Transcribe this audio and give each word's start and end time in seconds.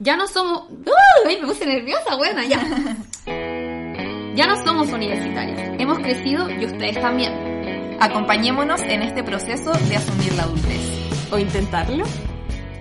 Ya 0.00 0.16
no 0.16 0.28
somos... 0.28 0.70
¡Uh! 0.70 1.26
Ay, 1.26 1.40
me 1.40 1.48
puse 1.48 1.66
nerviosa, 1.66 2.14
buena, 2.16 2.44
ya. 2.44 2.60
Ya 4.36 4.46
no 4.46 4.64
somos 4.64 4.88
universitarios. 4.90 5.58
Hemos 5.80 5.98
crecido 5.98 6.48
y 6.48 6.64
ustedes 6.64 7.00
también. 7.00 7.96
Acompañémonos 7.98 8.80
en 8.82 9.02
este 9.02 9.24
proceso 9.24 9.72
de 9.72 9.96
asumir 9.96 10.32
la 10.34 10.44
adultez. 10.44 11.32
¿O 11.32 11.38
intentarlo? 11.38 12.04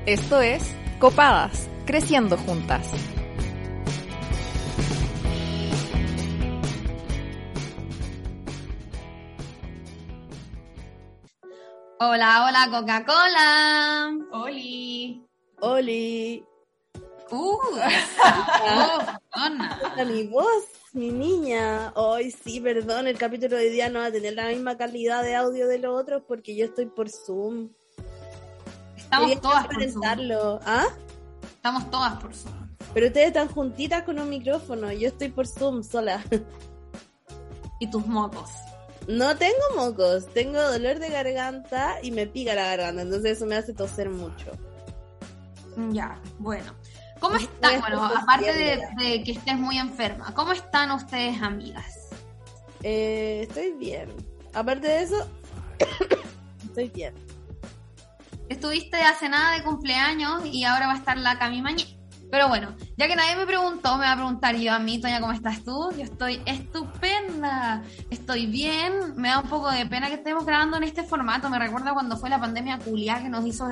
Esto 0.05 0.39
es 0.39 0.63
Copadas, 0.99 1.67
creciendo 1.87 2.37
juntas. 2.37 2.91
Hola, 11.99 12.45
hola, 12.45 12.67
Coca-Cola. 12.69 14.11
¡Oli! 14.31 15.25
Oli. 15.61 16.45
Uh, 17.29 17.57
oh, 18.63 20.05
mi 20.05 20.27
voz, 20.27 20.63
mi 20.93 21.09
niña. 21.11 21.91
Hoy 21.95 22.31
sí, 22.31 22.59
perdón, 22.61 23.07
el 23.07 23.17
capítulo 23.17 23.57
de 23.57 23.65
hoy 23.65 23.69
día 23.69 23.89
no 23.89 23.99
va 23.99 24.05
a 24.05 24.11
tener 24.11 24.33
la 24.33 24.47
misma 24.47 24.77
calidad 24.77 25.23
de 25.23 25.35
audio 25.35 25.67
de 25.67 25.79
los 25.79 25.99
otros 25.99 26.23
porque 26.27 26.55
yo 26.55 26.65
estoy 26.65 26.85
por 26.85 27.09
Zoom. 27.09 27.69
Estamos 28.95 29.27
Quería 29.27 29.41
todas 29.41 29.67
por 29.67 29.89
Zoom. 29.89 30.59
¿Ah? 30.65 30.87
Estamos 31.43 31.89
todas 31.91 32.21
por 32.21 32.33
Zoom. 32.33 32.67
Pero 32.93 33.07
ustedes 33.07 33.27
están 33.27 33.49
juntitas 33.49 34.03
con 34.03 34.19
un 34.19 34.29
micrófono. 34.29 34.91
Yo 34.91 35.09
estoy 35.09 35.29
por 35.29 35.47
Zoom 35.47 35.83
sola. 35.83 36.23
Y 37.79 37.91
tus 37.91 38.07
mocos. 38.07 38.49
No 39.07 39.37
tengo 39.37 39.53
mocos, 39.75 40.27
tengo 40.33 40.59
dolor 40.59 40.99
de 40.99 41.09
garganta 41.09 41.99
y 42.01 42.11
me 42.11 42.27
pica 42.27 42.55
la 42.55 42.75
garganta, 42.75 43.03
entonces 43.03 43.37
eso 43.37 43.45
me 43.45 43.55
hace 43.55 43.73
toser 43.73 44.09
mucho. 44.09 44.51
Ya, 45.91 46.19
bueno. 46.39 46.73
¿Cómo 47.19 47.35
Estoy 47.35 47.53
están? 47.53 47.81
Bueno, 47.81 48.03
aparte 48.03 48.53
de, 48.53 48.77
tosiendo. 48.77 49.03
de 49.03 49.23
que 49.23 49.31
estés 49.31 49.57
muy 49.57 49.77
enferma, 49.77 50.33
¿cómo 50.33 50.51
están 50.51 50.91
ustedes, 50.91 51.41
amigas? 51.41 52.09
Eh, 52.83 53.45
estoy 53.47 53.71
bien. 53.73 54.09
Aparte 54.53 54.87
de 54.87 55.01
eso, 55.01 55.27
estoy 56.63 56.89
bien. 56.89 57.13
Estuviste 58.49 58.97
hace 58.97 59.27
nada 59.29 59.57
de 59.57 59.63
cumpleaños 59.63 60.45
y 60.45 60.63
ahora 60.63 60.87
va 60.87 60.93
a 60.93 60.97
estar 60.97 61.17
la 61.17 61.37
Cami 61.37 61.61
Mañé. 61.61 61.97
Pero 62.29 62.49
bueno, 62.49 62.75
ya 62.97 63.07
que 63.07 63.15
nadie 63.15 63.37
me 63.37 63.45
preguntó, 63.45 63.97
me 63.97 64.05
va 64.05 64.11
a 64.11 64.15
preguntar 64.15 64.55
yo 64.57 64.73
a 64.73 64.79
mí, 64.79 64.99
Toña, 64.99 65.21
¿cómo 65.21 65.31
estás 65.31 65.63
tú? 65.63 65.91
Yo 65.95 66.03
estoy 66.03 66.41
estupenda, 66.45 67.83
estoy 68.09 68.47
bien. 68.47 69.15
Me 69.15 69.29
da 69.29 69.39
un 69.39 69.49
poco 69.49 69.71
de 69.71 69.85
pena 69.85 70.07
que 70.07 70.15
estemos 70.15 70.45
grabando 70.45 70.75
en 70.77 70.83
este 70.83 71.03
formato. 71.03 71.49
Me 71.49 71.57
recuerda 71.57 71.93
cuando 71.93 72.17
fue 72.17 72.29
la 72.29 72.39
pandemia 72.39 72.79
culiá 72.79 73.21
que 73.21 73.29
nos 73.29 73.45
hizo 73.45 73.69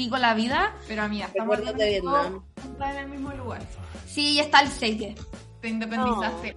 pico 0.00 0.16
la 0.16 0.32
vida. 0.32 0.74
Pero 0.88 1.02
amiga, 1.02 1.26
estamos 1.26 1.58
en 1.58 1.68
el, 1.68 2.02
mismo, 2.02 2.44
en 2.80 2.96
el 2.96 3.08
mismo 3.08 3.32
lugar. 3.32 3.60
Sí, 4.06 4.34
ya 4.34 4.44
está 4.44 4.60
el 4.62 4.68
seite. 4.68 5.14
Te 5.60 5.68
independizaste. 5.68 6.56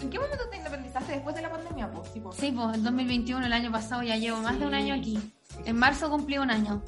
¿En 0.00 0.10
qué 0.10 0.18
momento 0.18 0.46
te 0.50 0.58
independizaste? 0.58 1.12
¿Después 1.12 1.34
de 1.34 1.40
la 1.40 1.50
pandemia? 1.50 1.90
Pues, 1.90 2.12
tipo. 2.12 2.32
Sí, 2.32 2.52
pues 2.52 2.76
el 2.76 2.84
2021, 2.84 3.46
el 3.46 3.52
año 3.54 3.72
pasado, 3.72 4.02
ya 4.02 4.16
llevo 4.16 4.40
más 4.40 4.60
de 4.60 4.66
un 4.66 4.74
año 4.74 4.94
aquí. 4.94 5.18
En 5.64 5.76
marzo 5.76 6.10
cumplí 6.10 6.36
un 6.36 6.50
año. 6.50 6.82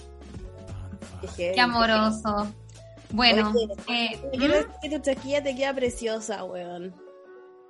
Qué 1.36 1.52
Qué 1.54 1.60
amoroso. 1.60 2.52
Bueno, 3.10 3.50
Oye, 3.88 4.20
eh, 4.20 4.68
que 4.82 4.90
tu 4.90 4.98
chaquilla 4.98 5.42
te 5.42 5.56
queda 5.56 5.72
preciosa, 5.72 6.44
weón. 6.44 6.94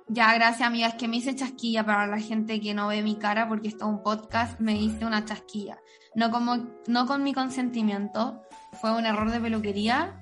Ya, 0.07 0.33
gracias 0.33 0.67
amiga. 0.67 0.87
Es 0.87 0.95
que 0.95 1.07
me 1.07 1.17
hice 1.17 1.35
chasquilla 1.35 1.85
para 1.85 2.05
la 2.05 2.19
gente 2.19 2.59
que 2.59 2.73
no 2.73 2.87
ve 2.87 3.01
mi 3.01 3.15
cara 3.15 3.47
porque 3.47 3.69
esto 3.69 3.85
es 3.85 3.91
un 3.91 4.03
podcast. 4.03 4.59
Me 4.59 4.75
hice 4.75 5.05
una 5.05 5.23
chasquilla. 5.23 5.79
No, 6.15 6.31
como, 6.31 6.65
no 6.87 7.05
con 7.05 7.23
mi 7.23 7.33
consentimiento. 7.33 8.41
Fue 8.79 8.91
un 8.91 9.05
error 9.05 9.31
de 9.31 9.39
peluquería. 9.39 10.19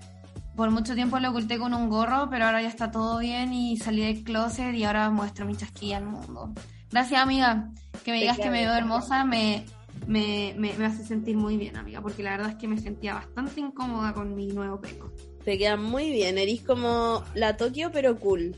Por 0.55 0.69
mucho 0.71 0.95
tiempo 0.95 1.19
lo 1.19 1.29
oculté 1.29 1.57
con 1.57 1.73
un 1.73 1.89
gorro, 1.89 2.29
pero 2.29 2.45
ahora 2.45 2.61
ya 2.61 2.67
está 2.67 2.91
todo 2.91 3.19
bien 3.19 3.53
y 3.53 3.77
salí 3.77 4.01
del 4.01 4.23
closet 4.23 4.73
y 4.75 4.83
ahora 4.83 5.09
muestro 5.09 5.45
mi 5.45 5.55
chasquilla 5.55 5.97
al 5.97 6.05
mundo. 6.05 6.53
Gracias 6.91 7.21
amiga. 7.21 7.71
Que 8.03 8.11
me 8.11 8.19
digas 8.19 8.37
que 8.37 8.51
me 8.51 8.61
veo 8.61 8.73
hermosa 8.73 9.23
me, 9.25 9.65
me, 10.05 10.53
me, 10.57 10.73
me 10.73 10.85
hace 10.85 11.03
sentir 11.03 11.37
muy 11.37 11.57
bien 11.57 11.77
amiga. 11.77 12.01
Porque 12.01 12.21
la 12.21 12.31
verdad 12.31 12.51
es 12.51 12.55
que 12.55 12.67
me 12.67 12.77
sentía 12.77 13.15
bastante 13.15 13.59
incómoda 13.59 14.13
con 14.13 14.35
mi 14.35 14.47
nuevo 14.47 14.79
pelo. 14.79 15.11
Te 15.43 15.57
queda 15.57 15.75
muy 15.75 16.11
bien. 16.11 16.37
Eres 16.37 16.61
como 16.61 17.23
la 17.33 17.57
Tokio, 17.57 17.91
pero 17.91 18.19
cool. 18.19 18.55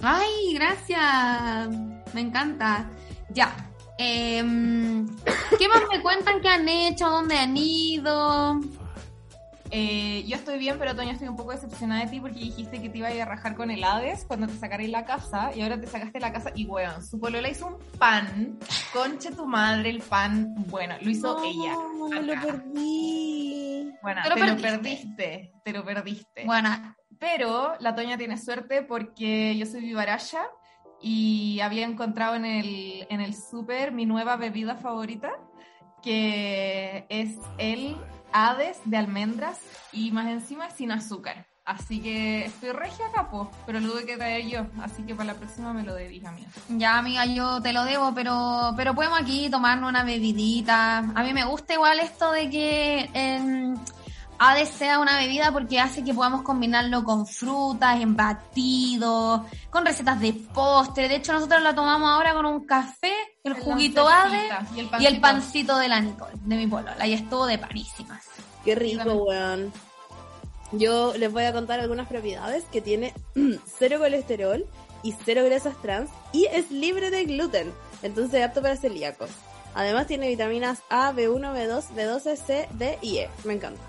Ay, 0.00 0.54
gracias. 0.54 1.68
Me 2.14 2.20
encanta. 2.20 2.90
Ya. 3.30 3.54
Em, 3.98 5.06
¿Qué 5.58 5.68
más 5.68 5.82
me 5.90 6.02
cuentan 6.02 6.40
que 6.40 6.48
han 6.48 6.68
hecho? 6.68 7.08
¿Dónde 7.08 7.38
han 7.38 7.56
ido? 7.56 8.60
Eh, 9.70 10.24
yo 10.26 10.36
estoy 10.36 10.58
bien, 10.58 10.78
pero 10.78 10.94
Toña 10.94 11.12
estoy 11.12 11.26
un 11.28 11.36
poco 11.36 11.50
decepcionada 11.50 12.04
de 12.04 12.10
ti 12.10 12.20
porque 12.20 12.38
dijiste 12.38 12.80
que 12.80 12.88
te 12.88 12.98
iba 12.98 13.08
a 13.08 13.14
ir 13.14 13.22
a 13.22 13.24
rajar 13.24 13.56
con 13.56 13.70
el 13.70 13.82
Hades 13.82 14.24
cuando 14.24 14.46
te 14.46 14.54
sacaré 14.56 14.86
la 14.86 15.04
casa 15.04 15.50
y 15.54 15.62
ahora 15.62 15.80
te 15.80 15.88
sacaste 15.88 16.20
la 16.20 16.32
casa 16.32 16.52
y 16.54 16.66
weón, 16.66 17.04
su 17.04 17.18
polola 17.18 17.48
hizo 17.48 17.66
un 17.66 17.78
pan, 17.98 18.58
conche 18.92 19.32
tu 19.32 19.44
madre 19.44 19.90
el 19.90 20.00
pan, 20.02 20.54
bueno, 20.68 20.94
lo 21.00 21.10
hizo 21.10 21.42
ella. 21.42 21.74
No, 21.74 22.08
lo 22.22 22.40
perdí. 22.40 23.92
Bueno, 24.02 24.20
Te 24.22 24.28
lo 24.28 24.34
te 24.36 24.40
lo 24.40 24.46
perdiste. 24.56 24.68
perdiste, 24.78 25.52
te 25.64 25.72
lo 25.72 25.84
perdiste. 25.84 26.44
Bueno, 26.44 26.94
Pero 27.18 27.74
la 27.80 27.94
Toña 27.94 28.16
tiene 28.16 28.36
suerte 28.38 28.82
porque 28.82 29.56
yo 29.56 29.66
soy 29.66 29.80
vivaraya 29.80 30.42
y 31.06 31.60
había 31.60 31.86
encontrado 31.86 32.34
en 32.34 32.44
el, 32.44 33.06
en 33.08 33.20
el 33.20 33.32
súper 33.32 33.92
mi 33.92 34.06
nueva 34.06 34.34
bebida 34.34 34.74
favorita, 34.74 35.30
que 36.02 37.06
es 37.08 37.36
el 37.58 37.96
Hades 38.32 38.78
de 38.84 38.96
almendras 38.96 39.60
y 39.92 40.10
más 40.10 40.26
encima 40.26 40.68
sin 40.70 40.90
azúcar. 40.90 41.46
Así 41.64 42.00
que 42.00 42.46
estoy 42.46 42.72
regia 42.72 43.06
capo, 43.14 43.48
pero 43.66 43.78
lo 43.78 43.92
tuve 43.92 44.04
que 44.04 44.16
traer 44.16 44.48
yo, 44.48 44.66
así 44.82 45.04
que 45.04 45.14
para 45.14 45.32
la 45.32 45.38
próxima 45.38 45.72
me 45.72 45.84
lo 45.84 45.94
debís 45.94 46.24
a 46.24 46.32
mí. 46.32 46.44
ya 46.70 46.98
amiga, 46.98 47.24
yo 47.24 47.62
te 47.62 47.72
lo 47.72 47.84
debo, 47.84 48.12
pero, 48.12 48.74
pero 48.76 48.92
podemos 48.94 49.20
aquí 49.20 49.48
tomarnos 49.48 49.88
una 49.88 50.02
bebidita. 50.02 50.98
A 50.98 51.22
mí 51.22 51.32
me 51.32 51.44
gusta 51.44 51.74
igual 51.74 52.00
esto 52.00 52.32
de 52.32 52.50
que 52.50 53.10
em, 53.14 53.76
Hades 54.38 54.68
sea 54.68 54.98
una 54.98 55.18
bebida 55.18 55.52
porque 55.52 55.80
hace 55.80 56.04
que 56.04 56.12
podamos 56.12 56.42
combinarlo 56.42 57.04
con 57.04 57.26
frutas, 57.26 58.00
en 58.00 58.16
batidos, 58.16 59.42
con 59.70 59.86
recetas 59.86 60.20
de 60.20 60.32
postre. 60.32 61.08
De 61.08 61.16
hecho, 61.16 61.32
nosotros 61.32 61.62
lo 61.62 61.74
tomamos 61.74 62.10
ahora 62.10 62.34
con 62.34 62.46
un 62.46 62.66
café, 62.66 63.14
el 63.44 63.54
juguito 63.54 64.08
Hades 64.08 64.52
y 64.74 64.80
el, 64.80 64.90
y 65.00 65.06
el 65.06 65.20
pancito. 65.20 65.78
de 65.78 65.88
la 65.88 66.00
Nicole, 66.00 66.32
de 66.34 66.56
mi 66.56 66.66
polola. 66.66 67.06
Y 67.06 67.14
estuvo 67.14 67.46
de 67.46 67.58
panísimas. 67.58 68.24
Qué 68.64 68.74
rico, 68.74 69.12
weón. 69.12 69.72
Yo 70.72 71.14
les 71.16 71.32
voy 71.32 71.44
a 71.44 71.52
contar 71.52 71.80
algunas 71.80 72.08
propiedades 72.08 72.64
que 72.64 72.80
tiene 72.80 73.14
cero 73.78 73.98
colesterol 74.00 74.66
y 75.02 75.14
cero 75.24 75.44
grasas 75.44 75.80
trans 75.80 76.10
y 76.32 76.46
es 76.46 76.70
libre 76.70 77.10
de 77.10 77.24
gluten, 77.24 77.72
entonces 78.02 78.44
apto 78.44 78.60
para 78.60 78.76
celíacos. 78.76 79.30
Además 79.74 80.06
tiene 80.06 80.28
vitaminas 80.28 80.82
A, 80.88 81.12
B1, 81.12 81.54
B2, 81.54 81.84
B12, 81.94 82.36
C, 82.36 82.68
D 82.72 82.98
y 83.02 83.18
E. 83.18 83.30
Me 83.44 83.52
encanta. 83.52 83.82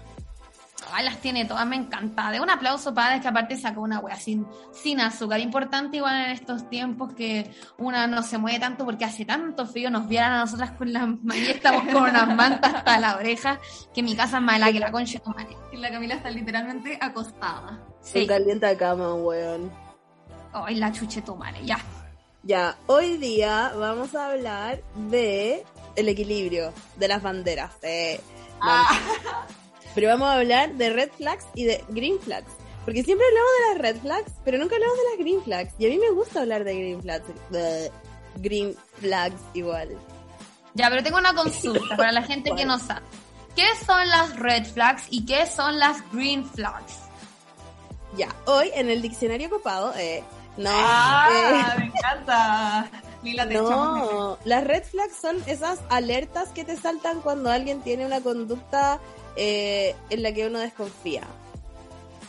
Ay, 0.93 1.03
las 1.05 1.17
tiene 1.17 1.43
todas, 1.45 1.65
me 1.65 1.75
encanta. 1.75 2.29
De 2.31 2.39
un 2.39 2.49
aplauso 2.49 2.93
para 2.93 3.15
es 3.15 3.21
que 3.21 3.27
aparte 3.27 3.57
sacó 3.57 3.81
una 3.81 3.99
wea 3.99 4.15
sin, 4.15 4.45
sin 4.71 4.99
azúcar. 5.01 5.39
Importante 5.39 5.97
igual 5.97 6.15
en 6.25 6.29
estos 6.31 6.69
tiempos 6.69 7.13
que 7.13 7.51
una 7.77 8.05
no 8.07 8.21
se 8.23 8.37
mueve 8.37 8.59
tanto 8.59 8.85
porque 8.85 9.03
hace 9.03 9.25
tanto 9.25 9.65
frío. 9.65 9.89
Nos 9.89 10.07
vieran 10.07 10.33
a 10.33 10.39
nosotras 10.39 10.71
con 10.71 10.93
las 10.93 11.07
manías, 11.23 11.55
estamos 11.55 11.83
con 11.91 12.03
unas 12.03 12.27
mantas 12.35 12.75
hasta 12.75 12.99
la 12.99 13.15
oreja, 13.17 13.59
que 13.93 14.03
mi 14.03 14.15
casa 14.15 14.37
es 14.37 14.43
más 14.43 14.57
helada 14.57 14.71
que 14.71 14.79
la 14.79 14.91
concha 14.91 15.19
de 15.71 15.77
la 15.77 15.91
Camila 15.91 16.15
está 16.15 16.29
literalmente 16.29 16.97
acostada. 17.01 17.79
Se 18.01 18.21
Sí. 18.21 18.27
calienta 18.27 18.77
cama, 18.77 19.13
weón. 19.15 19.71
Ay, 20.53 20.75
la 20.75 20.91
chuche 20.91 21.21
tu 21.21 21.35
madre, 21.35 21.65
ya. 21.65 21.77
Ya, 22.43 22.77
hoy 22.85 23.17
día 23.17 23.73
vamos 23.77 24.15
a 24.15 24.27
hablar 24.31 24.81
de 25.09 25.65
el 25.95 26.07
equilibrio 26.07 26.71
de 26.95 27.07
las 27.07 27.21
banderas. 27.21 27.73
Eh, 27.81 28.21
Ah. 28.61 28.87
Pero 29.97 30.09
vamos 30.09 30.27
a 30.29 30.33
hablar 30.35 30.73
de 30.75 30.91
red 30.91 31.09
flags 31.17 31.45
y 31.55 31.65
de 31.65 31.83
green 31.89 32.19
flags. 32.19 32.51
Porque 32.85 33.03
siempre 33.03 33.25
hablamos 33.25 33.49
de 33.57 33.65
las 33.73 33.77
red 33.81 34.01
flags, 34.01 34.31
pero 34.45 34.59
nunca 34.59 34.75
hablamos 34.75 34.95
de 34.97 35.03
las 35.09 35.17
green 35.17 35.41
flags. 35.43 35.73
Y 35.79 35.87
a 35.87 35.89
mí 35.89 35.97
me 35.97 36.11
gusta 36.11 36.41
hablar 36.41 36.63
de 36.63 36.75
green 36.75 37.01
flags. 37.01 37.25
Bleh. 37.49 37.91
Green 38.35 38.75
flags 38.99 39.41
igual. 39.55 39.89
Ya, 40.75 40.87
pero 40.91 41.01
tengo 41.01 41.17
una 41.17 41.33
consulta 41.33 41.97
para 41.97 42.11
la 42.11 42.21
gente 42.21 42.51
que 42.55 42.63
no 42.63 42.77
sabe. 42.87 43.01
¿Qué 43.55 43.65
son 43.87 44.07
las 44.07 44.35
red 44.37 44.65
flags 44.67 45.05
y 45.09 45.25
qué 45.25 45.47
son 45.47 45.79
las 45.79 45.97
green 46.11 46.45
flags? 46.45 46.93
Ya, 48.15 48.29
hoy 48.45 48.69
en 48.75 48.89
el 48.91 49.01
diccionario 49.01 49.49
copado, 49.49 49.93
eh, 49.97 50.23
no, 50.57 50.69
Ah, 50.71 51.73
me 51.79 51.85
encanta. 51.85 52.89
Lila, 53.23 53.43
eh, 53.43 53.47
de- 53.47 53.53
no, 53.61 54.37
las 54.45 54.63
red 54.63 54.83
flags 54.83 55.15
son 55.19 55.43
esas 55.47 55.79
alertas 55.89 56.49
que 56.49 56.63
te 56.63 56.77
saltan 56.77 57.19
cuando 57.21 57.49
alguien 57.49 57.81
tiene 57.81 58.05
una 58.05 58.21
conducta 58.21 58.99
eh, 59.37 59.95
en 60.09 60.23
la 60.23 60.33
que 60.33 60.47
uno 60.47 60.59
desconfía. 60.59 61.23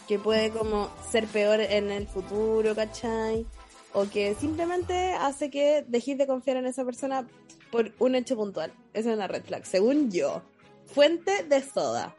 Que 0.07 0.19
puede 0.19 0.51
como 0.51 0.91
ser 1.11 1.27
peor 1.27 1.61
en 1.61 1.91
el 1.91 2.07
futuro, 2.07 2.75
¿cachai? 2.75 3.47
O 3.93 4.09
que 4.09 4.35
simplemente 4.35 5.13
hace 5.15 5.51
que 5.51 5.85
dejes 5.89 6.17
de 6.19 6.27
confiar 6.27 6.59
en 6.59 6.67
esa 6.67 6.85
persona 6.85 7.27
por 7.71 7.93
un 7.99 8.15
hecho 8.15 8.37
puntual. 8.37 8.73
Esa 8.95 9.11
es 9.11 9.17
una 9.17 9.27
red 9.27 9.43
flag, 9.45 9.67
según 9.67 10.11
yo. 10.11 10.43
Fuente 10.87 11.43
de 11.45 11.63
soda. 11.63 12.15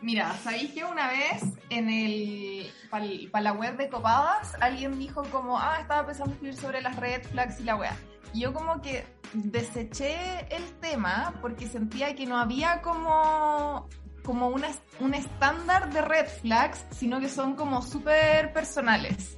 Mira, 0.00 0.36
¿sabéis 0.42 0.72
que 0.72 0.84
una 0.84 1.08
vez 1.08 1.42
en 1.70 1.88
el 1.88 2.70
para 2.90 3.42
la 3.42 3.52
web 3.52 3.76
de 3.78 3.88
Copadas 3.88 4.52
alguien 4.60 4.98
dijo 4.98 5.22
como, 5.30 5.58
ah, 5.58 5.78
estaba 5.80 6.06
pensando 6.06 6.32
escribir 6.34 6.56
sobre 6.56 6.82
las 6.82 6.96
red 6.96 7.22
flags 7.22 7.58
y 7.60 7.64
la 7.64 7.76
web? 7.76 8.13
Yo 8.34 8.52
como 8.52 8.82
que 8.82 9.04
deseché 9.32 10.46
el 10.50 10.64
tema 10.80 11.38
porque 11.40 11.66
sentía 11.66 12.14
que 12.14 12.26
no 12.26 12.36
había 12.36 12.82
como 12.82 13.88
como 14.24 14.48
una, 14.48 14.68
un 15.00 15.14
estándar 15.14 15.92
de 15.92 16.00
red 16.00 16.26
flags, 16.26 16.84
sino 16.90 17.20
que 17.20 17.28
son 17.28 17.54
como 17.54 17.82
súper 17.82 18.52
personales. 18.52 19.36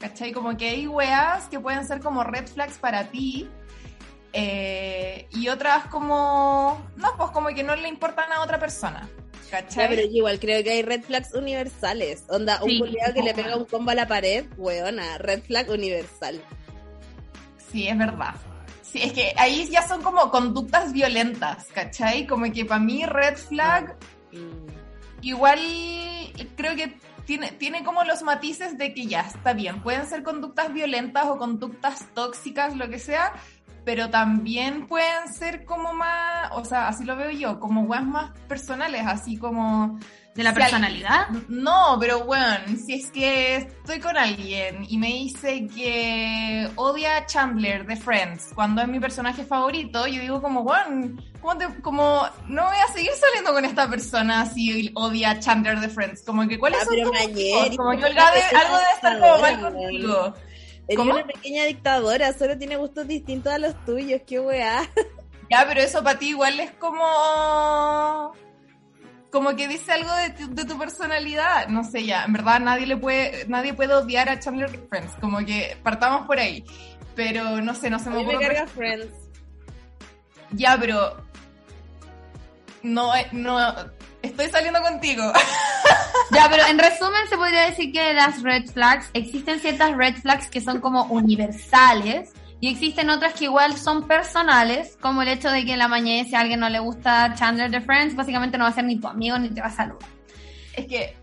¿Cachai? 0.00 0.32
Como 0.32 0.56
que 0.56 0.68
hay 0.68 0.86
weas 0.86 1.48
que 1.48 1.60
pueden 1.60 1.86
ser 1.86 2.00
como 2.00 2.24
red 2.24 2.46
flags 2.48 2.76
para 2.78 3.10
ti, 3.10 3.48
eh, 4.36 5.28
y 5.30 5.48
otras 5.48 5.86
como, 5.86 6.84
no, 6.96 7.16
pues 7.16 7.30
como 7.30 7.48
que 7.50 7.62
no 7.62 7.76
le 7.76 7.88
importan 7.88 8.32
a 8.32 8.42
otra 8.42 8.58
persona. 8.58 9.08
¿Cachai? 9.48 9.84
Ya, 9.84 9.88
pero 9.88 10.02
yo 10.02 10.16
igual 10.16 10.40
creo 10.40 10.64
que 10.64 10.72
hay 10.72 10.82
red 10.82 11.02
flags 11.02 11.32
universales. 11.34 12.24
Onda, 12.28 12.60
un 12.62 12.70
Sí, 12.70 12.82
que 13.14 13.22
le 13.22 13.32
pega 13.32 13.56
un 13.56 13.64
combo 13.64 13.92
a 13.92 13.94
la 13.94 14.08
pared, 14.08 14.46
weona, 14.56 15.18
red 15.18 15.42
flag 15.44 15.70
universal. 15.70 16.42
Sí, 17.74 17.88
es 17.88 17.98
verdad. 17.98 18.36
Sí, 18.82 19.00
es 19.02 19.12
que 19.12 19.34
ahí 19.36 19.68
ya 19.68 19.86
son 19.86 20.00
como 20.00 20.30
conductas 20.30 20.92
violentas, 20.92 21.66
¿cachai? 21.74 22.24
Como 22.24 22.50
que 22.52 22.64
para 22.64 22.78
mí 22.78 23.04
red 23.04 23.36
flag 23.36 23.96
Mm. 24.34 24.66
igual 25.22 25.58
creo 26.56 26.74
que 26.76 26.96
tiene, 27.24 27.52
tiene 27.52 27.84
como 27.84 28.04
los 28.04 28.22
matices 28.22 28.76
de 28.76 28.92
que 28.92 29.06
ya 29.06 29.22
está 29.22 29.52
bien, 29.54 29.80
pueden 29.82 30.06
ser 30.06 30.22
conductas 30.22 30.72
violentas 30.72 31.24
o 31.26 31.38
conductas 31.38 32.06
tóxicas, 32.14 32.76
lo 32.76 32.88
que 32.88 32.98
sea, 32.98 33.32
pero 33.84 34.10
también 34.10 34.86
pueden 34.86 35.32
ser 35.32 35.64
como 35.64 35.94
más, 35.94 36.50
o 36.52 36.64
sea, 36.64 36.88
así 36.88 37.04
lo 37.04 37.16
veo 37.16 37.30
yo, 37.30 37.60
como 37.60 37.82
weas 37.82 38.04
más 38.04 38.38
personales, 38.48 39.02
así 39.06 39.36
como... 39.36 39.98
¿De 40.34 40.42
la 40.42 40.52
personalidad? 40.52 41.28
No, 41.48 41.96
pero 42.00 42.24
bueno, 42.24 42.56
si 42.84 42.94
es 42.94 43.10
que 43.12 43.54
estoy 43.56 44.00
con 44.00 44.16
alguien 44.16 44.84
y 44.88 44.98
me 44.98 45.06
dice 45.06 45.68
que 45.72 46.68
odia 46.74 47.18
a 47.18 47.26
Chandler 47.26 47.86
de 47.86 47.94
Friends 47.94 48.50
cuando 48.52 48.82
es 48.82 48.88
mi 48.88 48.98
personaje 48.98 49.44
favorito, 49.44 50.08
yo 50.08 50.20
digo 50.20 50.42
como, 50.42 50.64
bueno, 50.64 51.16
¿cómo 51.40 51.56
te- 51.56 51.80
como 51.82 52.26
no 52.48 52.64
voy 52.64 52.76
a 52.76 52.92
seguir 52.92 53.12
saliendo 53.12 53.52
con 53.52 53.64
esta 53.64 53.88
persona 53.88 54.44
si 54.46 54.90
odia 54.96 55.30
a 55.30 55.38
Chandler 55.38 55.78
de 55.78 55.88
Friends? 55.88 56.22
Como 56.26 56.48
que, 56.48 56.58
¿cuáles 56.58 56.80
Ah, 56.82 56.84
son 56.86 56.96
tus? 56.96 57.04
Como 57.04 57.34
que 57.34 57.76
¿por 57.76 57.96
qué 57.98 58.04
Olga 58.06 58.30
de- 58.32 58.56
algo 58.56 58.76
debe 58.76 58.90
estar 58.96 59.20
como 59.20 59.38
mal 59.38 59.60
contigo. 59.60 60.34
Eres 60.88 60.96
¿Cómo? 60.98 61.14
una 61.14 61.24
pequeña 61.24 61.64
dictadora, 61.64 62.32
solo 62.36 62.58
tiene 62.58 62.76
gustos 62.76 63.06
distintos 63.06 63.52
a 63.52 63.58
los 63.58 63.84
tuyos, 63.84 64.20
qué 64.26 64.40
weá. 64.40 64.82
Ya, 65.50 65.64
pero 65.68 65.80
eso 65.80 66.02
para 66.02 66.18
ti 66.18 66.30
igual 66.30 66.58
es 66.58 66.72
como... 66.72 67.04
Como 69.34 69.56
que 69.56 69.66
dice 69.66 69.90
algo 69.90 70.14
de 70.14 70.30
tu, 70.30 70.54
de 70.54 70.64
tu 70.64 70.78
personalidad. 70.78 71.66
No 71.66 71.82
sé, 71.82 72.04
ya. 72.04 72.22
En 72.22 72.34
verdad 72.34 72.60
nadie 72.60 72.86
le 72.86 72.96
puede, 72.96 73.44
nadie 73.48 73.74
puede 73.74 73.92
odiar 73.92 74.28
a 74.28 74.38
Chandler 74.38 74.70
de 74.70 74.78
Friends. 74.86 75.12
Como 75.20 75.38
que 75.38 75.76
partamos 75.82 76.24
por 76.24 76.38
ahí. 76.38 76.64
Pero 77.16 77.60
no 77.60 77.74
sé, 77.74 77.90
no 77.90 77.98
se 77.98 78.10
me 78.10 78.18
me 78.18 78.22
ocurre. 78.22 78.46
carga 78.46 78.66
Friends. 78.68 79.12
Ya, 80.52 80.76
pero. 80.78 81.16
No, 82.84 83.12
eh, 83.16 83.26
no. 83.32 83.74
Estoy 84.22 84.48
saliendo 84.50 84.80
contigo. 84.80 85.24
Ya, 86.30 86.48
pero 86.48 86.64
en 86.66 86.78
resumen 86.78 87.28
se 87.28 87.36
podría 87.36 87.66
decir 87.66 87.92
que 87.92 88.14
las 88.14 88.42
red 88.42 88.64
flags, 88.70 89.10
existen 89.12 89.60
ciertas 89.60 89.94
red 89.94 90.14
flags 90.14 90.48
que 90.48 90.60
son 90.60 90.80
como 90.80 91.04
universales 91.04 92.32
y 92.64 92.68
existen 92.68 93.10
otras 93.10 93.34
que 93.34 93.44
igual 93.44 93.76
son 93.76 94.08
personales, 94.08 94.96
como 94.98 95.20
el 95.20 95.28
hecho 95.28 95.50
de 95.50 95.66
que 95.66 95.74
en 95.74 95.78
la 95.80 95.86
mañana 95.86 96.26
si 96.26 96.34
a 96.34 96.40
alguien 96.40 96.60
no 96.60 96.70
le 96.70 96.78
gusta 96.78 97.34
Chandler 97.34 97.70
de 97.70 97.82
Friends, 97.82 98.16
básicamente 98.16 98.56
no 98.56 98.64
va 98.64 98.70
a 98.70 98.72
ser 98.72 98.84
ni 98.84 98.98
tu 98.98 99.06
amigo 99.06 99.38
ni 99.38 99.50
te 99.50 99.60
va 99.60 99.66
a 99.66 99.70
saludar. 99.70 100.08
Es 100.74 100.86
que. 100.86 101.14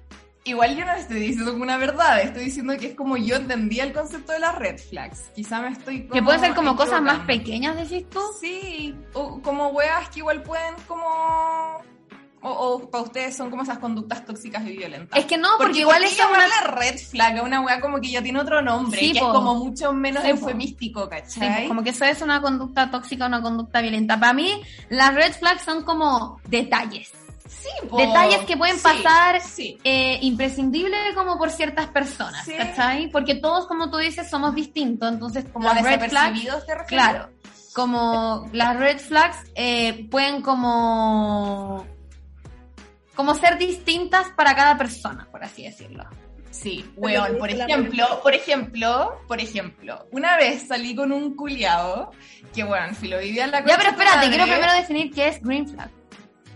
Igual 0.44 0.78
yo 0.78 0.86
no 0.86 0.94
estoy 0.94 1.20
diciendo 1.20 1.56
una 1.56 1.78
verdad, 1.78 2.22
estoy 2.22 2.46
diciendo 2.46 2.78
que 2.78 2.90
es 2.90 2.96
como 2.96 3.18
yo 3.18 3.38
entendía 3.38 3.86
el 3.86 3.94
concepto 3.94 4.34
de 4.34 4.40
las 4.40 4.54
red 4.54 4.78
flags. 4.78 5.32
Quizá 5.36 5.62
me 5.62 5.70
estoy 5.70 6.08
Que 6.10 6.22
pueden 6.22 6.42
ser 6.42 6.54
como 6.54 6.76
cosas 6.76 7.02
más 7.02 7.26
pequeñas, 7.26 7.76
decís 7.76 8.08
tú. 8.08 8.22
Sí, 8.40 8.96
o 9.14 9.42
como 9.42 9.70
weas 9.70 10.10
que 10.10 10.20
igual 10.20 10.44
pueden 10.44 10.76
como... 10.88 11.82
O, 12.44 12.50
o 12.50 12.90
para 12.90 13.04
ustedes 13.04 13.38
son 13.38 13.52
como 13.52 13.62
esas 13.62 13.78
conductas 13.78 14.26
tóxicas 14.26 14.64
y 14.66 14.76
violentas. 14.76 15.20
Es 15.20 15.26
que 15.26 15.38
no, 15.38 15.48
porque, 15.60 15.80
igual 15.82 16.00
¿por 16.00 16.08
qué 16.08 16.14
eso 16.14 16.24
es 16.24 16.30
una... 16.30 16.48
llamarle 16.48 16.72
red 16.92 16.98
flag 17.00 17.44
una 17.44 17.62
wea 17.62 17.80
como 17.80 18.00
que 18.02 18.10
ya 18.10 18.24
tiene 18.24 18.40
otro 18.40 18.62
nombre, 18.64 19.00
Sí, 19.00 19.14
que 19.14 19.20
po. 19.20 19.28
es 19.28 19.32
como 19.34 19.56
mucho 19.56 19.94
menos 19.94 20.24
Sí, 20.24 20.30
eufemístico, 20.30 21.04
Sí, 21.04 21.10
¿cachai? 21.10 21.56
pues, 21.56 21.68
como 21.68 21.84
que 21.84 21.92
eso 21.92 22.06
es 22.06 22.22
una 22.24 22.42
conducta 22.42 22.90
tóxica, 22.90 23.28
una 23.28 23.42
conducta 23.44 23.80
violenta. 23.82 24.20
Para 24.20 24.34
mí, 24.34 24.60
las 24.90 25.14
red 25.14 25.34
flags 25.34 25.62
son 25.64 25.84
como 25.84 26.40
detalles. 26.48 27.12
Sí, 27.48 27.88
po. 27.88 27.98
Detalles 27.98 28.40
que 28.46 28.58
pueden 28.58 28.78
Sí, 28.78 28.82
pasar 28.82 29.40
Sí, 29.42 29.78
eh, 29.84 30.18
imprescindible 30.22 30.98
como 31.14 31.38
por 31.38 31.52
ciertas 31.52 31.88
personas, 31.90 32.44
Sí. 32.46 32.54
¿cachai? 32.58 33.12
Porque 33.12 33.36
todos, 33.36 33.68
como 33.68 33.92
tú 33.92 33.98
dices, 33.98 34.28
somos 34.32 34.56
distintos, 34.56 35.12
entonces 35.14 35.46
como 35.54 35.72
las 35.72 35.84
red 35.84 36.10
flags, 36.10 36.42
te 36.66 36.86
claro, 36.88 37.30
como 37.74 38.50
las 38.52 38.78
red 38.78 38.98
flags 39.00 39.38
eh, 39.54 40.08
pueden 40.10 40.42
como 40.42 41.86
como 43.16 43.36
ser 43.36 43.58
distintas 43.58 44.30
para 44.30 44.56
cada 44.56 44.78
persona, 44.78 45.28
por 45.32 45.44
así 45.44 45.64
decirlo. 45.64 46.06
Sí, 46.52 46.92
weón, 46.98 47.38
por 47.38 47.50
ejemplo, 47.50 48.20
por 48.22 48.34
ejemplo, 48.34 49.22
por 49.28 49.40
ejemplo, 49.40 50.06
una 50.12 50.36
vez 50.36 50.68
salí 50.68 50.94
con 50.94 51.14
un 51.14 51.36
culiao 51.36 52.12
que, 52.54 52.64
bueno, 52.64 52.94
si 52.94 53.08
lo 53.08 53.20
vivía 53.20 53.46
en 53.46 53.52
la 53.52 53.66
Ya, 53.66 53.78
pero 53.78 53.92
espérate, 53.92 54.28
quiero 54.28 54.44
primero 54.44 54.74
definir 54.74 55.12
qué 55.14 55.30
es 55.30 55.42
green 55.42 55.68
flag. 55.68 55.90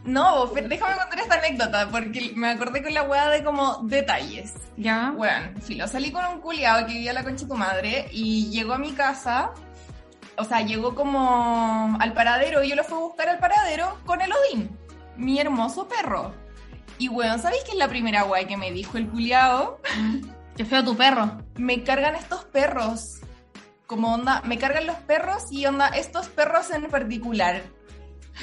No, 0.04 0.46
déjame 0.48 0.96
contar 0.98 1.20
esta 1.20 1.36
anécdota, 1.36 1.90
porque 1.90 2.34
me 2.36 2.50
acordé 2.50 2.84
con 2.84 2.94
la 2.94 3.04
weá 3.04 3.30
de 3.30 3.44
como 3.44 3.80
detalles. 3.84 4.54
¿Ya? 4.78 5.12
Bueno, 5.16 5.60
filo, 5.62 5.88
salí 5.88 6.12
con 6.12 6.26
un 6.26 6.42
culiao 6.42 6.86
que 6.86 6.94
vivía 6.94 7.12
en 7.12 7.16
la 7.16 7.24
concha 7.24 7.46
de 7.46 7.50
tu 7.50 7.56
madre 7.56 8.08
y 8.12 8.50
llegó 8.52 8.74
a 8.74 8.78
mi 8.78 8.92
casa, 8.92 9.52
o 10.38 10.44
sea, 10.44 10.62
llegó 10.62 10.94
como 10.94 11.98
al 12.00 12.14
paradero 12.14 12.64
y 12.64 12.70
yo 12.70 12.76
lo 12.76 12.84
fui 12.84 12.98
a 12.98 13.02
buscar 13.02 13.30
al 13.30 13.40
paradero 13.40 13.98
con 14.06 14.22
el 14.22 14.32
Odín, 14.32 14.78
mi 15.16 15.40
hermoso 15.40 15.88
perro. 15.88 16.45
Y 16.98 17.08
bueno, 17.10 17.38
¿sabéis 17.38 17.64
qué 17.66 17.72
es 17.72 17.78
la 17.78 17.88
primera 17.88 18.24
weá 18.26 18.48
que 18.48 18.58
me 18.58 18.72
dijo 18.72 18.98
el 18.98 19.08
culiao? 19.10 19.80
Qué 20.56 20.64
feo 20.66 20.84
tu 20.84 20.96
perro. 20.96 21.38
me 21.58 21.84
cargan 21.84 22.16
estos 22.16 22.46
perros. 22.46 23.20
Como 23.86 24.14
onda, 24.14 24.42
me 24.46 24.58
cargan 24.58 24.88
los 24.88 24.96
perros 24.98 25.44
y 25.52 25.66
onda, 25.66 25.90
estos 25.90 26.28
perros 26.28 26.72
en 26.72 26.90
particular. 26.90 27.62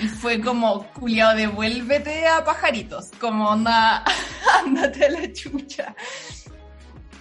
Y 0.00 0.08
fue 0.08 0.40
como, 0.40 0.86
culiao, 0.92 1.34
devuélvete 1.34 2.26
a 2.26 2.44
pajaritos. 2.44 3.10
Como 3.20 3.48
onda, 3.48 4.04
ándate 4.64 5.06
a 5.06 5.10
la 5.10 5.32
chucha. 5.32 5.94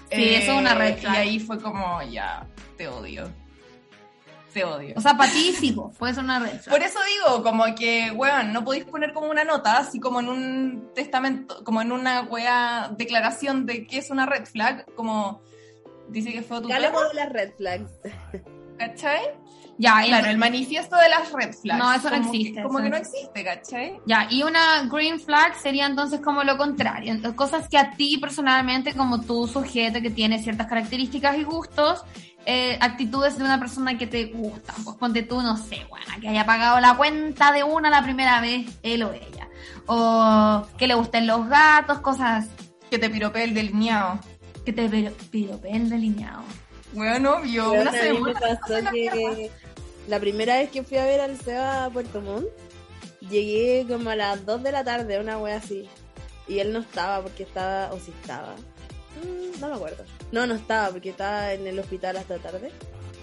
Eh, 0.10 0.16
Sí, 0.18 0.36
eso 0.36 0.52
es 0.52 0.58
una 0.58 0.76
red 0.76 0.98
flag. 0.98 1.14
Y 1.14 1.18
ahí 1.18 1.40
fue 1.40 1.60
como, 1.62 2.02
ya, 2.04 2.46
te 2.78 2.88
odio. 2.88 3.30
Te 4.54 4.64
odio. 4.64 4.94
O 4.98 5.02
sea, 5.02 5.16
para 5.16 5.32
ti 5.32 5.54
sí, 5.54 5.72
po, 5.72 5.92
puede 5.92 6.14
ser 6.14 6.24
una 6.24 6.40
red 6.40 6.60
flag. 6.60 6.70
Por 6.78 6.84
eso 6.86 7.00
digo, 7.16 7.44
como 7.44 7.64
que, 7.76 8.12
weón, 8.12 8.52
no 8.54 8.64
podéis 8.64 8.86
poner 8.86 9.14
como 9.14 9.30
una 9.30 9.44
nota, 9.44 9.78
así 9.78 10.00
como 10.00 10.20
en 10.20 10.30
un 10.30 10.90
testamento, 10.94 11.64
como 11.64 11.82
en 11.82 11.92
una 11.92 12.22
wea 12.24 12.92
declaración 12.98 13.66
de 13.66 13.86
que 13.88 13.98
es 14.00 14.10
una 14.10 14.26
red 14.26 14.46
flag, 14.46 14.86
como 14.96 15.42
dice 16.10 16.32
que 16.34 16.42
fue 16.42 16.62
tu 16.62 16.72
Hablemos 16.72 17.00
perro, 17.02 17.10
de 17.10 17.16
las 17.16 17.30
red 17.32 17.52
flags. 17.58 17.92
¿cachai? 18.78 19.22
Ya, 19.78 20.02
Claro, 20.04 20.28
el 20.28 20.38
manifiesto 20.38 20.96
de 20.96 21.10
las 21.10 21.32
red 21.32 21.54
flags. 21.54 21.80
No, 21.80 21.92
eso 21.94 22.10
no 22.10 22.18
Como 22.18 22.32
que- 22.32 22.38
existe, 22.38 22.64
como 22.64 22.80
que 22.80 22.90
no 22.90 22.98
existe, 22.98 23.44
¿cachai? 23.44 24.00
Ya, 24.06 24.28
y 24.30 24.44
una 24.44 24.84
green 24.92 25.20
flag 25.20 25.56
sería 25.56 25.88
entonces 25.88 26.20
como 26.20 26.44
lo 26.44 26.56
contrario. 26.58 27.12
Entonces, 27.12 27.36
cosas 27.36 27.68
que 27.68 27.78
a 27.80 27.92
ti 27.92 28.18
personalmente, 28.20 28.94
como 28.94 29.22
tú, 29.22 29.48
sujeto 29.48 30.00
que 30.02 30.12
tiene 30.12 30.38
ciertas 30.44 30.68
características 30.68 31.38
y 31.38 31.44
gustos, 31.44 32.04
eh, 32.46 32.78
actitudes 32.82 33.38
de 33.38 33.44
una 33.44 33.60
persona 33.60 33.98
que 33.98 34.08
te 34.08 34.26
gustan. 34.26 34.76
Pues 34.84 34.98
ponte 34.98 35.24
tú, 35.24 35.42
no 35.42 35.58
sé, 35.58 35.86
buena, 35.90 36.20
que 36.20 36.30
haya 36.30 36.46
pagado 36.46 36.80
la 36.80 36.96
cuenta 36.96 37.52
de 37.52 37.64
una 37.64 37.90
la 37.90 38.04
primera 38.04 38.42
vez, 38.42 38.68
él 38.84 39.04
o 39.04 39.14
ella. 39.14 39.48
O 39.88 40.66
que 40.78 40.88
le 40.88 40.94
gusten 40.96 41.28
los 41.28 41.48
gatos, 41.48 42.00
cosas. 42.00 42.48
Que 42.90 43.00
te 43.00 43.10
piropee 43.10 43.44
el 43.46 43.54
delineado. 43.54 44.20
Que 44.66 44.74
te 44.74 44.88
piro- 44.90 45.14
piropeen 45.32 45.90
delineado. 45.90 46.44
Weón, 46.94 47.26
obvio, 47.26 47.72
Weón, 47.72 47.88
una 47.88 48.00
a 48.00 48.04
mí 48.14 48.20
me 48.20 48.34
pasó 48.34 48.92
que 48.92 49.50
la 50.08 50.20
primera 50.20 50.56
vez 50.56 50.70
que 50.72 50.84
fui 50.84 50.98
a 50.98 51.06
ver 51.06 51.22
al 51.22 51.38
Seba 51.40 51.86
a 51.86 51.90
Puerto 51.90 52.20
Montt, 52.22 52.48
llegué 53.30 53.86
como 53.88 54.10
a 54.10 54.16
las 54.16 54.46
2 54.46 54.62
de 54.64 54.72
la 54.72 54.84
tarde, 54.84 55.20
una 55.20 55.38
wea 55.38 55.58
así. 55.58 55.88
Y 56.48 56.60
él 56.60 56.74
no 56.74 56.80
estaba 56.80 57.22
porque 57.22 57.44
estaba, 57.44 57.94
o 57.94 58.00
si 58.00 58.12
estaba. 58.12 58.56
Mm, 59.18 59.60
no 59.60 59.68
me 59.70 59.76
acuerdo. 59.76 60.04
No, 60.32 60.46
no 60.48 60.56
estaba 60.56 60.90
porque 60.90 61.10
estaba 61.10 61.54
en 61.54 61.68
el 61.68 61.80
hospital 61.80 62.18
hasta 62.18 62.38
tarde. 62.38 62.72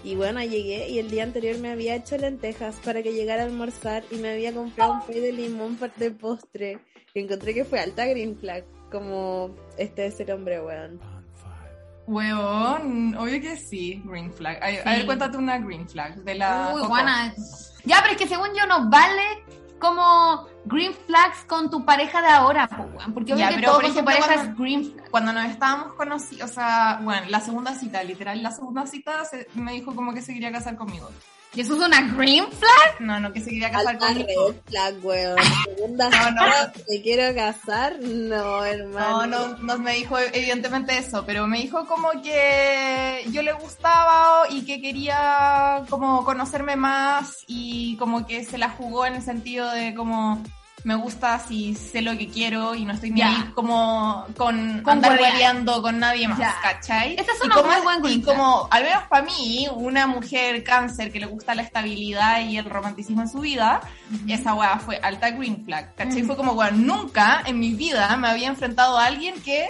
Y 0.05 0.15
bueno, 0.15 0.41
llegué 0.41 0.89
y 0.89 0.99
el 0.99 1.11
día 1.11 1.25
anterior 1.25 1.59
me 1.59 1.71
había 1.71 1.97
hecho 1.97 2.17
lentejas 2.17 2.77
para 2.85 3.03
que 3.03 3.13
llegara 3.13 3.43
a 3.43 3.47
almorzar 3.47 4.05
y 4.11 4.17
me 4.17 4.31
había 4.31 4.55
comprado 4.55 4.93
un 4.93 5.07
pay 5.07 5.21
de 5.21 5.33
limón 5.33 5.77
para 5.77 5.93
de 5.97 6.11
postre. 6.13 6.79
Y 7.15 7.21
encontré 7.21 7.55
que 7.55 7.65
fue 7.65 7.81
alta 7.81 8.07
green 8.07 8.37
flag, 8.39 8.65
como 8.91 9.55
este 9.77 10.07
es 10.07 10.21
el 10.21 10.31
hombre, 10.31 10.61
weón. 10.61 11.01
Weón, 12.07 13.15
obvio 13.17 13.41
que 13.41 13.57
sí, 13.57 14.03
green 14.05 14.33
flag. 14.33 14.63
A, 14.63 14.93
ver, 14.93 15.05
cuéntate 15.05 15.37
una 15.37 15.59
green 15.59 15.87
flag 15.87 16.15
de 16.17 16.37
la. 16.37 16.71
Uy, 16.75 16.81
Coco. 16.81 16.89
Juana. 16.89 17.35
Ya, 17.85 17.99
pero 18.01 18.13
es 18.13 18.19
que 18.19 18.29
según 18.29 18.49
yo 18.57 18.67
no 18.67 18.89
vale 18.89 19.45
como 19.79 20.47
green 20.69 20.93
flags 21.07 21.45
con 21.47 21.71
tu 21.71 21.85
pareja 21.85 22.21
de 22.23 22.29
ahora, 22.29 22.69
porque 23.15 23.35
Ya, 23.37 23.49
que 23.49 23.57
pero, 23.57 23.69
todo 23.69 23.75
por 23.81 23.85
con 23.85 23.93
tu 23.95 23.99
ejemplo, 24.01 24.15
pareja 24.15 24.35
cuando- 24.35 24.53
es 24.53 24.59
green 24.59 24.93
flag. 24.93 25.11
Cuando 25.11 25.33
nos 25.33 25.47
estábamos 25.47 25.95
conocidos, 25.95 26.51
o 26.51 26.55
sea, 26.55 27.01
bueno, 27.03 27.23
la 27.29 27.41
segunda 27.41 27.75
cita, 27.75 28.03
literal, 28.05 28.43
la 28.43 28.51
segunda 28.53 28.87
cita 28.87 29.25
se- 29.25 29.49
me 29.55 29.73
dijo 29.73 29.95
como 29.95 30.13
que 30.15 30.23
se 30.23 30.33
quería 30.35 30.53
casar 30.53 30.77
conmigo. 30.77 31.09
¿Y 31.55 31.63
eso 31.63 31.73
es 31.77 31.81
una 31.81 32.03
green 32.13 32.45
flag? 32.47 33.01
No, 33.01 33.19
no, 33.19 33.33
que 33.33 33.41
se 33.41 33.49
quería 33.49 33.71
casar 33.71 33.95
Alta 33.95 34.09
conmigo. 34.09 34.49
red 34.49 34.57
flag, 34.67 34.95
weón. 35.03 35.37
Segunda 35.65 36.11
No, 36.37 36.83
¿Me 36.91 37.01
quiero 37.03 37.35
casar? 37.35 37.97
No, 38.03 38.65
hermano. 38.67 39.27
No, 39.27 39.49
no, 39.49 39.57
no 39.57 39.79
me 39.79 39.95
dijo 39.95 40.19
evidentemente 40.19 40.99
eso, 40.99 41.25
pero 41.25 41.47
me 41.47 41.59
dijo 41.63 41.87
como 41.87 42.11
que 42.23 43.25
yo 43.33 43.41
le 43.41 43.55
gustaba 43.55 44.43
y 44.51 44.67
que 44.67 44.81
quería 44.83 45.85
como 45.89 46.23
conocerme 46.23 46.77
más 46.77 47.45
y 47.47 47.97
como 47.97 48.27
que 48.27 48.45
se 48.45 48.59
la 48.59 48.69
jugó 48.69 49.07
en 49.07 49.15
el 49.15 49.23
sentido 49.23 49.71
de 49.71 49.95
como 49.95 50.43
me 50.85 50.95
gusta 50.95 51.39
si 51.41 51.75
sé 51.75 52.03
lo 52.03 52.17
que 52.17 52.29
quiero 52.29 52.75
y 52.75 52.85
no 52.85 52.93
estoy 52.95 53.11
ni 53.11 53.21
ahí 53.23 53.51
como 53.55 54.25
con, 54.37 54.81
Con 54.83 54.93
andar 54.95 55.13
huevear. 55.13 55.33
hueleando 55.33 55.83
con 55.83 55.99
nadie 55.99 56.29
más, 56.29 56.39
Ya. 56.39 56.55
¿cachai? 56.63 57.17
Esta 57.19 57.33
es 57.33 57.39
Y 57.43 57.47
una 57.47 57.55
como, 57.57 57.69
muy 57.73 57.81
buena 57.83 58.11
y 58.11 58.23
como, 58.23 58.69
al 58.71 58.83
menos 58.85 59.03
para 59.09 59.25
mí, 59.25 59.67
una 59.75 60.07
mujer 60.07 60.63
cáncer 60.65 61.11
que 61.13 61.21
le 61.21 61.27
gusta 61.27 61.55
la 61.55 61.63
estabilidad 61.63 62.41
y 62.43 62.57
el 62.59 62.65
romanticismo 62.65 63.23
en 63.23 63.29
su 63.29 63.41
vida, 63.41 63.81
esa 64.29 64.55
weá 64.55 64.79
fue 64.79 64.99
alta 65.03 65.31
green 65.31 65.65
flag, 65.65 65.95
¿cachai? 65.95 66.19
Ujú. 66.19 66.27
Fue 66.29 66.37
como, 66.37 66.53
weá, 66.53 66.71
nunca 66.71 67.43
en 67.45 67.59
mi 67.59 67.75
vida 67.75 68.17
me 68.17 68.29
había 68.29 68.49
enfrentado 68.49 68.99
a 68.99 69.07
alguien 69.07 69.35
que 69.43 69.67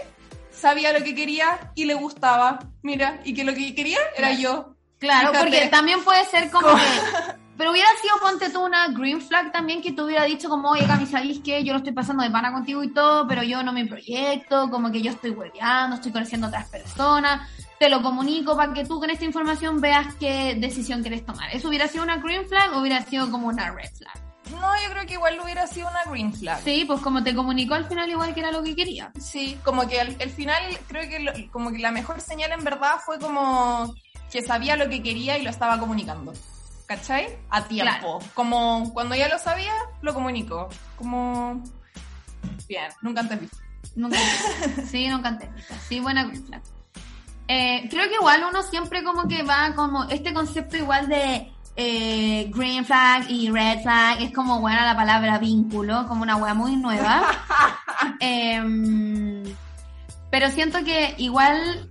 sabía 0.52 0.92
lo 0.92 1.04
que 1.04 1.14
quería 1.14 1.70
y 1.74 1.84
le 1.86 1.94
gustaba, 1.94 2.58
mira, 2.82 3.20
y 3.24 3.32
que 3.34 3.44
lo 3.44 3.54
que 3.54 3.74
quería 3.74 3.98
era 4.16 4.32
yo. 4.32 4.74
Claro, 4.98 5.30
Fíjate. 5.30 5.38
porque 5.50 5.66
también 5.68 6.02
puede 6.02 6.24
ser 6.26 6.50
como 6.50 6.66
Como- 6.68 6.76
que... 6.78 7.47
Pero 7.58 7.72
hubiera 7.72 7.88
sido, 8.00 8.14
ponte 8.22 8.50
tú, 8.50 8.64
una 8.64 8.86
green 8.88 9.20
flag 9.20 9.50
también 9.50 9.82
que 9.82 9.90
tú 9.92 10.04
hubiera 10.04 10.22
dicho 10.24 10.48
como, 10.48 10.70
oye, 10.70 10.86
Cami, 10.86 11.06
¿sabéis 11.06 11.40
que 11.40 11.64
Yo 11.64 11.72
lo 11.72 11.78
estoy 11.78 11.92
pasando 11.92 12.22
de 12.22 12.30
pana 12.30 12.52
contigo 12.52 12.84
y 12.84 12.92
todo, 12.94 13.26
pero 13.26 13.42
yo 13.42 13.62
no 13.64 13.72
me 13.72 13.84
proyecto, 13.84 14.70
como 14.70 14.92
que 14.92 15.02
yo 15.02 15.10
estoy 15.10 15.30
hueveando, 15.30 15.96
estoy 15.96 16.12
conociendo 16.12 16.46
a 16.46 16.50
otras 16.50 16.68
personas, 16.68 17.48
te 17.80 17.88
lo 17.88 18.00
comunico 18.00 18.56
para 18.56 18.72
que 18.72 18.84
tú 18.84 19.00
con 19.00 19.10
esta 19.10 19.24
información 19.24 19.80
veas 19.80 20.14
qué 20.14 20.54
decisión 20.58 21.02
quieres 21.02 21.26
tomar. 21.26 21.50
¿Eso 21.52 21.68
hubiera 21.68 21.88
sido 21.88 22.04
una 22.04 22.18
green 22.18 22.46
flag 22.46 22.72
o 22.74 22.80
hubiera 22.80 23.02
sido 23.04 23.28
como 23.30 23.48
una 23.48 23.70
red 23.72 23.90
flag? 23.92 24.22
No, 24.52 24.72
yo 24.82 24.90
creo 24.92 25.04
que 25.06 25.14
igual 25.14 25.38
hubiera 25.42 25.66
sido 25.66 25.88
una 25.88 26.04
green 26.10 26.32
flag. 26.32 26.60
Sí, 26.62 26.84
pues 26.86 27.00
como 27.00 27.22
te 27.24 27.34
comunicó 27.34 27.74
al 27.74 27.86
final 27.86 28.08
igual 28.08 28.32
que 28.34 28.40
era 28.40 28.52
lo 28.52 28.62
que 28.62 28.74
quería. 28.76 29.10
Sí, 29.20 29.58
como 29.64 29.86
que 29.88 30.00
al, 30.00 30.16
al 30.22 30.30
final 30.30 30.62
creo 30.86 31.08
que 31.08 31.18
lo- 31.18 31.32
como 31.52 31.70
que 31.72 31.78
la 31.78 31.90
mejor 31.90 32.20
señal 32.20 32.52
en 32.52 32.62
verdad 32.64 32.96
fue 33.04 33.18
como 33.18 33.94
que 34.30 34.42
sabía 34.42 34.76
lo 34.76 34.88
que 34.88 35.02
quería 35.02 35.36
y 35.38 35.42
lo 35.42 35.50
estaba 35.50 35.78
comunicando. 35.78 36.32
¿Cachai? 36.88 37.38
A 37.50 37.64
tiempo. 37.64 38.18
Claro. 38.18 38.18
Como 38.32 38.92
cuando 38.94 39.14
ya 39.14 39.28
lo 39.28 39.38
sabía, 39.38 39.74
lo 40.00 40.14
comunicó. 40.14 40.70
Como... 40.96 41.62
Bien, 42.66 42.90
nunca 43.02 43.20
antes 43.20 43.40
visto. 43.40 43.58
Nunca 43.94 44.16
Sí, 44.90 45.06
nunca 45.06 45.28
antes 45.28 45.54
vista. 45.54 45.78
Sí, 45.86 46.00
buena 46.00 46.24
green 46.24 46.46
flag. 46.46 46.62
Eh, 47.46 47.86
creo 47.90 48.08
que 48.08 48.14
igual 48.14 48.42
uno 48.48 48.62
siempre 48.62 49.04
como 49.04 49.28
que 49.28 49.42
va 49.42 49.74
como 49.74 50.04
este 50.04 50.32
concepto 50.32 50.78
igual 50.78 51.08
de 51.08 51.52
eh, 51.76 52.50
green 52.54 52.86
flag 52.86 53.30
y 53.30 53.50
red 53.50 53.82
flag 53.82 54.22
es 54.22 54.32
como 54.32 54.60
buena 54.60 54.86
la 54.86 54.96
palabra 54.96 55.38
vínculo, 55.38 56.06
como 56.08 56.22
una 56.22 56.36
wea 56.36 56.54
muy 56.54 56.74
nueva. 56.76 57.22
Em, 58.20 59.42
pero 60.30 60.50
siento 60.50 60.84
que 60.84 61.14
igual 61.18 61.90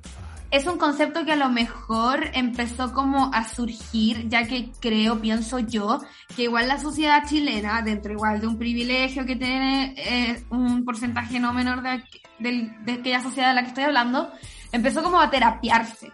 es 0.49 0.65
un 0.65 0.77
concepto 0.77 1.25
que 1.25 1.33
a 1.33 1.35
lo 1.35 1.49
mejor 1.49 2.29
empezó 2.33 2.93
como 2.93 3.31
a 3.33 3.47
surgir, 3.47 4.29
ya 4.29 4.47
que 4.47 4.71
creo, 4.79 5.19
pienso 5.19 5.59
yo, 5.59 5.99
que 6.35 6.43
igual 6.43 6.67
la 6.67 6.79
sociedad 6.79 7.23
chilena, 7.27 7.81
dentro 7.81 8.13
igual 8.13 8.39
de 8.39 8.47
un 8.47 8.57
privilegio 8.57 9.25
que 9.25 9.35
tiene 9.35 9.93
eh, 9.97 10.43
un 10.49 10.85
porcentaje 10.85 11.39
no 11.39 11.53
menor 11.53 11.81
de, 11.81 12.03
del- 12.39 12.85
de 12.85 12.93
aquella 12.93 13.21
sociedad 13.21 13.49
de 13.49 13.55
la 13.55 13.61
que 13.63 13.67
estoy 13.69 13.83
hablando, 13.83 14.31
empezó 14.71 15.03
como 15.03 15.19
a 15.19 15.29
terapiarse. 15.29 16.11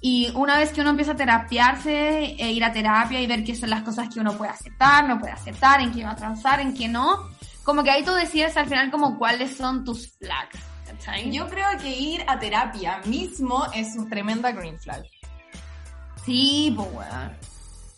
Y 0.00 0.30
una 0.34 0.58
vez 0.58 0.72
que 0.72 0.80
uno 0.82 0.90
empieza 0.90 1.12
a 1.12 1.16
terapiarse, 1.16 2.36
e 2.38 2.52
ir 2.52 2.64
a 2.64 2.72
terapia 2.72 3.20
y 3.20 3.26
ver 3.26 3.44
qué 3.44 3.54
son 3.54 3.70
las 3.70 3.82
cosas 3.82 4.08
que 4.12 4.20
uno 4.20 4.36
puede 4.36 4.50
aceptar, 4.50 5.08
no 5.08 5.18
puede 5.18 5.32
aceptar, 5.32 5.80
en 5.80 5.92
qué 5.92 6.04
va 6.04 6.10
a 6.10 6.16
transar, 6.16 6.60
en 6.60 6.74
qué 6.74 6.86
no, 6.88 7.30
como 7.64 7.82
que 7.82 7.90
ahí 7.90 8.04
tú 8.04 8.12
decides 8.12 8.56
al 8.56 8.66
final 8.66 8.90
como 8.90 9.18
cuáles 9.18 9.56
son 9.56 9.84
tus 9.84 10.12
flags. 10.18 10.58
¿Cachai? 10.86 11.30
Yo 11.30 11.48
creo 11.48 11.66
que 11.80 11.88
ir 11.88 12.24
a 12.26 12.38
terapia 12.38 13.00
mismo 13.04 13.66
es 13.74 13.96
un 13.96 14.08
tremenda 14.08 14.52
green 14.52 14.78
flag. 14.78 15.04
Sí, 16.24 16.72
pues 16.76 16.88
weón. 16.92 17.32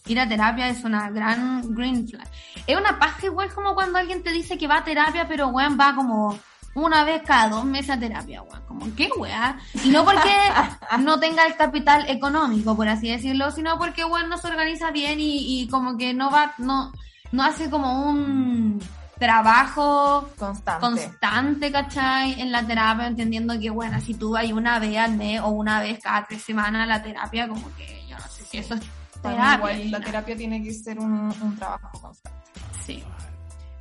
Ir 0.07 0.21
a 0.21 0.29
terapia 0.29 0.69
es 0.69 0.85
una 0.85 1.11
gran 1.11 1.75
green 1.75 2.09
flag. 2.09 2.27
Es 2.67 2.77
una 2.77 2.99
paja 2.99 3.27
igual 3.27 3.53
como 3.53 3.75
cuando 3.75 3.99
alguien 3.99 4.23
te 4.23 4.33
dice 4.33 4.57
que 4.57 4.67
va 4.67 4.79
a 4.79 4.85
terapia, 4.85 5.27
pero 5.29 5.49
weón 5.49 5.79
va 5.79 5.95
como 5.95 6.39
una 6.75 7.05
vez 7.05 7.23
cada 7.23 7.49
dos 7.49 7.65
meses 7.65 7.91
a 7.91 7.99
terapia, 7.99 8.43
weón. 8.43 8.63
Como, 8.67 8.95
¿qué 8.95 9.11
weón? 9.17 9.57
Y 9.85 9.91
no 9.91 10.05
porque 10.05 10.35
no 11.01 11.19
tenga 11.21 11.45
el 11.45 11.57
capital 11.57 12.09
económico, 12.09 12.77
por 12.77 12.89
así 12.89 13.11
decirlo, 13.11 13.51
sino 13.51 13.79
porque 13.79 14.05
weón 14.05 14.29
no 14.29 14.39
se 14.39 14.49
organiza 14.49 14.91
bien 14.91 15.21
y, 15.21 15.63
y 15.63 15.69
como 15.69 15.97
que 15.97 16.15
no 16.15 16.31
va, 16.31 16.55
no, 16.59 16.93
no 17.33 17.43
hace 17.43 17.69
como 17.69 18.09
un 18.09 18.81
trabajo 19.19 20.29
Constante. 20.39 20.81
constante, 20.81 21.73
¿cachai? 21.73 22.41
En 22.41 22.53
la 22.53 22.67
terapia, 22.67 23.07
entendiendo 23.07 23.59
que, 23.59 23.71
bueno, 23.71 24.01
si 24.01 24.15
tú 24.15 24.31
vas 24.33 24.51
una 24.53 24.79
vez 24.79 24.97
al 24.97 25.17
mes 25.17 25.41
o 25.41 25.49
una 25.49 25.81
vez 25.81 25.99
cada 26.03 26.27
tres 26.27 26.43
semanas 26.43 26.85
a 26.85 26.87
la 26.87 27.03
terapia, 27.03 27.49
como 27.49 27.75
que 27.77 28.07
yo 28.09 28.17
no 28.17 28.29
sé 28.29 28.45
si 28.45 28.59
eso 28.59 28.75
es 28.75 28.81
terapia. 29.23 29.55
igual 29.57 29.91
la 29.91 30.01
terapia 30.01 30.37
tiene 30.37 30.63
que 30.63 30.73
ser 30.73 30.99
un, 30.99 31.35
un 31.43 31.57
trabajo 31.57 32.01
constante. 32.01 32.39
Sí. 32.87 33.03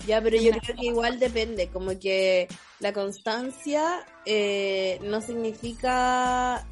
Ya, 0.07 0.21
pero 0.21 0.37
yo 0.37 0.51
creo 0.51 0.75
que 0.75 0.85
igual 0.85 1.19
depende, 1.19 1.67
como 1.67 1.97
que 1.99 2.47
la 2.79 2.93
constancia 2.93 4.05
eh, 4.25 4.99
no 5.03 5.19
significa 5.21 6.65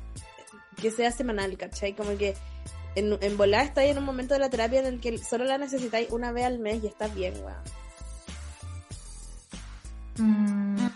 que 0.81 0.89
sea 0.89 1.11
semanal, 1.11 1.57
¿cachai? 1.57 1.93
Como 1.93 2.17
que 2.17 2.35
en, 2.95 3.17
en 3.21 3.37
volar 3.37 3.65
estáis 3.65 3.91
en 3.91 3.97
un 3.97 4.05
momento 4.05 4.33
de 4.33 4.39
la 4.39 4.49
terapia 4.49 4.79
en 4.79 4.85
el 4.85 4.99
que 5.01 5.17
solo 5.17 5.43
la 5.43 5.57
necesitáis 5.57 6.09
una 6.11 6.31
vez 6.31 6.45
al 6.45 6.59
mes 6.59 6.83
y 6.83 6.87
estás 6.87 7.13
bien, 7.13 7.33
weón. 7.43 7.61
Mm. 10.17 10.87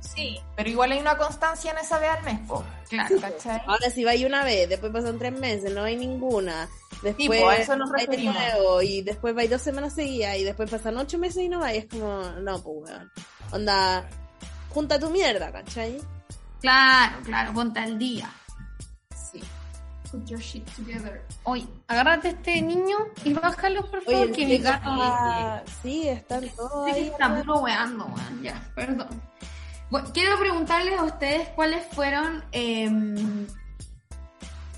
Sí, 0.00 0.40
pero 0.54 0.68
igual 0.68 0.92
hay 0.92 1.00
una 1.00 1.18
constancia 1.18 1.72
en 1.72 1.78
esa 1.78 1.98
vez 1.98 2.10
al 2.10 2.22
mes, 2.22 2.38
po. 2.46 2.64
Claro. 2.88 3.20
¿cachai? 3.20 3.60
Ahora 3.66 3.90
si 3.90 4.04
vais 4.04 4.24
una 4.24 4.44
vez, 4.44 4.68
después 4.68 4.92
pasan 4.92 5.18
tres 5.18 5.32
meses, 5.32 5.72
no 5.74 5.82
hay 5.82 5.96
ninguna. 5.96 6.68
Después 7.02 7.40
po, 7.40 7.48
a 7.48 7.56
eso 7.56 7.76
nos 7.76 7.90
vais 7.90 8.08
de 8.08 8.18
nuevo, 8.18 8.80
y 8.80 9.02
después 9.02 9.34
vais 9.34 9.50
dos 9.50 9.60
semanas 9.60 9.94
seguidas 9.94 10.36
y 10.36 10.44
después 10.44 10.70
pasan 10.70 10.96
ocho 10.98 11.18
meses 11.18 11.42
y 11.42 11.48
no 11.48 11.58
vais. 11.58 11.84
Es 11.84 11.86
como, 11.90 12.22
no, 12.40 12.62
pues 12.62 12.90
weón. 12.92 13.10
Onda, 13.50 14.08
junta 14.70 14.98
tu 14.98 15.10
mierda, 15.10 15.50
¿cachai? 15.50 16.00
Claro, 16.60 17.16
claro, 17.24 17.52
ponte 17.52 17.80
al 17.80 17.98
día. 17.98 18.30
Put 20.14 20.30
your 20.30 20.40
shit 20.40 20.64
together. 20.76 21.22
Oye, 21.42 21.66
agárrate 21.88 22.28
a 22.28 22.30
este 22.30 22.62
niño 22.62 22.96
y 23.24 23.32
bájalo, 23.32 23.84
por 23.90 24.00
favor, 24.02 24.22
Oye, 24.22 24.32
que 24.32 24.46
mi 24.46 24.58
gato... 24.58 24.88
ah, 24.90 25.62
sí, 25.82 26.06
están 26.08 26.48
todos 26.56 26.86
Sí, 26.86 26.92
que 26.94 27.00
ahí. 27.00 27.06
está 27.08 27.34
puro 27.34 27.58
weando, 27.60 28.04
weón. 28.06 28.42
Ya, 28.42 28.62
perdón. 28.76 29.08
Bueno, 29.90 30.08
quiero 30.14 30.38
preguntarles 30.38 30.98
a 30.98 31.02
ustedes 31.04 31.48
cuáles 31.50 31.84
fueron 31.92 32.44
em, 32.52 33.46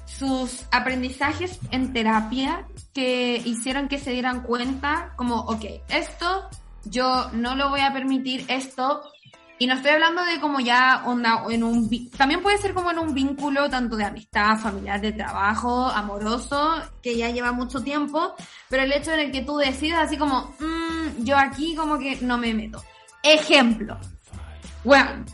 sus 0.07 0.65
aprendizajes 0.71 1.59
en 1.71 1.93
terapia 1.93 2.67
que 2.95 3.37
hicieron 3.45 3.89
que 3.89 3.99
se 3.99 4.11
dieran 4.13 4.41
cuenta, 4.43 5.13
como, 5.17 5.41
ok, 5.41 5.65
esto 5.89 6.49
yo 6.85 7.31
no 7.33 7.55
lo 7.57 7.69
voy 7.69 7.81
a 7.81 7.93
permitir, 7.93 8.45
esto. 8.49 9.03
Y 9.59 9.67
no 9.67 9.75
estoy 9.75 9.93
hablando 9.93 10.23
de 10.25 10.39
como 10.39 10.61
ya 10.61 11.03
onda 11.07 11.43
en 11.49 11.65
un 11.65 11.89
también 12.11 12.43
puede 12.43 12.59
ser 12.59 12.75
como 12.75 12.91
en 12.91 12.99
un 12.99 13.15
vínculo 13.15 13.71
tanto 13.71 13.97
de 13.97 14.05
amistad, 14.05 14.59
familiar, 14.59 15.01
de 15.01 15.13
trabajo, 15.13 15.87
amoroso, 15.87 16.83
que 17.03 17.17
ya 17.17 17.31
lleva 17.31 17.53
mucho 17.53 17.83
tiempo, 17.83 18.35
pero 18.69 18.83
el 18.83 18.93
hecho 18.93 19.13
en 19.13 19.21
el 19.21 19.33
que 19.33 19.43
tú 19.43 19.57
decidas 19.57 20.07
así 20.07 20.19
como, 20.19 20.55
"Mm, 20.59 21.25
yo 21.25 21.39
aquí 21.39 21.75
como 21.75 21.99
que 21.99 22.19
no 22.21 22.37
me 22.37 22.53
meto. 22.53 22.83
Ejemplo, 23.23 23.99
weón, 24.85 25.25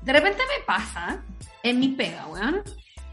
de 0.00 0.12
repente 0.12 0.42
me 0.58 0.64
pasa 0.64 1.22
en 1.62 1.78
mi 1.78 1.88
pega, 1.88 2.26
weón, 2.26 2.62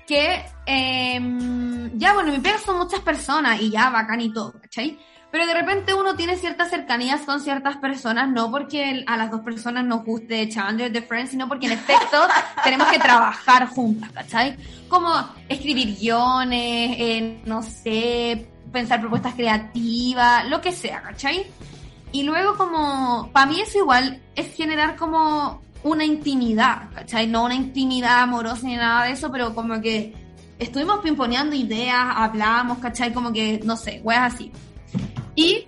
que 0.07 0.45
em, 0.65 1.97
ya 1.97 2.13
bueno, 2.13 2.29
en 2.29 2.35
mi 2.35 2.41
pega 2.41 2.57
son 2.59 2.77
muchas 2.77 3.01
personas 3.01 3.59
y 3.61 3.69
ya 3.71 3.89
bacán 3.89 4.21
y 4.21 4.31
todo, 4.31 4.53
¿cachai? 4.61 4.97
Pero 5.31 5.45
de 5.45 5.53
repente 5.53 5.93
uno 5.93 6.15
tiene 6.15 6.37
ciertas 6.37 6.69
cercanías 6.69 7.21
con 7.21 7.41
ciertas 7.41 7.77
personas, 7.77 8.29
no 8.29 8.49
porque 8.49 9.03
a 9.05 9.17
las 9.17 9.29
dos 9.29 9.41
personas 9.41 9.83
nos 9.83 10.05
guste 10.05 10.47
Chandler 10.47 10.91
de 10.91 11.01
Friends, 11.01 11.31
sino 11.31 11.47
porque 11.47 11.65
en 11.65 11.73
efecto 11.73 12.17
tenemos 12.63 12.87
que 12.87 12.99
trabajar 12.99 13.67
juntas, 13.67 14.09
¿cachai? 14.11 14.55
Como 14.87 15.09
escribir 15.49 15.97
guiones, 15.97 16.95
eh, 16.97 17.41
no 17.45 17.61
sé, 17.61 18.47
pensar 18.71 19.01
propuestas 19.01 19.35
creativas, 19.35 20.47
lo 20.47 20.61
que 20.61 20.71
sea, 20.71 21.01
¿cachai? 21.01 21.45
Y 22.11 22.23
luego 22.23 22.55
como, 22.55 23.29
para 23.33 23.47
mí 23.47 23.59
eso 23.59 23.79
igual 23.79 24.21
es 24.33 24.55
generar 24.55 24.95
como 24.95 25.61
una 25.83 26.05
intimidad, 26.05 26.89
¿cachai? 26.93 27.27
No 27.27 27.43
una 27.43 27.55
intimidad 27.55 28.21
amorosa 28.21 28.65
ni 28.65 28.75
nada 28.75 29.05
de 29.05 29.11
eso, 29.11 29.31
pero 29.31 29.53
como 29.53 29.81
que 29.81 30.13
estuvimos 30.57 30.99
pimponeando 30.99 31.55
ideas, 31.55 32.05
hablamos, 32.15 32.77
¿cachai? 32.79 33.13
Como 33.13 33.31
que, 33.33 33.59
no 33.63 33.75
sé, 33.75 34.01
weas 34.03 34.33
así. 34.33 34.51
Y, 35.37 35.67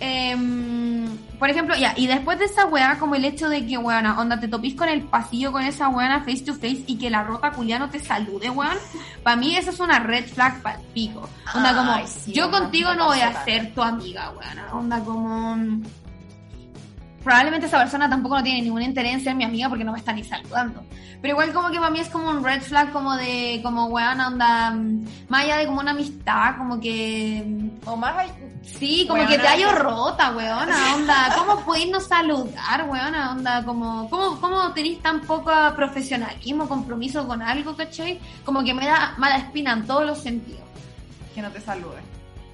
em, 0.00 1.06
por 1.38 1.48
ejemplo, 1.48 1.76
ya, 1.76 1.94
y 1.96 2.08
después 2.08 2.36
de 2.40 2.46
esa 2.46 2.66
wea, 2.66 2.98
como 2.98 3.14
el 3.14 3.24
hecho 3.24 3.48
de 3.48 3.64
que, 3.64 3.78
weona, 3.78 4.20
onda, 4.20 4.40
te 4.40 4.48
topís 4.48 4.74
con 4.74 4.88
el 4.88 5.02
pasillo 5.02 5.52
con 5.52 5.62
esa 5.62 5.88
weona 5.88 6.18
face 6.20 6.40
to 6.40 6.52
face 6.52 6.82
y 6.88 6.98
que 6.98 7.10
la 7.10 7.22
rota 7.22 7.52
culiano 7.52 7.88
te 7.88 8.00
salude, 8.00 8.50
weón, 8.50 8.76
para 9.22 9.36
mí 9.36 9.56
eso 9.56 9.70
es 9.70 9.78
una 9.78 10.00
red 10.00 10.26
flag 10.26 10.60
para 10.62 10.80
pico. 10.92 11.28
Onda, 11.54 11.76
como, 11.76 11.92
Ay, 11.92 12.06
sí, 12.08 12.32
yo 12.32 12.50
contigo 12.50 12.92
no 12.94 13.06
voy 13.06 13.20
a 13.20 13.44
ser 13.44 13.72
tu 13.72 13.82
amiga, 13.82 14.32
weona. 14.32 14.74
Onda, 14.74 14.98
como 14.98 15.56
probablemente 17.24 17.66
esa 17.66 17.78
persona 17.78 18.08
tampoco 18.08 18.36
no 18.36 18.42
tiene 18.42 18.62
ningún 18.62 18.82
interés 18.82 19.14
en 19.14 19.20
ser 19.24 19.34
mi 19.34 19.44
amiga 19.44 19.68
porque 19.68 19.82
no 19.82 19.92
me 19.92 19.98
está 19.98 20.12
ni 20.12 20.22
saludando. 20.22 20.84
Pero 21.22 21.32
igual 21.32 21.54
como 21.54 21.70
que 21.70 21.78
para 21.78 21.90
mí 21.90 22.00
es 22.00 22.10
como 22.10 22.28
un 22.28 22.44
red 22.44 22.60
flag 22.60 22.92
como 22.92 23.16
de, 23.16 23.60
como 23.62 23.86
weón, 23.86 24.20
onda, 24.20 24.70
mm, 24.72 25.06
más 25.28 25.44
allá 25.44 25.56
de 25.56 25.66
como 25.66 25.80
una 25.80 25.92
amistad, 25.92 26.56
como 26.58 26.78
que, 26.78 27.42
mm, 27.46 27.88
O 27.88 27.96
más 27.96 28.26
sí, 28.62 29.06
como 29.08 29.20
Weona, 29.20 29.30
que 29.30 29.38
te 29.38 29.48
hallo 29.48 29.72
rota, 29.72 30.36
weona, 30.36 30.94
onda, 30.94 31.34
¿cómo 31.36 31.60
podéis 31.64 31.90
no 31.90 32.00
saludar, 32.00 32.88
weona, 32.88 33.32
onda, 33.32 33.64
como, 33.64 34.08
¿cómo, 34.10 34.40
cómo 34.40 34.72
tenéis 34.72 35.00
tan 35.00 35.20
poco 35.22 35.50
profesionalismo, 35.74 36.68
compromiso 36.68 37.26
con 37.26 37.40
algo, 37.42 37.74
cachai? 37.74 38.20
Como 38.44 38.62
que 38.62 38.74
me 38.74 38.86
da 38.86 39.14
mala 39.16 39.36
espina 39.36 39.72
en 39.72 39.86
todos 39.86 40.04
los 40.04 40.18
sentidos. 40.18 40.60
que 41.34 41.42
no 41.42 41.50
te 41.50 41.60
salude. 41.60 42.00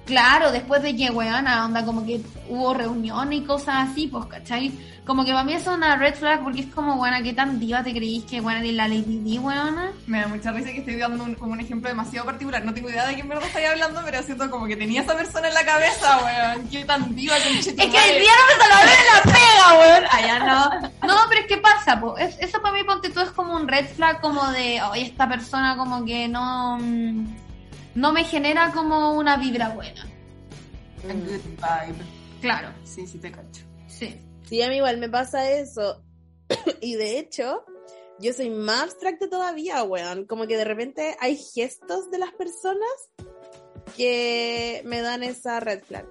Claro, 0.05 0.51
después 0.51 0.81
de 0.81 0.95
que, 0.95 1.09
weona, 1.11 1.63
onda, 1.65 1.85
como 1.85 2.05
que 2.05 2.21
hubo 2.49 2.73
reuniones 2.73 3.39
y 3.39 3.43
cosas 3.43 3.89
así, 3.89 4.07
pues, 4.07 4.25
¿cachai? 4.25 4.71
Como 5.05 5.23
que 5.25 5.31
para 5.31 5.43
mí 5.43 5.53
es 5.53 5.65
una 5.67 5.95
red 5.95 6.15
flag 6.15 6.43
porque 6.43 6.61
es 6.61 6.67
como, 6.73 6.95
weona, 6.95 7.21
¿qué 7.21 7.33
tan 7.33 7.59
diva 7.59 7.83
te 7.83 7.93
creís 7.93 8.23
que, 8.25 8.41
weona, 8.41 8.61
de 8.61 8.71
la 8.71 8.87
Lady 8.87 9.19
D, 9.23 9.39
weona? 9.39 9.91
Me 10.07 10.19
da 10.21 10.27
mucha 10.27 10.51
risa 10.51 10.71
que 10.71 10.79
estoy 10.79 10.95
dando 10.97 11.23
un, 11.23 11.35
como 11.35 11.53
un 11.53 11.59
ejemplo 11.59 11.87
demasiado 11.89 12.25
particular. 12.25 12.63
No 12.65 12.73
tengo 12.73 12.89
idea 12.89 13.05
de 13.07 13.13
quién 13.13 13.27
verdad 13.29 13.45
estoy 13.45 13.63
hablando, 13.63 14.01
pero 14.03 14.21
siento 14.23 14.49
como 14.49 14.65
que 14.67 14.75
tenía 14.75 15.01
esa 15.01 15.15
persona 15.15 15.47
en 15.47 15.53
la 15.53 15.65
cabeza, 15.65 16.19
weón. 16.23 16.67
Qué 16.69 16.83
tan 16.83 17.15
diva 17.15 17.35
que 17.37 17.59
Es 17.59 17.67
que 17.67 17.75
el 17.85 18.21
día 18.21 18.31
no 18.37 18.57
me 18.57 18.91
en 18.91 19.07
la 19.15 19.23
pega, 19.23 19.79
weón. 19.79 20.03
Allá 20.11 20.39
no. 20.39 20.89
No, 21.07 21.15
pero 21.29 21.41
es 21.41 21.47
que 21.47 21.57
pasa, 21.57 21.99
po. 21.99 22.17
Es- 22.17 22.37
eso 22.39 22.61
para 22.61 22.73
mí, 22.73 22.83
ponte 22.83 23.09
tú, 23.11 23.21
es 23.21 23.31
como 23.31 23.55
un 23.55 23.67
red 23.67 23.85
flag 23.95 24.19
como 24.21 24.45
de, 24.51 24.81
oye, 24.91 25.03
esta 25.03 25.27
persona 25.29 25.77
como 25.77 26.03
que 26.05 26.27
no... 26.27 26.77
mm, 26.81 27.25
No 27.95 28.13
me 28.13 28.23
genera 28.23 28.71
como 28.71 29.13
una 29.13 29.37
vibra 29.37 29.69
buena. 29.69 30.03
A 31.09 31.13
good 31.13 31.41
vibe. 31.57 32.05
Claro, 32.41 32.69
Sí, 32.83 33.05
sí 33.07 33.17
te 33.17 33.31
cacho. 33.31 33.63
sí. 33.87 34.19
Sí, 34.47 34.61
a 34.61 34.67
mí 34.67 34.75
igual 34.77 34.97
me 34.97 35.07
pasa 35.09 35.49
eso. 35.49 36.03
y 36.81 36.95
de 36.95 37.19
hecho, 37.19 37.63
yo 38.19 38.33
soy 38.33 38.49
más 38.49 38.83
abstracta 38.83 39.29
todavía, 39.29 39.81
weón. 39.83 40.25
Como 40.25 40.45
que 40.45 40.57
de 40.57 40.65
repente 40.65 41.15
hay 41.21 41.37
gestos 41.37 42.11
de 42.11 42.17
las 42.19 42.33
personas 42.33 42.89
que 43.95 44.81
me 44.85 45.01
dan 45.01 45.23
esa 45.23 45.59
red 45.61 45.81
flag. 45.83 46.05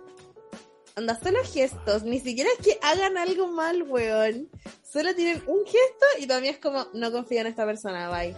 Anda, 0.97 1.19
solo 1.23 1.39
gestos, 1.45 2.03
ni 2.05 2.19
siquiera 2.19 2.51
es 2.59 2.65
que 2.65 2.79
hagan 2.83 3.19
algo 3.19 3.49
mal, 3.49 3.83
weón. 3.83 4.49
Solo 4.91 5.15
tienen 5.15 5.43
un 5.47 5.65
gesto 5.67 6.07
y 6.19 6.27
también 6.27 6.55
es 6.55 6.61
como, 6.61 6.87
no 6.95 7.13
confío 7.13 7.41
en 7.43 7.47
esta 7.47 7.65
persona, 7.67 8.09
bye. 8.11 8.35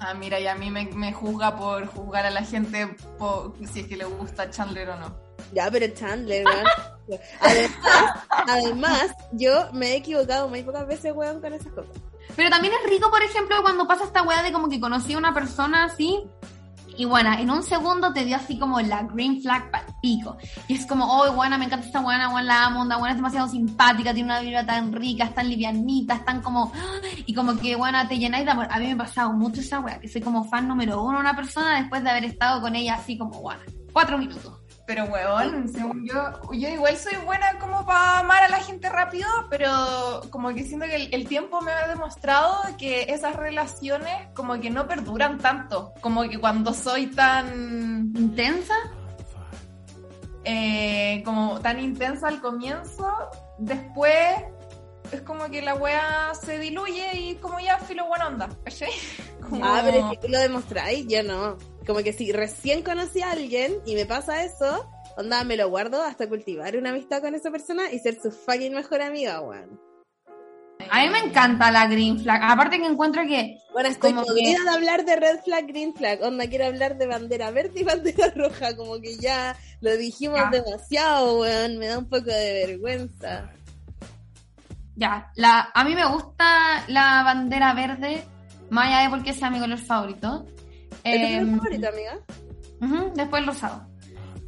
Ah, 0.00 0.14
mira, 0.14 0.38
y 0.38 0.46
a 0.46 0.54
mí 0.54 0.70
me, 0.70 0.86
me 0.86 1.12
juzga 1.12 1.56
por 1.56 1.86
juzgar 1.86 2.26
a 2.26 2.30
la 2.30 2.44
gente 2.44 2.94
por, 3.18 3.54
si 3.66 3.80
es 3.80 3.86
que 3.86 3.96
le 3.96 4.04
gusta 4.04 4.50
Chandler 4.50 4.90
o 4.90 4.96
no. 4.96 5.16
Ya, 5.52 5.70
pero 5.70 5.86
Chandler, 5.94 6.44
weón. 6.44 6.66
Además, 7.40 8.26
además, 8.28 9.14
yo 9.32 9.72
me 9.72 9.92
he 9.92 9.96
equivocado 9.96 10.46
muy 10.46 10.62
pocas 10.62 10.86
veces, 10.86 11.14
weón, 11.14 11.40
con 11.40 11.54
esas 11.54 11.72
cosas. 11.72 11.96
Pero 12.36 12.50
también 12.50 12.74
es 12.74 12.90
rico, 12.90 13.10
por 13.10 13.22
ejemplo, 13.22 13.56
cuando 13.62 13.88
pasa 13.88 14.04
esta 14.04 14.22
weá 14.22 14.42
de 14.42 14.52
como 14.52 14.68
que 14.68 14.78
conocí 14.78 15.14
a 15.14 15.18
una 15.18 15.32
persona 15.32 15.84
así. 15.84 16.22
Y 16.98 17.04
bueno, 17.04 17.32
en 17.32 17.48
un 17.48 17.62
segundo 17.62 18.12
te 18.12 18.24
dio 18.24 18.34
así 18.34 18.58
como 18.58 18.80
la 18.80 19.04
green 19.04 19.40
flag 19.40 19.70
pico. 20.02 20.36
Y 20.66 20.74
es 20.74 20.84
como, 20.84 21.04
oh, 21.06 21.32
buena, 21.32 21.56
me 21.56 21.66
encanta 21.66 21.86
esta 21.86 22.00
buena, 22.00 22.28
buena, 22.28 22.46
la 22.46 22.64
amo, 22.66 22.84
buena, 22.84 23.10
es 23.10 23.16
demasiado 23.16 23.48
simpática, 23.48 24.12
tiene 24.12 24.32
una 24.32 24.40
vibra 24.40 24.66
tan 24.66 24.92
rica, 24.92 25.24
es 25.24 25.34
tan 25.34 25.48
livianita, 25.48 26.14
es 26.14 26.24
tan 26.24 26.42
como, 26.42 26.72
y 27.24 27.32
como 27.32 27.56
que, 27.56 27.76
buena, 27.76 28.08
te 28.08 28.18
llenáis 28.18 28.48
amor. 28.48 28.66
A 28.68 28.80
mí 28.80 28.86
me 28.86 28.92
ha 28.94 28.96
pasado 28.96 29.32
mucho 29.32 29.60
esa 29.60 29.78
weá, 29.78 30.00
que 30.00 30.08
soy 30.08 30.20
como 30.20 30.42
fan 30.42 30.66
número 30.66 31.00
uno 31.00 31.18
de 31.18 31.20
una 31.20 31.36
persona 31.36 31.78
después 31.78 32.02
de 32.02 32.10
haber 32.10 32.24
estado 32.24 32.60
con 32.60 32.74
ella 32.74 32.96
así 32.96 33.16
como, 33.16 33.40
buena, 33.42 33.62
cuatro 33.92 34.18
minutos. 34.18 34.57
Pero, 34.88 35.04
weón, 35.04 35.68
según 35.68 36.06
yo, 36.06 36.14
yo 36.54 36.68
igual 36.70 36.96
soy 36.96 37.14
buena 37.26 37.58
como 37.60 37.84
para 37.84 38.20
amar 38.20 38.42
a 38.44 38.48
la 38.48 38.56
gente 38.60 38.88
rápido, 38.88 39.28
pero 39.50 40.22
como 40.30 40.48
que 40.54 40.64
siento 40.64 40.86
que 40.86 40.96
el, 40.96 41.14
el 41.14 41.28
tiempo 41.28 41.60
me 41.60 41.72
ha 41.72 41.86
demostrado 41.88 42.56
que 42.78 43.02
esas 43.02 43.36
relaciones 43.36 44.28
como 44.34 44.58
que 44.58 44.70
no 44.70 44.88
perduran 44.88 45.36
tanto. 45.36 45.92
Como 46.00 46.22
que 46.22 46.38
cuando 46.40 46.72
soy 46.72 47.08
tan, 47.08 48.10
¿Intensa? 48.16 48.74
eh, 50.44 51.22
como 51.24 51.60
tan 51.60 51.78
intensa 51.80 52.28
al 52.28 52.40
comienzo, 52.40 53.06
después 53.58 54.36
es 55.12 55.20
como 55.22 55.50
que 55.50 55.60
la 55.60 55.74
wea 55.74 56.32
se 56.34 56.58
diluye 56.58 57.10
y 57.18 57.34
como 57.36 57.60
ya 57.60 57.78
filo 57.78 58.06
buena 58.06 58.28
onda, 58.28 58.48
¿cachai? 58.64 58.90
Como- 59.48 59.64
Ah, 59.64 59.80
pero 59.84 59.98
es 59.98 60.04
que 60.18 60.26
tú 60.26 60.32
lo 60.32 60.38
demostráis, 60.40 61.06
yo 61.08 61.22
no. 61.22 61.56
Como 61.88 62.00
que 62.04 62.12
si 62.12 62.30
recién 62.32 62.82
conocí 62.82 63.22
a 63.22 63.30
alguien 63.30 63.72
y 63.86 63.94
me 63.94 64.04
pasa 64.04 64.44
eso, 64.44 64.86
onda, 65.16 65.42
me 65.42 65.56
lo 65.56 65.70
guardo 65.70 66.02
hasta 66.02 66.28
cultivar 66.28 66.76
una 66.76 66.90
amistad 66.90 67.22
con 67.22 67.34
esa 67.34 67.50
persona 67.50 67.90
y 67.90 67.98
ser 67.98 68.20
su 68.20 68.30
fucking 68.30 68.74
mejor 68.74 69.00
amiga, 69.00 69.40
weón. 69.40 69.80
A 70.90 71.00
mí 71.00 71.08
me 71.08 71.18
encanta 71.20 71.70
la 71.70 71.86
green 71.86 72.20
flag. 72.20 72.42
Aparte 72.44 72.78
que 72.78 72.84
encuentro 72.86 73.22
que 73.26 73.56
Bueno, 73.72 73.88
estoy 73.88 74.12
Como 74.12 74.24
podrida 74.26 74.62
de 74.64 74.68
hablar 74.70 75.04
de 75.06 75.16
red 75.16 75.40
flag, 75.42 75.66
green 75.66 75.94
flag. 75.94 76.22
Onda, 76.22 76.46
quiero 76.46 76.66
hablar 76.66 76.98
de 76.98 77.06
bandera 77.06 77.50
verde 77.50 77.80
y 77.80 77.84
bandera 77.84 78.30
roja. 78.36 78.76
Como 78.76 79.00
que 79.00 79.16
ya 79.16 79.56
lo 79.80 79.96
dijimos 79.96 80.38
Ya. 80.38 80.50
demasiado, 80.62 81.40
weón. 81.40 81.78
Me 81.78 81.86
da 81.86 81.98
un 81.98 82.08
poco 82.08 82.26
de 82.26 82.66
vergüenza. 82.66 83.50
Ya, 84.94 85.32
la, 85.36 85.70
a 85.74 85.84
mí 85.84 85.94
me 85.94 86.06
gusta 86.06 86.84
la 86.88 87.22
bandera 87.24 87.72
verde, 87.72 88.22
más 88.68 88.88
allá 88.88 89.02
de 89.04 89.10
porque 89.10 89.32
sea 89.32 89.48
mi 89.50 89.60
color 89.60 89.78
favorito. 89.78 90.44
¿Es 91.04 91.20
tu 91.20 91.26
Em, 91.26 91.56
favorito, 91.58 91.88
amiga? 91.88 92.18
ujú, 92.80 93.12
después 93.14 93.40
el 93.42 93.48
rosado. 93.48 93.86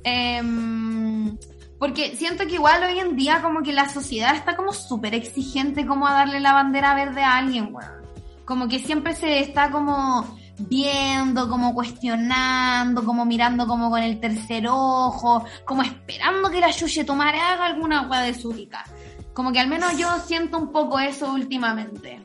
Em, 0.05 1.37
porque 1.79 2.17
siento 2.17 2.47
que 2.47 2.55
igual 2.55 2.83
hoy 2.85 2.99
en 2.99 3.17
día 3.17 3.41
como 3.43 3.63
que 3.63 3.73
la 3.73 3.89
sociedad 3.89 4.35
está 4.35 4.57
como 4.57 4.73
súper 4.73 5.15
exigente 5.15 5.87
como 5.87 6.07
a 6.07 6.13
darle 6.13 6.41
la 6.41 6.53
bandera 6.53 6.95
verde 6.95 7.23
a 7.23 7.37
alguien, 7.39 7.75
weón. 7.75 7.91
Como 8.45 8.69
que 8.69 8.79
siempre 8.79 9.15
se 9.15 9.41
está 9.41 9.71
como 9.71 10.37
viendo, 10.59 11.49
como 11.49 11.73
cuestionando, 11.75 13.05
como 13.05 13.25
mirando 13.25 13.67
como 13.67 13.89
con 13.91 14.03
el 14.03 14.21
tercer 14.21 14.67
ojo, 14.69 15.45
como 15.65 15.83
esperando 15.83 16.51
que 16.51 16.61
la 16.61 16.71
Yuye 16.71 17.05
Tomare 17.05 17.41
haga 17.41 17.67
alguna 17.67 18.03
weá 18.09 18.21
de 18.23 18.35
su 18.35 18.53
rica. 18.53 18.85
Como 19.33 19.53
que 19.53 19.61
al 19.61 19.69
menos 19.69 19.97
yo 19.97 20.09
siento 20.27 20.59
un 20.59 20.73
poco 20.73 20.99
eso 20.99 21.33
últimamente. 21.33 22.21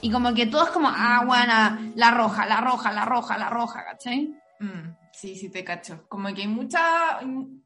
Y 0.00 0.10
como 0.10 0.32
que 0.34 0.46
todo 0.46 0.64
es 0.64 0.70
como, 0.70 0.88
ah, 0.90 1.22
buena, 1.26 1.92
la 1.94 2.10
roja, 2.10 2.46
la 2.46 2.60
roja, 2.60 2.92
la 2.92 3.04
roja, 3.04 3.38
la 3.38 3.50
roja, 3.50 3.84
¿cachai? 3.84 4.32
Mm. 4.60 4.94
Sí, 5.12 5.34
sí, 5.34 5.48
te 5.48 5.64
cacho. 5.64 6.04
Como 6.08 6.32
que 6.32 6.42
hay 6.42 6.48
mucha. 6.48 7.18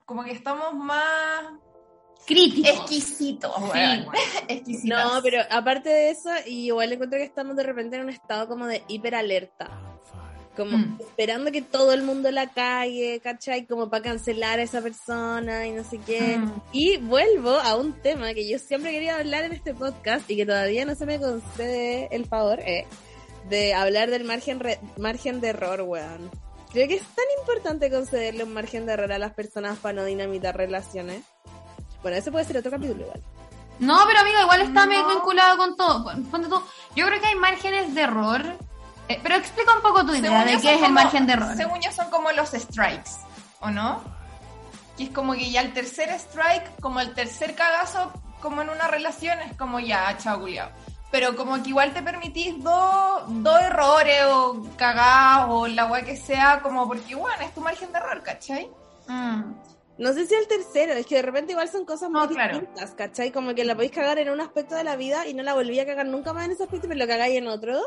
Como 0.07 0.25
que 0.25 0.33
estamos 0.33 0.75
más 0.75 1.45
Crítico. 2.27 2.69
exquisitos, 2.69 3.53
weón. 3.59 4.07
Exquisitas. 4.49 5.13
No, 5.15 5.23
pero 5.23 5.43
aparte 5.51 5.91
de 5.91 6.11
eso, 6.11 6.31
y 6.47 6.67
igual 6.67 6.93
encuentro 6.93 7.19
que 7.19 7.25
estamos 7.25 7.57
de 7.57 7.63
repente 7.63 7.97
en 7.97 8.03
un 8.03 8.11
estado 8.11 8.49
como 8.49 8.67
de 8.67 8.83
hiperalerta. 8.89 9.71
Como 10.57 10.77
Mm. 10.77 10.99
esperando 11.01 11.51
que 11.51 11.63
todo 11.63 11.93
el 11.95 12.03
mundo 12.03 12.31
la 12.31 12.49
cague, 12.53 13.21
¿cachai? 13.25 13.65
Como 13.67 13.89
para 13.89 14.03
cancelar 14.03 14.59
a 14.59 14.63
esa 14.63 14.83
persona 14.83 15.67
y 15.67 15.73
no 15.73 15.83
sé 15.83 15.99
qué. 15.99 16.37
Mm. 16.39 16.53
Y 16.73 16.97
vuelvo 16.99 17.53
a 17.53 17.75
un 17.77 17.95
tema 17.95 18.35
que 18.35 18.47
yo 18.49 18.59
siempre 18.59 18.91
quería 18.93 19.17
hablar 19.17 19.45
en 19.45 19.53
este 19.53 19.73
podcast 19.75 20.31
y 20.31 20.37
que 20.37 20.45
todavía 20.45 20.85
no 20.85 20.95
se 20.95 21.07
me 21.07 21.19
concede 21.19 22.09
el 22.15 22.27
favor 22.27 22.61
eh, 22.61 22.87
de 23.49 23.73
hablar 23.75 24.11
del 24.11 24.25
margen, 24.25 24.61
re- 24.61 24.79
margen 24.99 25.41
de 25.41 25.49
error, 25.49 25.81
weón. 25.83 26.31
Creo 26.71 26.87
que 26.89 26.95
es 26.97 27.03
tan 27.03 27.25
importante 27.41 27.91
concederle 27.91 28.45
un 28.45 28.53
margen 28.55 28.85
de 28.87 28.93
error 28.93 29.13
a 29.13 29.19
las 29.19 29.33
personas 29.33 29.79
para 29.79 29.95
no 29.95 30.05
dinamitar 30.05 30.57
relaciones. 30.57 31.23
Bueno, 32.03 32.17
ese 32.19 32.31
puede 32.33 32.45
ser 32.45 32.59
otro 32.59 32.71
capítulo 32.71 33.01
igual. 33.03 33.23
No, 33.79 33.99
pero 34.07 34.21
amigo, 34.21 34.39
igual 34.41 34.61
está 34.63 34.87
medio 34.87 35.03
No. 35.03 35.09
vinculado 35.11 35.57
con 35.57 35.77
todo. 35.77 36.13
Yo 36.95 37.07
creo 37.07 37.21
que 37.21 37.27
hay 37.27 37.35
márgenes 37.37 37.95
de 37.95 38.01
error. 38.03 38.43
Eh, 39.13 39.21
pero 39.23 39.37
explica 39.37 39.75
un 39.77 39.83
poco 39.83 40.05
tu 40.05 40.15
idea 40.15 40.31
Según 40.31 40.45
de 40.47 40.51
qué 40.53 40.57
es 40.57 40.65
el 40.77 40.81
como- 40.83 40.95
margen 40.95 41.27
de 41.27 41.33
error. 41.35 41.57
Según 41.57 41.81
yo 41.81 41.93
son 41.93 42.11
como 42.11 42.31
los 42.33 42.51
strikes, 42.51 43.11
¿o 43.61 43.71
no? 43.71 44.03
Que 44.97 45.05
es 45.05 45.11
como 45.11 45.33
que 45.35 45.51
ya 45.51 45.61
el 45.63 45.73
tercer 45.73 46.11
strike, 46.11 46.81
como 46.81 47.01
el 47.01 47.15
tercer 47.15 47.55
cagazo, 47.55 48.13
como 48.41 48.63
en 48.63 48.71
una 48.71 48.89
relación, 48.89 49.39
es 49.41 49.57
como 49.57 49.81
ya, 49.81 50.17
chao, 50.19 50.41
culiao. 50.41 50.69
Pero 51.11 51.37
como 51.37 51.63
que 51.63 51.69
igual 51.69 51.93
te 51.93 52.03
permitís 52.03 52.63
dos 52.63 53.23
dos 53.29 53.61
errores 53.61 54.23
o 54.31 54.63
cagadas 54.77 55.47
o 55.51 55.67
la 55.67 55.87
weá 55.87 56.03
que 56.03 56.17
sea, 56.17 56.61
como 56.63 56.87
porque, 56.89 57.15
bueno, 57.15 57.43
es 57.45 57.53
tu 57.55 57.61
margen 57.61 57.93
de 57.93 57.99
error, 57.99 58.23
¿cachai? 58.23 58.71
Mm. 59.09 59.43
No 59.99 60.13
sé 60.15 60.27
si 60.27 60.35
el 60.35 60.49
tercero, 60.49 60.95
es 60.95 61.07
que 61.07 61.17
de 61.17 61.23
repente 61.23 61.53
igual 61.53 61.69
son 61.69 61.85
cosas 61.85 62.09
No, 62.11 62.21
muy 62.25 62.35
claro. 62.35 62.59
distintas, 62.61 62.93
¿cachai? 62.93 63.31
Como 63.31 63.55
que 63.55 63.65
la 63.65 63.75
podéis 63.75 63.93
cagar 63.93 64.19
en 64.19 64.31
un 64.31 64.41
aspecto 64.41 64.75
de 64.75 64.85
la 64.85 64.97
vida 64.97 65.27
y 65.29 65.35
no 65.35 65.43
la 65.43 65.53
volví 65.53 65.79
a 65.81 65.87
cagar 65.87 66.07
nunca 66.07 66.33
más 66.33 66.47
en 66.47 66.53
ese 66.53 66.63
aspecto, 66.65 66.89
pero 66.89 66.99
lo 66.99 67.07
cagáis 67.07 67.37
en 67.37 67.47
otro. 67.47 67.79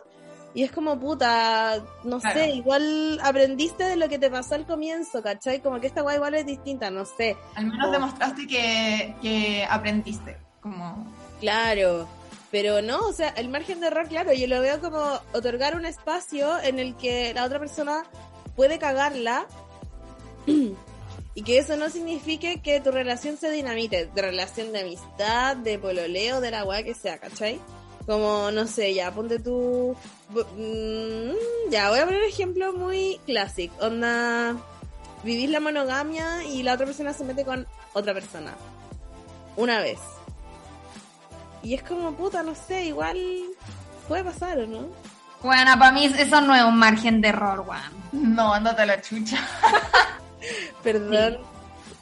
Y 0.56 0.64
es 0.64 0.72
como, 0.72 0.98
puta, 1.00 1.84
no 2.04 2.20
Claro. 2.20 2.40
sé, 2.40 2.50
igual 2.52 3.20
aprendiste 3.22 3.84
de 3.84 3.98
lo 3.98 4.08
que 4.10 4.18
te 4.18 4.32
pasó 4.32 4.56
al 4.56 4.66
comienzo, 4.66 5.22
¿cachai? 5.22 5.60
Como 5.60 5.80
que 5.82 5.88
esta 5.88 6.02
guay 6.02 6.16
igual 6.16 6.34
es 6.34 6.46
distinta, 6.46 6.90
no 6.90 7.06
sé. 7.06 7.36
Al 7.56 7.66
menos 7.68 7.92
demostraste 7.92 8.48
que, 8.48 9.14
que 9.22 9.68
aprendiste. 9.70 10.38
Como, 10.62 11.06
Claro, 11.42 12.08
pero 12.52 12.82
no, 12.82 13.00
o 13.00 13.12
sea, 13.12 13.30
el 13.36 13.50
margen 13.50 13.82
de 13.82 13.88
error, 13.88 14.08
claro, 14.08 14.32
yo 14.32 14.48
lo 14.48 14.62
veo 14.62 14.80
como 14.80 15.20
otorgar 15.34 15.76
un 15.76 15.86
espacio 15.86 16.58
en 16.64 16.80
el 16.80 16.96
que 16.96 17.34
la 17.34 17.44
otra 17.44 17.60
persona 17.60 18.04
puede 18.56 18.80
cagarla 18.80 19.46
y 20.48 21.44
que 21.44 21.58
eso 21.58 21.76
no 21.76 21.90
signifique 21.90 22.62
que 22.62 22.80
tu 22.80 22.92
relación 22.92 23.36
se 23.36 23.52
dinamite, 23.52 24.06
de 24.16 24.22
relación 24.22 24.72
de 24.72 24.80
amistad, 24.82 25.58
de 25.58 25.78
pololeo, 25.78 26.40
de 26.40 26.52
la 26.52 26.64
weá 26.64 26.82
que 26.84 26.94
sea, 26.94 27.18
¿cachai? 27.18 27.60
Como, 28.06 28.52
no 28.52 28.68
sé, 28.68 28.94
ya, 28.94 29.12
ponte 29.12 29.40
tú... 29.40 29.96
mm, 30.30 31.72
ya, 31.72 31.90
voy 31.90 32.00
a 32.00 32.06
poner 32.06 32.22
un 32.22 32.30
ejemplo 32.30 32.74
muy 32.74 33.20
clásico, 33.26 33.76
onda... 33.86 34.56
Vivís 35.24 35.50
la 35.50 35.60
monogamia 35.60 36.44
y 36.44 36.62
la 36.62 36.74
otra 36.74 36.86
persona 36.86 37.12
se 37.12 37.24
mete 37.24 37.44
con 37.44 37.66
otra 37.94 38.14
persona. 38.14 38.54
Una 39.56 39.80
vez. 39.80 39.98
Y 41.64 41.74
es 41.74 41.82
como, 41.82 42.12
puta, 42.14 42.44
no 42.44 42.54
sé, 42.54 42.86
igual 42.86 43.18
puede 44.08 44.24
pasar, 44.24 44.60
¿o 44.60 44.68
no? 44.68 44.88
Bueno, 45.42 45.78
para 45.80 45.92
mí 45.92 46.06
eso 46.06 46.42
no 46.42 46.56
es 46.56 46.64
un 46.64 46.78
margen 46.78 47.22
de 47.22 47.30
error, 47.30 47.62
weón. 47.62 48.36
no, 48.36 48.54
ándate 48.54 48.84
a 48.84 48.86
la 48.86 49.02
chucha. 49.02 49.38
Perdón. 50.84 51.55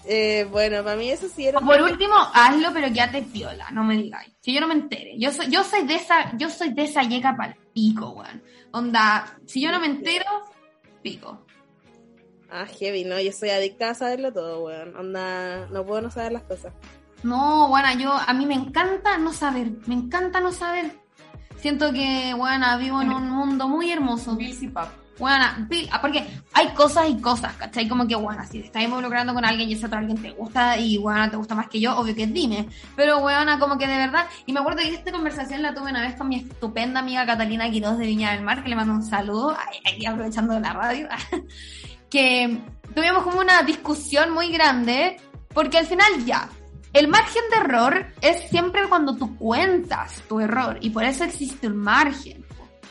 Eh, 0.06 0.48
bueno, 0.52 0.84
para 0.84 0.98
mí 0.98 1.10
eso 1.10 1.28
sí 1.30 1.48
era... 1.48 1.60
O 1.60 1.66
Por 1.66 1.82
último, 1.82 2.16
hazlo, 2.34 2.74
pero 2.74 2.88
quédate 2.88 3.22
piola, 3.22 3.70
no 3.72 3.84
me 3.84 3.98
digáis. 3.98 4.34
Que 4.42 4.54
yo 4.54 4.60
no 4.60 4.68
me 4.68 4.74
entere. 4.74 5.18
Yo 5.18 5.32
soy, 5.32 5.50
yo 5.50 5.64
soy 5.64 5.86
de 5.86 5.96
esa, 5.96 6.36
yo 6.38 6.50
soy 6.50 6.74
de 6.74 6.84
esa 6.84 7.04
yeca 7.04 7.36
pa'l 7.36 7.56
pico, 7.74 8.10
weón. 8.10 8.44
Onda, 8.72 9.38
si 9.46 9.62
yo 9.62 9.72
no 9.72 9.80
me 9.80 9.88
entero, 9.88 10.26
pico. 11.02 11.46
Ah, 12.50 12.66
heavy, 12.66 13.04
no, 13.06 13.20
yo 13.20 13.32
soy 13.32 13.50
adicta 13.50 13.92
a 13.92 13.96
saberlo 13.96 14.34
todo, 14.34 14.66
weón. 14.66 14.96
Onda, 14.96 15.68
no 15.68 15.86
puedo 15.86 16.02
no 16.02 16.12
saber 16.12 16.34
las 16.34 16.44
cosas. 16.44 16.74
No, 17.24 17.70
bueno, 17.70 17.88
yo, 17.98 18.12
a 18.12 18.34
mí 18.34 18.46
me 18.46 18.56
encanta 18.56 19.18
no 19.18 19.32
saber, 19.32 19.72
me 19.86 19.96
encanta 19.96 20.42
no 20.42 20.52
saber. 20.52 20.92
Siento 21.58 21.94
que, 21.94 22.34
bueno, 22.36 22.78
vivo 22.78 23.02
en 23.02 23.14
un 23.14 23.30
mundo 23.30 23.70
muy 23.70 23.90
hermoso. 23.90 24.36
Bills 24.36 24.62
y 24.64 24.68
pap. 24.68 25.03
Bueno, 25.20 25.46
ah, 25.92 26.02
porque 26.02 26.26
hay 26.54 26.70
cosas 26.70 27.08
y 27.08 27.22
cosas, 27.22 27.54
¿cachai? 27.56 27.88
Como 27.88 28.08
que, 28.08 28.16
bueno, 28.16 28.44
si 28.46 28.60
te 28.60 28.66
estás 28.66 28.84
involucrando 28.84 29.34
con 29.34 29.46
alguien 29.46 29.70
y 29.70 29.74
ese 29.74 29.86
otro 29.86 30.00
alguien 30.00 30.20
te 30.20 30.32
gusta 30.32 30.78
y, 30.78 30.98
bueno, 30.98 31.30
te 31.30 31.38
gusta 31.38 31.54
más 31.54 31.70
que 31.70 31.80
yo, 31.80 31.96
obvio 31.96 32.16
que 32.16 32.26
dime. 32.26 32.68
Pero, 32.96 33.20
bueno, 33.20 33.60
como 33.60 33.78
que 33.78 33.88
de 33.88 33.98
verdad, 33.98 34.26
y 34.48 34.54
me 34.54 34.60
acuerdo 34.60 34.82
que 34.82 34.90
esta 34.90 35.12
conversación 35.12 35.62
la 35.62 35.74
tuve 35.74 35.92
una 35.92 36.02
vez 36.02 36.16
con 36.16 36.30
mi 36.30 36.38
estupenda 36.38 37.00
amiga 37.02 37.26
Catalina 37.28 37.70
Quiroz 37.70 38.00
de 38.00 38.08
Viña 38.08 38.34
del 38.34 38.42
Mar, 38.42 38.64
que 38.64 38.70
le 38.70 38.76
mando 38.76 38.94
un 38.94 39.04
saludo, 39.04 39.56
aquí 39.86 40.06
aprovechando 40.06 40.60
la 40.60 40.74
radio, 40.74 41.08
que 42.10 42.60
tuvimos 42.96 43.24
como 43.24 43.40
una 43.40 43.62
discusión 43.62 44.32
muy 44.32 44.52
grande, 44.52 45.18
porque 45.54 45.78
al 45.78 45.86
final 45.86 46.26
ya, 46.26 46.50
el 46.92 47.08
margen 47.08 47.44
de 47.52 47.58
error 47.58 48.08
es 48.20 48.50
siempre 48.50 48.88
cuando 48.90 49.16
tú 49.16 49.38
cuentas 49.38 50.24
tu 50.28 50.40
error, 50.40 50.80
y 50.82 50.90
por 50.90 51.04
eso 51.04 51.24
existe 51.24 51.68
un 51.68 51.78
margen. 51.78 52.44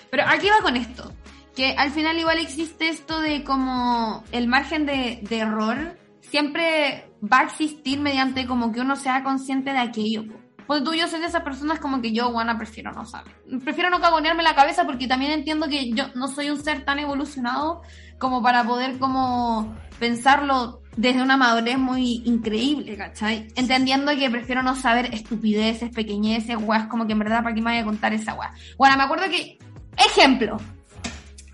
Pero 0.09 0.25
aquí 0.29 0.47
va 0.47 0.63
con 0.63 0.77
esto 0.77 1.11
que 1.55 1.75
al 1.77 1.91
final 1.91 2.19
igual 2.19 2.39
existe 2.39 2.89
esto 2.89 3.21
de 3.21 3.45
como 3.45 4.25
el 4.33 4.49
margen 4.49 4.87
de, 4.87 5.21
de 5.23 5.39
error 5.39 5.99
siempre 6.21 7.11
va 7.23 7.41
a 7.41 7.45
existir 7.45 8.01
mediante 8.01 8.47
como 8.47 8.73
que 8.73 8.81
uno 8.81 8.97
sea 8.97 9.23
consciente 9.23 9.73
de 9.73 9.79
aquello. 9.79 10.25
Pues 10.67 10.85
tú, 10.85 10.95
yo 10.95 11.09
soy 11.09 11.21
de 11.21 11.27
esas 11.27 11.43
personas 11.43 11.81
como 11.81 12.01
que 12.01 12.13
yo, 12.13 12.31
Juana, 12.31 12.57
prefiero 12.57 12.93
no 12.93 13.05
saber. 13.05 13.35
Prefiero 13.65 13.91
no 13.91 14.01
cagonearme 14.01 14.43
la 14.43 14.55
cabeza 14.55 14.85
porque 14.85 15.07
también 15.07 15.33
entiendo 15.33 15.69
que 15.69 15.91
yo 15.91 16.07
no 16.15 16.29
soy 16.29 16.51
un 16.51 16.63
ser 16.63 16.85
tan 16.85 16.99
evolucionado 16.99 17.83
como 18.19 18.43
para 18.43 18.65
poder 18.65 18.99
como 18.99 19.77
pensarlo 19.99 20.81
desde 20.97 21.23
una 21.23 21.37
madurez 21.37 21.79
muy 21.79 22.23
increíble, 22.25 22.97
¿cachai? 22.97 23.49
Entendiendo 23.57 24.13
que 24.17 24.31
prefiero 24.31 24.63
no 24.63 24.77
saber 24.77 25.13
estupideces, 25.15 25.91
pequeñeces, 25.91 26.57
weas, 26.61 26.87
como 26.87 27.07
que 27.07 27.13
en 27.13 27.19
verdad 27.19 27.43
para 27.43 27.55
qué 27.55 27.61
me 27.61 27.71
vaya 27.71 27.83
a 27.83 27.85
contar 27.85 28.13
esa 28.13 28.35
wea. 28.35 28.53
Bueno, 28.77 28.97
me 28.97 29.03
acuerdo 29.03 29.25
que, 29.31 29.59
ejemplo, 29.97 30.59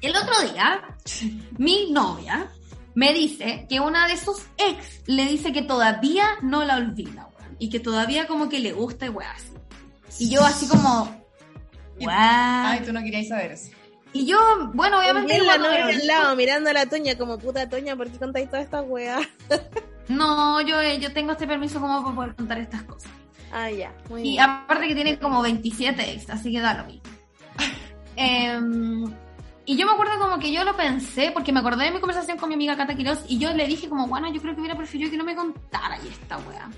el 0.03 0.17
otro 0.17 0.53
día, 0.53 0.83
mi 1.59 1.91
novia 1.91 2.49
me 2.95 3.13
dice 3.13 3.67
que 3.69 3.81
una 3.81 4.07
de 4.09 4.17
sus 4.17 4.43
ex 4.57 5.03
le 5.07 5.25
dice 5.27 5.53
que 5.53 5.63
todavía 5.63 6.27
no 6.43 6.65
la 6.65 6.77
olvida, 6.77 7.29
weón. 7.39 7.57
Y 7.59 7.71
que 7.71 7.81
todavía 7.81 8.27
como 8.27 8.49
que 8.49 8.61
le 8.61 8.73
gusta 8.73 9.07
y 9.07 9.09
weón 9.11 9.31
así. 9.35 9.53
Y 10.25 10.31
yo 10.31 10.45
así 10.45 10.67
como, 10.69 11.05
weón. 12.01 12.11
Ay, 12.13 12.81
tú 12.85 12.93
no 12.93 13.01
querías 13.03 13.29
saber 13.29 13.53
eso. 13.53 13.71
Y 14.13 14.27
yo, 14.27 14.39
bueno, 14.73 14.99
obviamente... 14.99 15.35
Bien 15.35 15.47
la 15.47 15.59
novia 15.59 15.87
al 15.87 16.07
lado, 16.07 16.35
mirando 16.35 16.71
a 16.71 16.73
la 16.73 16.87
Toña 16.87 17.17
como 17.17 17.39
puta 17.39 17.69
Toña, 17.69 17.95
¿por 17.95 18.11
qué 18.11 18.19
contáis 18.19 18.49
todas 18.49 18.65
estas 18.65 18.85
weas? 18.87 19.27
No, 20.09 20.61
yo, 20.63 20.81
eh, 20.81 20.99
yo 20.99 21.13
tengo 21.13 21.33
este 21.33 21.47
permiso 21.47 21.79
como 21.81 22.03
para 22.03 22.15
poder 22.15 22.35
contar 22.35 22.59
estas 22.59 22.83
cosas. 22.85 23.11
Ah, 23.53 23.71
ya, 23.71 23.93
muy 24.09 24.23
Y 24.23 24.31
bien. 24.33 24.41
aparte 24.41 24.89
que 24.89 24.95
tiene 24.95 25.19
como 25.19 25.43
27 25.43 26.13
ex, 26.13 26.31
así 26.31 26.51
que 26.51 26.61
da 26.61 26.75
lo 26.75 26.85
mismo. 26.85 27.03
Em, 28.17 29.15
y 29.68 29.76
yo 29.76 29.85
me 29.85 29.92
acuerdo 29.92 30.18
como 30.18 30.38
que 30.38 30.50
yo 30.50 30.64
lo 30.64 30.74
pensé, 30.74 31.31
porque 31.31 31.52
me 31.52 31.61
acordé 31.61 31.85
de 31.85 31.90
mi 31.90 32.00
conversación 32.00 32.38
con 32.38 32.48
mi 32.48 32.54
amiga 32.54 32.74
Cata 32.74 32.96
Quiroz, 32.96 33.26
y 33.28 33.38
yo 33.38 33.52
le 33.52 33.66
dije 33.66 33.87
como, 33.87 34.07
bueno, 34.07 34.33
yo 34.33 34.40
creo 34.40 34.54
que 34.54 34.61
hubiera 34.61 34.74
preferido 34.74 35.11
que 35.11 35.18
no 35.18 35.24
me 35.24 35.37
contara 35.37 35.98
y 36.02 36.09
esta 36.09 36.38
wea. 36.38 36.70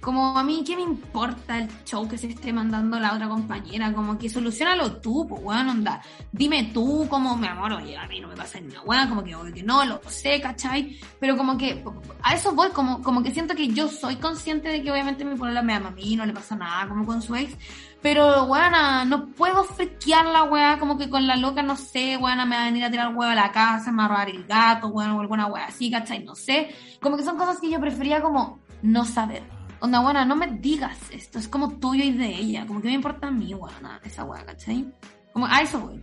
Como 0.00 0.38
a 0.38 0.42
mí, 0.42 0.64
¿qué 0.66 0.74
me 0.74 0.80
importa 0.80 1.58
el 1.58 1.68
show 1.84 2.08
que 2.08 2.16
se 2.16 2.28
esté 2.28 2.50
mandando 2.50 2.98
la 2.98 3.12
otra 3.12 3.28
compañera? 3.28 3.92
Como 3.92 4.18
que 4.18 4.30
solucionalo 4.30 4.96
tú, 4.96 5.26
pues 5.28 5.42
weón, 5.44 5.68
onda. 5.68 6.00
Dime 6.32 6.70
tú 6.72 7.06
como, 7.10 7.36
mi 7.36 7.48
amor, 7.48 7.74
oye, 7.74 7.98
a 7.98 8.08
mí 8.08 8.18
no 8.18 8.28
me 8.28 8.34
pasa 8.34 8.58
ni 8.58 8.68
una 8.68 8.80
weá, 8.80 9.08
como 9.10 9.22
que 9.22 9.36
obvio 9.36 9.52
que 9.52 9.62
no, 9.62 9.84
lo 9.84 10.00
sé, 10.08 10.40
¿cachai? 10.40 10.98
Pero 11.20 11.36
como 11.36 11.58
que 11.58 11.84
a 12.22 12.34
eso 12.34 12.52
voy, 12.52 12.70
como, 12.70 13.02
como 13.02 13.22
que 13.22 13.30
siento 13.30 13.54
que 13.54 13.68
yo 13.68 13.88
soy 13.88 14.16
consciente 14.16 14.70
de 14.70 14.82
que 14.82 14.90
obviamente 14.90 15.22
mi 15.22 15.36
polola 15.36 15.60
me 15.60 15.74
ama 15.74 15.90
a 15.90 15.92
mí, 15.92 16.16
no 16.16 16.24
le 16.24 16.32
pasa 16.32 16.56
nada 16.56 16.88
como 16.88 17.04
con 17.04 17.20
su 17.20 17.36
ex. 17.36 17.54
Pero, 18.02 18.44
weona, 18.44 19.04
no 19.04 19.28
puedo 19.28 19.62
friquear 19.62 20.26
la 20.26 20.42
weá, 20.42 20.80
como 20.80 20.98
que 20.98 21.08
con 21.08 21.26
la 21.28 21.36
loca, 21.36 21.62
no 21.62 21.76
sé, 21.76 22.16
weona, 22.16 22.44
me 22.44 22.56
va 22.56 22.62
a 22.62 22.66
venir 22.66 22.84
a 22.84 22.90
tirar 22.90 23.08
huevo 23.08 23.30
a 23.30 23.34
la 23.36 23.52
casa, 23.52 23.92
me 23.92 23.98
va 23.98 24.06
a 24.06 24.08
robar 24.08 24.28
el 24.28 24.44
gato, 24.44 24.88
weona, 24.88 25.16
o 25.16 25.20
alguna 25.20 25.46
weá 25.46 25.66
así, 25.66 25.88
¿cachai? 25.88 26.24
No 26.24 26.34
sé. 26.34 26.74
Como 27.00 27.16
que 27.16 27.22
son 27.22 27.36
cosas 27.36 27.60
que 27.60 27.70
yo 27.70 27.78
prefería 27.78 28.20
como 28.20 28.58
no 28.82 29.04
saber. 29.04 29.44
Onda, 29.78 30.00
buena, 30.00 30.24
no 30.24 30.34
me 30.34 30.48
digas 30.48 30.98
esto, 31.12 31.38
es 31.38 31.46
como 31.46 31.78
tuyo 31.78 32.02
y 32.02 32.12
de 32.12 32.26
ella, 32.26 32.66
como 32.66 32.82
que 32.82 32.88
me 32.88 32.94
importa 32.94 33.28
a 33.28 33.30
mí, 33.30 33.54
weona, 33.54 34.00
esa 34.02 34.24
weá, 34.24 34.44
¿cachai? 34.44 34.92
Como 35.32 35.46
a 35.46 35.60
eso 35.60 35.78
voy. 35.78 36.00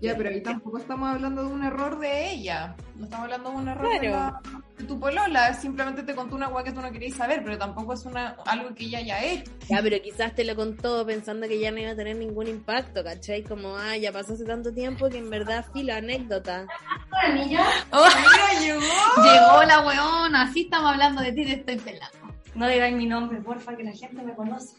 Ya, 0.00 0.16
pero 0.16 0.30
ahí 0.30 0.42
tampoco 0.42 0.78
estamos 0.78 1.08
hablando 1.08 1.44
de 1.44 1.52
un 1.52 1.64
error 1.64 1.98
de 1.98 2.30
ella. 2.30 2.76
No 2.96 3.04
estamos 3.04 3.24
hablando 3.24 3.50
de 3.50 3.56
un 3.56 3.68
error 3.68 4.00
de, 4.00 4.08
la, 4.08 4.40
de 4.76 4.84
tu 4.84 4.98
polola, 4.98 5.54
simplemente 5.54 6.02
te 6.02 6.14
contó 6.14 6.36
una 6.36 6.48
weá 6.48 6.64
que 6.64 6.72
tú 6.72 6.80
no 6.80 6.90
querías 6.90 7.16
saber, 7.16 7.42
pero 7.44 7.56
tampoco 7.58 7.94
es 7.94 8.04
una 8.04 8.36
algo 8.44 8.74
que 8.74 8.84
ella 8.84 8.98
haya 8.98 9.24
hecho. 9.24 9.50
Ya, 9.68 9.80
pero 9.82 9.96
quizás 10.02 10.34
te 10.34 10.44
lo 10.44 10.54
contó 10.56 11.06
pensando 11.06 11.46
que 11.48 11.60
ya 11.60 11.70
no 11.70 11.78
iba 11.78 11.92
a 11.92 11.96
tener 11.96 12.16
ningún 12.16 12.48
impacto, 12.48 13.02
¿cachai? 13.04 13.42
Como, 13.42 13.76
ah, 13.76 13.96
ya 13.96 14.12
pasó 14.12 14.34
hace 14.34 14.44
tanto 14.44 14.72
tiempo 14.72 15.08
que 15.08 15.18
en 15.18 15.30
verdad 15.30 15.64
filo 15.72 15.94
anécdota. 15.94 16.66
Oh, 17.10 17.32
Mira, 17.32 18.60
llegó. 18.60 18.80
llegó 18.80 19.62
la 19.64 19.80
weona, 19.86 20.42
así 20.42 20.62
estamos 20.62 20.92
hablando 20.92 21.22
de 21.22 21.32
ti, 21.32 21.44
te 21.44 21.52
estoy 21.54 21.76
pelando. 21.76 22.18
No 22.54 22.66
digáis 22.66 22.96
mi 22.96 23.06
nombre, 23.06 23.40
porfa, 23.40 23.76
que 23.76 23.84
la 23.84 23.92
gente 23.92 24.20
me 24.22 24.34
conoce. 24.34 24.74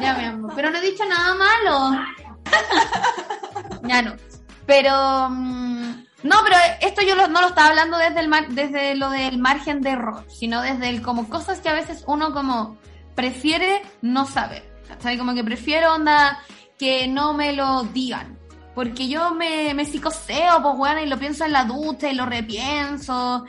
Ya, 0.00 0.14
mi 0.18 0.24
amor. 0.24 0.52
Pero 0.54 0.70
no 0.70 0.76
he 0.76 0.82
dicho 0.82 1.04
nada 1.06 1.34
malo. 1.34 1.98
ya 3.82 4.02
no. 4.02 4.14
Pero. 4.66 5.28
mm, 5.30 6.06
no, 6.22 6.36
pero 6.42 6.56
esto 6.80 7.02
yo 7.02 7.14
no 7.28 7.40
lo 7.40 7.48
estaba 7.48 7.68
hablando 7.68 7.98
desde, 7.98 8.20
el 8.20 8.54
desde 8.54 8.96
lo 8.96 9.10
del 9.10 9.38
margen 9.38 9.80
de 9.80 9.90
error, 9.90 10.24
sino 10.28 10.60
desde 10.60 10.88
el 10.88 11.02
como 11.02 11.28
cosas 11.28 11.60
que 11.60 11.68
a 11.68 11.74
veces 11.74 12.04
uno 12.06 12.32
como 12.32 12.76
prefiere 13.14 13.82
no 14.02 14.26
saber. 14.26 14.64
¿Cachai? 14.88 15.18
Como 15.18 15.34
que 15.34 15.44
prefiero 15.44 15.94
onda 15.94 16.40
que 16.78 17.08
no 17.08 17.32
me 17.32 17.52
lo 17.52 17.84
digan. 17.84 18.38
Porque 18.74 19.08
yo 19.08 19.34
me, 19.34 19.72
me 19.72 19.84
psicoseo, 19.84 20.62
pues 20.62 20.76
bueno, 20.76 21.00
y 21.00 21.06
lo 21.06 21.18
pienso 21.18 21.44
en 21.44 21.52
la 21.52 21.64
ducha 21.64 22.10
y 22.10 22.14
lo 22.14 22.26
repienso. 22.26 23.46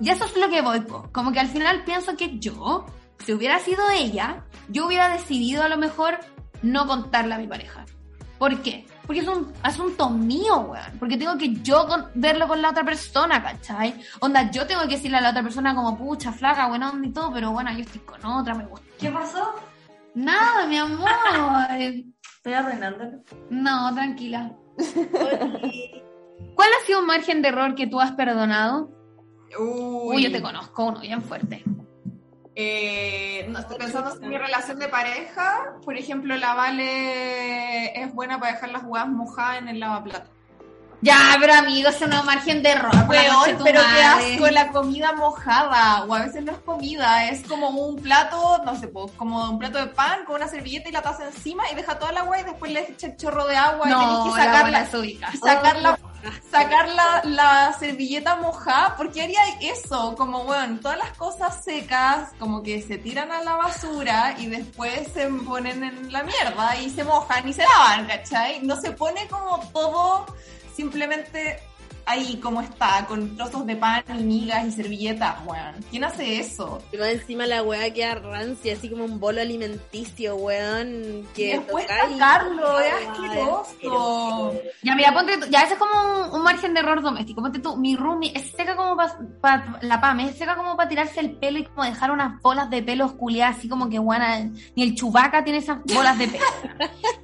Y 0.00 0.08
eso 0.08 0.24
es 0.24 0.36
lo 0.36 0.48
que 0.48 0.62
voy, 0.62 0.80
po. 0.80 1.10
Como 1.12 1.32
que 1.32 1.40
al 1.40 1.48
final 1.48 1.84
pienso 1.84 2.16
que 2.16 2.38
yo, 2.38 2.86
si 3.24 3.34
hubiera 3.34 3.58
sido 3.58 3.82
ella, 3.90 4.44
yo 4.68 4.86
hubiera 4.86 5.10
decidido 5.10 5.62
a 5.62 5.68
lo 5.68 5.76
mejor 5.76 6.18
no 6.62 6.86
contarle 6.86 7.34
a 7.34 7.38
mi 7.38 7.46
pareja. 7.46 7.84
¿Por 8.40 8.60
qué? 8.62 8.86
Porque 9.06 9.20
es 9.20 9.28
un 9.28 9.52
asunto 9.62 10.08
mío, 10.08 10.60
weón. 10.60 10.98
Porque 10.98 11.16
tengo 11.18 11.36
que 11.36 11.52
yo 11.56 11.86
con- 11.86 12.06
verlo 12.14 12.48
con 12.48 12.62
la 12.62 12.70
otra 12.70 12.82
persona, 12.84 13.42
¿cachai? 13.42 14.00
Onda, 14.20 14.50
yo 14.50 14.66
tengo 14.66 14.80
que 14.82 14.96
decirle 14.96 15.18
a 15.18 15.20
la 15.20 15.30
otra 15.30 15.42
persona 15.42 15.74
como, 15.74 15.96
pucha, 15.98 16.32
flaca, 16.32 16.66
onda 16.68 16.90
y 17.02 17.10
todo, 17.10 17.30
pero 17.32 17.52
bueno, 17.52 17.70
yo 17.72 17.80
estoy 17.80 18.00
con 18.00 18.24
otra, 18.24 18.54
me 18.54 18.64
gusta. 18.64 18.86
¿Qué 18.98 19.10
pasó? 19.10 19.54
Nada, 20.14 20.66
mi 20.66 20.78
amor. 20.78 21.08
Estoy 22.36 22.52
arruinándolo. 22.54 23.22
No, 23.50 23.94
tranquila. 23.94 24.52
¿Cuál 26.54 26.68
ha 26.72 26.86
sido 26.86 27.00
un 27.00 27.06
margen 27.06 27.42
de 27.42 27.48
error 27.48 27.74
que 27.74 27.86
tú 27.86 28.00
has 28.00 28.12
perdonado? 28.12 28.90
Uy, 29.58 30.16
Uy, 30.16 30.22
yo 30.24 30.32
te 30.32 30.40
conozco 30.40 30.84
uno 30.86 31.00
bien 31.00 31.20
fuerte. 31.22 31.62
Eh, 32.62 33.46
no 33.48 33.58
estoy 33.58 33.78
pensando 33.78 34.14
en 34.20 34.28
mi 34.28 34.36
relación 34.36 34.78
de 34.78 34.88
pareja. 34.88 35.76
Por 35.82 35.96
ejemplo, 35.96 36.36
la 36.36 36.52
Vale 36.52 37.98
es 37.98 38.12
buena 38.12 38.38
para 38.38 38.52
dejar 38.52 38.68
las 38.70 38.82
jugadas 38.82 39.08
mojadas 39.08 39.58
en 39.58 39.68
el 39.68 39.80
lavaplatos. 39.80 40.30
Ya, 41.00 41.38
pero 41.40 41.54
amigo, 41.54 41.88
eso 41.88 42.06
no 42.06 42.16
es 42.16 42.24
margen 42.24 42.62
de 42.62 42.72
error. 42.72 42.92
Weón, 43.08 43.58
pero 43.64 43.80
qué 43.94 44.02
asco 44.02 44.50
la 44.50 44.68
comida 44.68 45.14
mojada. 45.14 46.04
O 46.04 46.14
a 46.14 46.20
veces 46.26 46.44
no 46.44 46.52
es 46.52 46.58
comida, 46.58 47.30
es 47.30 47.46
como 47.48 47.70
un 47.70 47.96
plato, 47.96 48.60
no 48.66 48.76
sé, 48.76 48.90
como 49.16 49.48
un 49.48 49.58
plato 49.58 49.78
de 49.78 49.86
pan 49.86 50.26
con 50.26 50.36
una 50.36 50.46
servilleta 50.46 50.90
y 50.90 50.92
la 50.92 51.00
taza 51.00 51.24
encima 51.24 51.62
y 51.72 51.74
deja 51.74 51.98
toda 51.98 52.10
el 52.10 52.18
agua 52.18 52.40
y 52.40 52.44
después 52.44 52.70
le 52.72 52.90
echa 52.90 53.06
el 53.06 53.16
chorro 53.16 53.46
de 53.46 53.56
agua 53.56 53.88
y 53.88 53.94
tenés 53.94 54.34
que 54.34 54.70
la 54.70 54.84
sacarla. 55.54 55.98
Sacar 56.50 56.88
la, 56.88 57.22
la, 57.24 57.76
servilleta 57.78 58.36
mojada, 58.36 58.96
¿por 58.96 59.12
qué 59.12 59.22
haría 59.22 59.40
eso? 59.60 60.14
Como, 60.16 60.44
bueno, 60.44 60.78
todas 60.80 60.98
las 60.98 61.16
cosas 61.16 61.64
secas 61.64 62.30
como 62.38 62.62
que 62.62 62.82
se 62.82 62.98
tiran 62.98 63.30
a 63.32 63.42
la 63.42 63.56
basura 63.56 64.36
y 64.38 64.46
después 64.46 65.08
se 65.12 65.26
ponen 65.28 65.82
en 65.84 66.12
la 66.12 66.22
mierda 66.22 66.76
y 66.76 66.90
se 66.90 67.04
mojan 67.04 67.48
y 67.48 67.52
se 67.52 67.62
lavan, 67.62 68.06
¿cachai? 68.06 68.60
No 68.62 68.80
se 68.80 68.92
pone 68.92 69.26
como 69.28 69.58
todo 69.72 70.26
simplemente 70.74 71.60
ahí 72.06 72.36
como 72.42 72.60
está, 72.60 73.04
con 73.06 73.36
trozos 73.36 73.66
de 73.66 73.76
pan 73.76 74.02
y 74.18 74.22
migas 74.22 74.66
y 74.66 74.72
servilletas, 74.72 75.36
weón. 75.46 75.74
¿Quién 75.90 76.04
hace 76.04 76.38
eso? 76.40 76.82
Y 76.92 76.96
más 76.96 77.08
encima 77.08 77.46
la 77.46 77.62
weá 77.62 77.92
queda 77.92 78.16
rancia, 78.16 78.74
así 78.74 78.88
como 78.90 79.04
un 79.04 79.20
bolo 79.20 79.40
alimenticio, 79.40 80.36
weón. 80.36 81.26
Que 81.34 81.48
Y 81.54 81.58
después 81.58 81.86
sacarlo, 81.86 82.80
es 82.80 82.92
asqueroso. 83.08 84.52
Ya, 84.82 84.94
mira, 84.94 85.12
ponte 85.12 85.36
tú- 85.38 85.46
ya 85.50 85.62
ese 85.62 85.74
es 85.74 85.78
como 85.78 85.92
un, 86.24 86.34
un 86.34 86.42
margen 86.42 86.74
de 86.74 86.80
error 86.80 87.02
doméstico. 87.02 87.42
Ponte 87.42 87.58
tú, 87.58 87.76
mi 87.76 87.96
roomie 87.96 88.32
es 88.34 88.50
seca 88.52 88.76
como 88.76 88.96
para 89.40 89.78
la 89.82 90.00
pame, 90.00 90.28
es 90.28 90.36
seca 90.38 90.56
como 90.56 90.76
para 90.76 90.88
tirarse 90.88 91.20
el 91.20 91.32
pelo 91.32 91.58
y 91.58 91.64
como 91.64 91.84
dejar 91.84 92.10
unas 92.10 92.40
bolas 92.42 92.70
de 92.70 92.82
pelo 92.82 93.16
culiadas, 93.16 93.58
así 93.58 93.68
como 93.68 93.88
que 93.88 93.98
guana, 93.98 94.38
ni 94.76 94.82
el 94.82 94.94
chubaca 94.94 95.42
tiene 95.44 95.58
esas 95.58 95.78
bolas 95.94 96.18
de 96.18 96.28
pelo. 96.28 96.44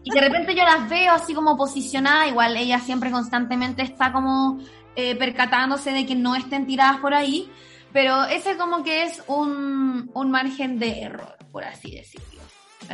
y 0.04 0.10
de 0.10 0.20
repente 0.20 0.54
yo 0.54 0.64
las 0.64 0.88
veo 0.88 1.12
así 1.12 1.34
como 1.34 1.56
posicionadas, 1.56 2.28
igual 2.28 2.56
ella 2.56 2.78
siempre 2.80 3.10
constantemente 3.10 3.82
está 3.82 4.12
como 4.12 4.58
eh, 4.96 5.14
percatándose 5.16 5.92
de 5.92 6.06
que 6.06 6.14
no 6.14 6.34
estén 6.34 6.66
tiradas 6.66 6.98
por 7.00 7.14
ahí, 7.14 7.50
pero 7.92 8.24
ese 8.24 8.56
como 8.56 8.82
que 8.82 9.04
es 9.04 9.22
un, 9.28 10.10
un 10.12 10.30
margen 10.30 10.78
de 10.78 11.02
error, 11.02 11.36
por 11.52 11.64
así 11.64 11.92
decirlo. 11.92 12.26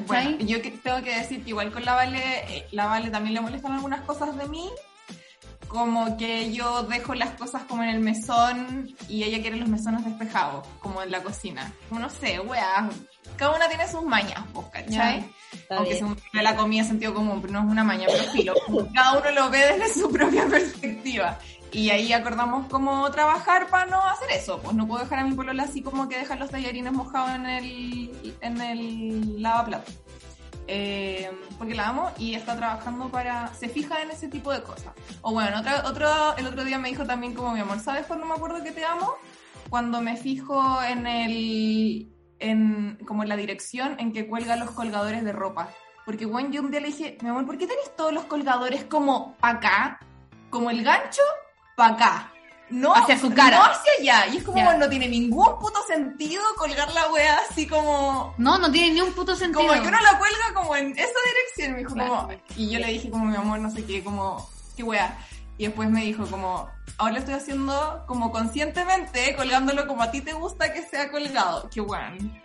Bueno, 0.07 0.39
yo 0.39 0.63
que- 0.63 0.71
tengo 0.71 1.03
que 1.03 1.15
decir 1.17 1.43
que 1.43 1.51
igual 1.51 1.71
con 1.73 1.85
la 1.85 1.95
Vale, 1.95 2.19
eh, 2.57 2.67
la 2.73 2.87
Vale 2.87 3.11
también 3.11 3.35
le 3.35 3.41
molestan 3.41 3.73
algunas 3.73 4.01
cosas 4.03 4.37
de 4.37 4.47
mí, 4.49 4.69
como 5.69 6.17
que 6.19 6.53
yo 6.53 6.83
dejo 6.85 7.15
las 7.15 7.31
cosas 7.31 7.63
como 7.65 7.83
en 7.83 7.89
el 7.91 8.01
mesón 8.01 8.95
y 9.09 9.23
ella 9.25 9.41
quiere 9.41 9.57
los 9.57 9.69
mesones 9.69 10.05
despejados, 10.05 10.67
como 10.81 11.03
en 11.03 11.11
la 11.11 11.23
cocina. 11.23 11.73
No 11.91 12.09
sé, 12.11 12.39
weá, 12.41 12.89
cada 13.37 13.57
una 13.57 13.69
tiene 13.69 13.89
sus 13.89 14.03
mañas, 14.03 14.41
pues, 14.53 14.67
¿cachai? 14.69 15.25
Está 15.53 15.77
Aunque 15.77 15.95
bien. 15.95 16.17
se 16.33 16.43
la 16.43 16.57
comida 16.57 16.83
en 16.83 16.89
sentido 16.89 17.15
común, 17.15 17.41
pero 17.41 17.55
no 17.55 17.61
es 17.61 17.67
una 17.67 17.85
maña, 17.85 18.07
pero 18.07 18.25
filo. 18.33 18.55
Cada 18.95 19.19
uno 19.19 19.31
lo 19.31 19.51
ve 19.51 19.59
desde 19.79 20.01
su 20.01 20.11
propia 20.11 20.47
perspectiva. 20.51 21.39
Y 21.73 21.89
ahí 21.89 22.13
acordamos 22.13 22.67
cómo 22.69 23.11
trabajar 23.11 23.69
para 23.69 23.87
no 23.87 24.05
hacer 24.07 24.31
eso. 24.31 24.61
Pues 24.61 24.77
no 24.77 24.87
puedo 24.87 25.03
dejar 25.03 25.21
a 25.21 25.25
mi 25.25 25.35
polola 25.35 25.63
así 25.63 25.81
como 25.83 26.07
que 26.07 26.19
dejar 26.19 26.39
los 26.39 26.51
tallarines 26.51 26.93
mojados 26.93 27.31
en 27.31 27.47
el, 27.47 28.37
en 28.43 28.61
el 28.61 29.43
lavaplatos. 29.43 29.95
Eh, 30.69 31.31
porque 31.59 31.75
la 31.75 31.89
amo 31.89 32.11
y 32.19 32.35
está 32.35 32.57
trabajando 32.57 33.09
para... 33.09 33.53
Se 33.55 33.71
fija 33.71 34.03
en 34.03 34.11
ese 34.11 34.29
tipo 34.29 34.53
de 34.53 34.63
cosas. 34.63 34.93
O 35.23 35.33
bueno, 35.33 35.61
otra, 35.61 35.85
otro, 35.87 36.37
el 36.37 36.47
otro 36.47 36.63
día 36.65 36.79
me 36.79 36.91
dijo 36.91 37.07
también 37.07 37.33
como 37.33 37.53
mi 37.53 37.61
amor, 37.61 37.81
¿sabes 37.81 38.07
cuándo 38.07 38.27
me 38.27 38.35
acuerdo 38.35 38.63
que 38.63 38.73
te 38.73 38.85
amo? 38.85 39.15
Cuando 39.71 40.03
me 40.03 40.17
fijo 40.17 40.83
en 40.83 41.07
el... 41.07 42.09
En, 42.39 42.99
como 43.07 43.23
en 43.23 43.29
la 43.29 43.37
dirección 43.37 43.95
en 43.99 44.13
que 44.13 44.27
cuelga 44.27 44.57
los 44.57 44.73
colgadores 44.73 45.25
de 45.25 45.33
ropa. 45.33 45.71
Porque 46.05 46.27
bueno, 46.27 46.51
yo 46.51 46.61
un 46.61 46.71
día 46.71 46.81
le 46.81 46.89
dije, 46.89 47.17
mi 47.23 47.29
amor, 47.29 47.47
¿por 47.47 47.57
qué 47.57 47.67
tenés 47.67 47.97
todos 47.97 48.13
los 48.13 48.25
colgadores 48.25 48.85
como 48.85 49.37
acá? 49.41 50.01
Como 50.51 50.69
el 50.69 50.83
gancho, 50.83 51.23
pa' 51.77 51.89
acá. 51.89 52.29
No 52.71 52.95
Hacia 52.95 53.19
su 53.19 53.31
cara. 53.35 53.59
No 53.59 53.65
hacia 53.65 53.93
allá. 54.01 54.27
Y 54.33 54.39
es 54.39 54.45
como, 54.45 54.63
bueno, 54.63 54.79
no 54.79 54.89
tiene 54.89 55.07
ningún 55.07 55.59
puto 55.59 55.83
sentido 55.87 56.43
colgar 56.57 56.91
la 56.93 57.11
wea 57.13 57.39
así 57.51 57.67
como 57.67 58.35
No, 58.39 58.57
no 58.59 58.71
tiene 58.73 58.95
ni 58.95 59.01
un 59.03 59.13
puto 59.13 59.37
sentido. 59.37 59.61
como 59.67 59.73
que 59.83 59.89
uno 59.89 60.01
la 60.01 60.19
cuelga 60.19 60.55
como 60.55 60.75
en 60.77 60.91
esa 60.99 61.19
dirección, 61.27 61.73
me 61.73 61.79
dijo 61.81 61.93
Claro. 61.95 62.11
como, 62.17 62.33
y 62.57 62.71
yo 62.71 62.79
le 62.79 62.87
dije 62.87 63.11
como 63.11 63.27
mi 63.27 63.37
amor, 63.37 63.59
no 63.59 63.71
sé 63.71 63.85
qué, 63.85 64.03
como, 64.03 64.49
qué 64.75 64.83
wea. 64.85 65.19
Y 65.59 65.67
después 65.67 65.91
me 65.91 66.01
dijo 66.03 66.27
como, 66.29 66.71
ahora 66.97 67.13
lo 67.13 67.19
estoy 67.19 67.35
haciendo 67.35 68.05
como 68.07 68.33
conscientemente, 68.33 69.37
colgándolo 69.37 69.87
como 69.87 70.03
a 70.03 70.11
ti 70.11 70.23
te 70.23 70.33
gusta 70.33 70.73
que 70.73 70.83
sea 70.83 71.11
colgado. 71.11 71.69
Qué 71.71 71.83
weón. 71.83 72.41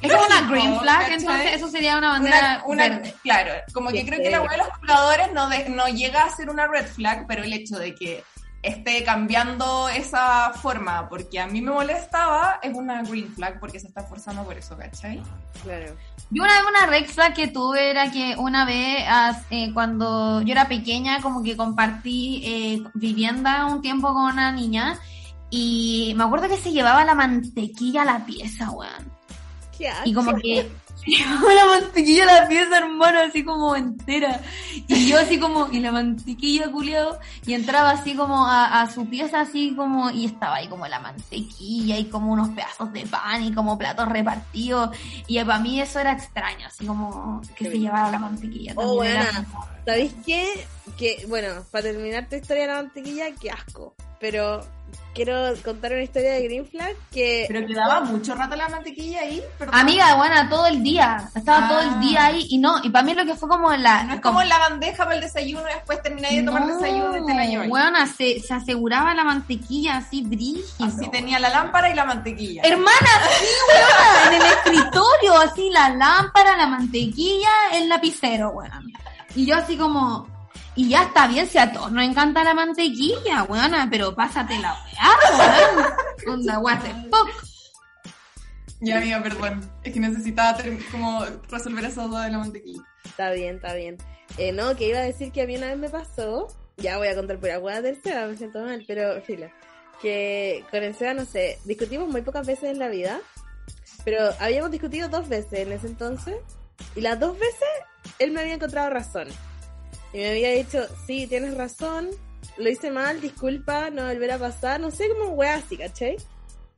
Eso 0.00 0.16
es 0.16 0.26
una 0.26 0.48
green 0.50 0.80
flag, 0.80 0.98
¿cachai? 1.00 1.14
entonces 1.18 1.52
eso 1.54 1.68
sería 1.68 1.98
una 1.98 2.08
bandera 2.08 2.62
Una, 2.66 2.86
una- 2.86 2.88
verde. 2.96 3.14
claro, 3.22 3.52
como 3.74 3.90
que 3.90 4.04
creo 4.06 4.18
que 4.20 4.30
la 4.30 4.40
wea 4.40 4.50
de 4.52 4.56
los 4.58 4.68
colgadores 4.78 5.32
no, 5.32 5.48
de- 5.50 5.68
no 5.68 5.84
llega 5.88 6.24
a 6.24 6.34
ser 6.34 6.48
una 6.50 6.66
red 6.66 6.86
flag, 6.86 7.26
pero 7.28 7.44
el 7.44 7.52
hecho 7.52 7.76
de 7.78 7.94
que 7.94 8.24
esté 8.62 9.02
cambiando 9.02 9.88
esa 9.88 10.52
forma 10.52 11.08
porque 11.08 11.40
a 11.40 11.46
mí 11.48 11.60
me 11.60 11.72
molestaba 11.72 12.60
es 12.62 12.72
una 12.74 13.02
green 13.02 13.28
flag 13.34 13.58
porque 13.58 13.80
se 13.80 13.88
está 13.88 14.02
esforzando 14.02 14.44
por 14.44 14.56
eso, 14.56 14.76
¿cachai? 14.76 15.20
Claro. 15.62 15.96
Yo 16.30 16.44
una 16.44 16.52
vez 16.52 16.62
una 16.68 16.86
red 16.86 17.06
flag 17.06 17.34
que 17.34 17.48
tuve 17.48 17.90
era 17.90 18.10
que 18.10 18.36
una 18.38 18.64
vez 18.64 19.04
eh, 19.50 19.72
cuando 19.74 20.40
yo 20.42 20.52
era 20.52 20.68
pequeña 20.68 21.20
como 21.20 21.42
que 21.42 21.56
compartí 21.56 22.42
eh, 22.44 22.82
vivienda 22.94 23.66
un 23.66 23.82
tiempo 23.82 24.14
con 24.14 24.32
una 24.32 24.52
niña 24.52 24.98
y 25.50 26.14
me 26.16 26.24
acuerdo 26.24 26.48
que 26.48 26.56
se 26.56 26.72
llevaba 26.72 27.04
la 27.04 27.14
mantequilla 27.14 28.02
a 28.02 28.06
la 28.06 28.24
pieza, 28.24 28.70
weón. 28.70 29.12
Y 30.04 30.14
como 30.14 30.34
que 30.36 30.70
llevaba 31.06 31.52
la 31.54 31.66
mantequilla 31.66 32.22
a 32.24 32.42
la 32.42 32.48
pieza, 32.48 32.78
hermano, 32.78 33.20
así 33.20 33.44
como 33.44 33.74
entera. 33.76 34.40
Y 34.88 35.08
yo 35.08 35.18
así 35.18 35.38
como, 35.38 35.68
y 35.72 35.80
la 35.80 35.90
mantequilla 35.92 36.70
culiado, 36.70 37.18
y 37.46 37.54
entraba 37.54 37.90
así 37.90 38.14
como 38.14 38.46
a, 38.46 38.80
a 38.82 38.90
su 38.90 39.06
pieza, 39.06 39.40
así 39.40 39.74
como, 39.74 40.10
y 40.10 40.26
estaba 40.26 40.56
ahí 40.56 40.68
como 40.68 40.86
la 40.86 41.00
mantequilla 41.00 41.98
y 41.98 42.04
como 42.06 42.32
unos 42.32 42.50
pedazos 42.50 42.92
de 42.92 43.06
pan 43.06 43.42
y 43.42 43.52
como 43.52 43.76
platos 43.78 44.08
repartidos. 44.08 44.96
Y 45.26 45.38
para 45.44 45.58
mí 45.58 45.80
eso 45.80 45.98
era 45.98 46.12
extraño, 46.12 46.66
así 46.66 46.86
como 46.86 47.40
que 47.56 47.70
se 47.70 47.78
llevara 47.78 48.10
la 48.10 48.18
mantequilla. 48.18 48.72
Oh, 48.76 48.98
como- 48.98 49.66
¿Sabéis 49.84 50.14
qué? 50.24 50.66
Que, 50.96 51.24
bueno, 51.28 51.48
para 51.70 51.84
terminar 51.84 52.28
tu 52.28 52.36
historia 52.36 52.62
de 52.62 52.68
la 52.68 52.82
mantequilla, 52.82 53.26
qué 53.40 53.50
asco. 53.50 53.94
Pero 54.20 54.64
quiero 55.14 55.52
contar 55.62 55.92
una 55.92 56.02
historia 56.02 56.32
de 56.32 56.42
Green 56.44 56.66
Flag 56.66 56.94
que 57.10 57.44
Pero 57.48 57.66
quedaba 57.66 58.00
mucho 58.00 58.34
rato 58.34 58.56
la 58.56 58.68
mantequilla 58.68 59.20
ahí. 59.20 59.42
perdón. 59.58 59.74
Amiga, 59.74 60.14
bueno, 60.14 60.48
todo 60.48 60.66
el 60.66 60.82
día. 60.82 61.28
Estaba 61.34 61.66
Ah. 61.66 61.68
todo 61.68 61.80
el 61.80 62.00
día 62.00 62.24
ahí 62.26 62.46
y 62.48 62.58
no, 62.58 62.76
y 62.82 62.88
para 62.90 63.04
mí 63.04 63.14
lo 63.14 63.24
que 63.26 63.34
fue 63.34 63.48
como 63.48 63.70
la... 63.72 64.04
No 64.04 64.14
es 64.14 64.20
como 64.20 64.40
en 64.40 64.48
la 64.48 64.58
bandeja 64.58 65.04
para 65.04 65.16
el 65.16 65.20
desayuno 65.20 65.62
y 65.68 65.74
después 65.74 66.02
termináis 66.02 66.36
de 66.38 66.42
tomar 66.44 66.66
desayuno 66.66 67.16
y 67.18 67.26
te 67.26 67.34
la 67.34 67.44
lleváis. 67.44 67.70
Weona, 67.70 68.06
se, 68.06 68.40
se 68.40 68.54
aseguraba 68.54 69.14
la 69.14 69.24
mantequilla 69.24 69.98
así 69.98 70.22
brígido. 70.22 70.64
Así 70.86 71.08
tenía 71.10 71.38
la 71.38 71.50
lámpara 71.50 71.90
y 71.90 71.94
la 71.94 72.04
mantequilla. 72.06 72.62
Hermana, 72.62 73.10
sí, 73.38 73.46
weona, 73.68 74.26
en 74.36 74.42
el 74.42 74.52
escritorio, 74.52 75.38
así 75.40 75.68
la 75.70 75.90
lámpara, 75.90 76.56
la 76.56 76.66
mantequilla, 76.66 77.50
el 77.74 77.88
lapicero, 77.88 78.50
weón. 78.50 78.92
Y 79.34 79.46
yo 79.46 79.56
así 79.56 79.76
como, 79.76 80.26
y 80.74 80.88
ya 80.88 81.02
está 81.04 81.26
bien, 81.28 81.46
si 81.46 81.58
a 81.58 81.72
todos 81.72 81.92
nos 81.92 82.04
encanta 82.04 82.44
la 82.44 82.54
mantequilla, 82.54 83.42
weona, 83.44 83.88
pero 83.90 84.14
pásate 84.14 84.58
la 84.58 84.72
weá, 84.74 85.10
weón. 86.26 86.40
Onda, 86.40 86.58
what 86.58 86.78
the 86.80 86.90
fuck. 87.10 87.28
Ya, 88.80 88.96
amiga, 88.98 89.22
perdón. 89.22 89.70
Es 89.84 89.92
que 89.92 90.00
necesitaba 90.00 90.56
ter- 90.56 90.78
como 90.90 91.24
resolver 91.48 91.84
esa 91.84 92.02
duda 92.04 92.24
de 92.24 92.30
la 92.32 92.38
mantequilla. 92.38 92.82
está 93.04 93.30
bien, 93.30 93.56
está 93.56 93.74
bien. 93.74 93.96
Eh, 94.38 94.52
no, 94.52 94.74
que 94.76 94.88
iba 94.88 94.98
a 94.98 95.02
decir 95.02 95.30
que 95.30 95.42
a 95.42 95.46
mí 95.46 95.56
una 95.56 95.66
vez 95.68 95.78
me 95.78 95.88
pasó, 95.88 96.48
ya 96.78 96.96
voy 96.98 97.08
a 97.08 97.14
contar 97.14 97.38
por 97.38 97.50
agua 97.50 97.80
del 97.80 98.00
Seba, 98.02 98.26
me 98.26 98.36
siento 98.36 98.60
mal, 98.64 98.82
pero 98.88 99.20
filo, 99.22 99.46
que 100.00 100.64
con 100.70 100.82
el 100.82 100.94
Seba, 100.96 101.12
no 101.14 101.24
sé, 101.26 101.58
discutimos 101.64 102.08
muy 102.08 102.22
pocas 102.22 102.46
veces 102.46 102.70
en 102.70 102.78
la 102.78 102.88
vida, 102.88 103.20
pero 104.04 104.30
habíamos 104.40 104.70
discutido 104.70 105.08
dos 105.08 105.28
veces 105.28 105.60
en 105.60 105.72
ese 105.72 105.86
entonces, 105.88 106.36
y 106.96 107.02
las 107.02 107.20
dos 107.20 107.38
veces 107.38 107.68
él 108.18 108.32
me 108.32 108.40
había 108.40 108.54
encontrado 108.54 108.88
razón. 108.90 109.28
Y 110.12 110.18
me 110.18 110.30
había 110.30 110.50
dicho, 110.50 110.86
sí, 111.06 111.26
tienes 111.26 111.56
razón, 111.56 112.10
lo 112.56 112.68
hice 112.68 112.90
mal, 112.90 113.20
disculpa, 113.20 113.90
no 113.90 114.06
volver 114.06 114.32
a 114.32 114.38
pasar, 114.38 114.80
no 114.80 114.90
sé, 114.90 115.08
como 115.08 115.34
wea 115.34 115.56
así, 115.56 115.76
¿cachai? 115.76 116.16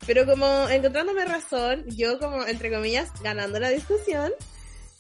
Pero 0.07 0.27
como 0.27 0.69
encontrándome 0.69 1.25
razón, 1.25 1.85
yo 1.89 2.19
como, 2.19 2.45
entre 2.47 2.71
comillas, 2.71 3.11
ganando 3.23 3.59
la 3.59 3.71
discusión, 3.71 4.33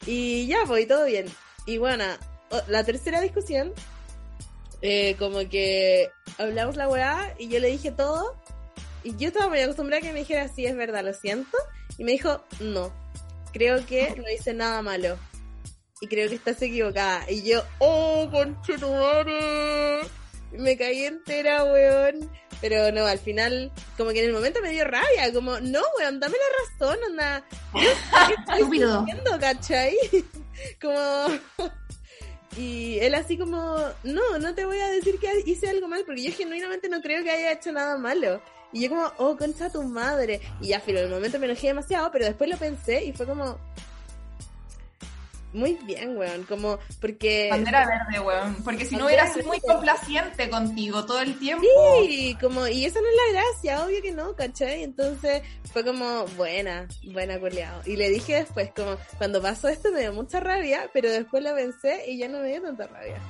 y 0.07 0.47
ya, 0.47 0.59
pues, 0.67 0.85
y 0.85 0.87
todo 0.87 1.07
bien. 1.07 1.27
Y 1.67 1.79
bueno, 1.79 2.05
la 2.69 2.85
tercera 2.85 3.21
discusión, 3.21 3.73
eh, 4.83 5.17
como 5.19 5.49
que 5.49 6.11
hablamos 6.39 6.77
la 6.77 6.89
weá 6.89 7.35
y 7.39 7.49
yo 7.49 7.59
le 7.59 7.69
dije 7.69 7.91
todo. 7.91 8.37
Y 9.03 9.17
yo 9.17 9.29
estaba 9.29 9.49
muy 9.49 9.61
acostumbrada 9.61 10.01
a 10.01 10.03
que 10.03 10.13
me 10.13 10.21
dijera, 10.21 10.49
sí, 10.49 10.67
es 10.67 10.77
verdad, 10.77 11.05
lo 11.05 11.13
siento. 11.13 11.57
Y 11.99 12.05
me 12.05 12.13
dijo, 12.13 12.45
no, 12.61 12.93
creo 13.53 13.85
que 13.87 14.15
no 14.17 14.31
hice 14.31 14.55
nada 14.55 14.83
malo. 14.83 15.19
Y 16.05 16.07
creo 16.07 16.29
que 16.29 16.35
estás 16.35 16.61
equivocada. 16.61 17.25
Y 17.31 17.45
yo, 17.45 17.63
oh, 17.79 18.29
conchetumare. 18.31 20.03
Me 20.53 20.77
caí 20.77 21.05
entera, 21.05 21.65
weón. 21.65 22.31
Pero 22.61 22.93
no, 22.93 23.07
al 23.07 23.19
final, 23.19 23.73
como 23.97 24.11
que 24.11 24.19
en 24.19 24.27
el 24.27 24.35
momento 24.35 24.61
me 24.61 24.69
dio 24.69 24.85
rabia. 24.85 25.33
Como, 25.33 25.59
no, 25.61 25.81
weón, 25.99 26.21
dame 26.21 26.37
la 26.37 26.87
razón, 26.87 26.99
onda. 27.09 27.47
Estúpido. 28.55 29.07
¿cachai? 29.41 29.97
como... 30.83 31.27
Y 32.57 33.01
él 33.01 33.17
así 33.17 33.37
como, 33.37 33.79
no, 34.05 34.39
no 34.39 34.55
te 34.55 34.65
voy 34.65 34.79
a 34.79 34.87
decir 34.87 35.19
que 35.19 35.43
hice 35.45 35.69
algo 35.69 35.89
mal, 35.89 36.05
porque 36.07 36.23
yo 36.23 36.33
genuinamente 36.33 36.89
no 36.89 37.03
creo 37.03 37.25
que 37.25 37.33
haya 37.33 37.51
hecho 37.51 37.73
nada 37.73 37.99
malo. 37.99 38.41
Y 38.73 38.83
yo 38.83 38.91
como, 38.91 39.11
oh, 39.17 39.37
concha 39.37 39.71
tu 39.71 39.83
madre. 39.83 40.41
Y 40.61 40.69
ya, 40.69 40.81
pero 40.87 40.99
en 40.99 41.07
el 41.07 41.11
momento 41.11 41.41
me 41.41 41.47
enojé 41.47 41.67
demasiado, 41.69 42.13
pero 42.13 42.27
después 42.27 42.49
lo 42.49 42.57
pensé 42.57 43.05
y 43.07 43.13
fue 43.13 43.27
como... 43.27 43.59
Muy 45.55 45.79
bien, 45.85 46.17
weón, 46.19 46.43
como, 46.45 46.79
porque... 47.01 47.49
Bandera 47.49 47.87
verde, 47.87 48.21
weón. 48.21 48.57
Porque 48.65 48.85
si 48.85 48.97
no 48.97 49.07
hubiera 49.07 49.27
sido 49.33 49.47
muy 49.47 49.61
complaciente 49.61 50.51
contigo 50.51 51.07
todo 51.07 51.21
el 51.21 51.39
tiempo. 51.39 51.65
Sí, 52.03 52.37
como, 52.41 52.67
y 52.67 52.85
esa 52.85 53.01
no 53.01 53.07
es 53.07 53.15
la 53.35 53.41
gracia, 53.41 53.85
obvio 53.87 54.03
que 54.03 54.13
no, 54.13 54.35
¿cachai? 54.35 54.83
Entonces 54.83 55.43
fue 55.73 55.85
como, 55.85 56.25
buena, 56.37 56.89
buena 57.13 57.39
coleado. 57.39 57.81
Y 57.87 57.97
le 57.97 58.11
dije 58.11 58.35
después, 58.35 58.73
como, 58.75 58.97
cuando 59.17 59.41
pasó 59.41 59.69
esto 59.69 59.91
me 59.93 60.01
dio 60.01 60.13
mucha 60.13 60.41
rabia, 60.41 60.91
pero 60.93 61.09
después 61.11 61.43
la 61.43 61.55
pensé 61.55 62.11
y 62.11 62.19
ya 62.19 62.29
no 62.29 62.41
me 62.41 62.49
dio 62.49 62.61
tanta 62.63 62.89
rabia. 62.89 63.21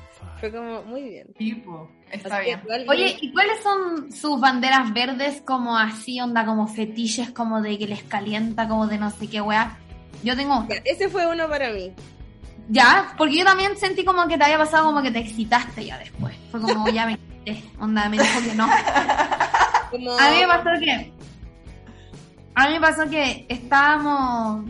Fue 0.40 0.50
como, 0.50 0.82
muy 0.84 1.02
bien. 1.02 1.26
Tipo, 1.36 1.90
está 2.10 2.36
Así 2.38 2.46
bien. 2.46 2.60
igual- 2.64 2.86
Oye, 2.88 3.16
¿y 3.20 3.32
cuáles 3.32 3.62
son 3.62 4.10
sus 4.12 4.40
banderas 4.40 4.92
verdes 4.94 5.42
como 5.42 5.76
así, 5.76 6.20
onda, 6.20 6.44
como 6.46 6.66
fetiches, 6.68 7.30
como 7.30 7.60
de 7.60 7.78
que 7.78 7.86
les 7.86 8.02
calienta, 8.02 8.66
como 8.66 8.86
de 8.86 8.98
no 8.98 9.10
sé 9.10 9.28
qué 9.28 9.40
weá? 9.42 9.78
Yo 10.24 10.34
tengo. 10.36 10.66
Ya, 10.68 10.76
ese 10.84 11.08
fue 11.08 11.26
uno 11.26 11.48
para 11.48 11.70
mí. 11.70 11.92
Ya, 12.70 13.12
porque 13.18 13.36
yo 13.38 13.44
también 13.44 13.76
sentí 13.76 14.04
como 14.04 14.26
que 14.26 14.38
te 14.38 14.44
había 14.44 14.56
pasado 14.58 14.86
como 14.86 15.02
que 15.02 15.10
te 15.10 15.18
excitaste 15.18 15.84
ya 15.84 15.98
después. 15.98 16.34
Fue 16.50 16.60
como, 16.60 16.88
ya 16.88 17.04
me 17.06 17.12
excité. 17.12 17.62
Onda, 17.78 18.08
me 18.08 18.18
dijo 18.18 18.40
que 18.42 18.54
no. 18.54 18.66
Como, 19.90 20.18
A 20.18 20.30
mí 20.30 20.36
me 20.40 20.46
pasó 20.46 20.70
que. 20.80 21.12
A 22.54 22.66
mí 22.68 22.74
me 22.74 22.80
pasó 22.80 23.10
que 23.10 23.44
estábamos 23.48 24.64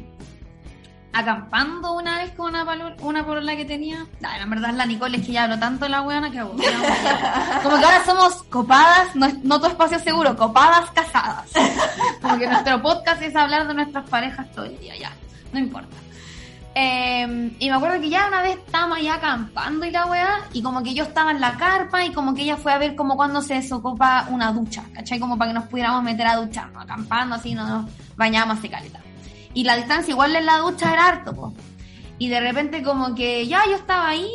acampando 1.13 1.93
una 1.93 2.19
vez 2.19 2.33
con 2.33 2.47
una, 2.49 2.65
palo- 2.65 2.97
una 3.01 3.25
polola 3.25 3.55
que 3.57 3.65
tenía. 3.65 4.05
Nah, 4.21 4.37
en 4.39 4.51
verdad 4.51 4.71
es 4.71 4.77
la 4.77 4.87
Nicole, 4.87 5.19
es 5.19 5.27
que 5.27 5.33
ya 5.33 5.45
hablo 5.45 5.59
tanto 5.61 5.85
de 5.85 5.91
la 5.91 6.03
weona 6.03 6.31
que 6.31 6.41
aburrida. 6.41 7.61
Como 7.63 7.79
que 7.79 7.85
ahora 7.85 8.05
somos 8.05 8.43
copadas, 8.45 9.15
no, 9.15 9.27
es- 9.27 9.39
no 9.45 9.61
tu 9.61 9.67
espacio 9.69 9.99
seguro, 10.01 10.37
copadas 10.37 10.91
casadas. 10.91 11.49
Como 12.21 12.37
que 12.39 12.49
nuestro 12.49 12.83
podcast 12.83 13.23
es 13.23 13.37
hablar 13.37 13.69
de 13.69 13.75
nuestras 13.75 14.09
parejas 14.09 14.51
todo 14.53 14.65
el 14.65 14.77
día, 14.81 14.97
ya. 14.97 15.13
No 15.55 15.61
importa. 15.61 15.97
Eh, 16.75 17.53
y 17.61 17.71
me 17.71 17.77
acuerdo 17.77 18.01
que 18.01 18.11
ya 18.11 18.27
una 18.27 18.43
vez 18.43 18.57
estábamos 18.57 18.99
allá 18.99 19.15
acampando 19.15 19.87
y 19.87 19.93
la 19.93 20.07
weá, 20.07 20.41
y 20.53 20.61
como 20.61 20.83
que 20.83 20.93
yo 20.93 21.05
estaba 21.05 21.31
en 21.31 21.41
la 21.41 21.57
carpa 21.57 22.05
y 22.05 22.13
como 22.13 22.35
que 22.35 22.43
ella 22.43 22.57
fue 22.57 22.73
a 22.73 22.79
ver 22.79 22.97
como 22.97 23.15
cuando 23.17 23.41
se 23.41 23.55
desocupa 23.55 24.27
una 24.31 24.51
ducha, 24.51 24.83
¿cachai? 24.93 25.21
Como 25.21 25.39
para 25.39 25.53
que 25.53 25.55
nos 25.55 25.69
pudiéramos 25.69 26.03
meter 26.03 26.27
a 26.27 26.35
ducharnos, 26.35 26.83
acampando 26.83 27.37
así, 27.37 27.55
no 27.55 27.65
nos 27.65 27.91
bañábamos 28.17 28.59
así 28.59 28.69
caleta. 28.69 29.01
Y 29.55 29.63
la 29.63 29.77
distancia 29.77 30.11
igual 30.11 30.35
en 30.35 30.47
la 30.47 30.59
ducha 30.59 30.93
era 30.93 31.07
harto, 31.07 31.33
po. 31.33 31.55
Y 32.19 32.29
de 32.29 32.41
repente 32.41 32.83
como 32.83 33.15
que 33.15 33.47
ya 33.47 33.65
yo 33.67 33.77
estaba 33.77 34.09
ahí, 34.09 34.29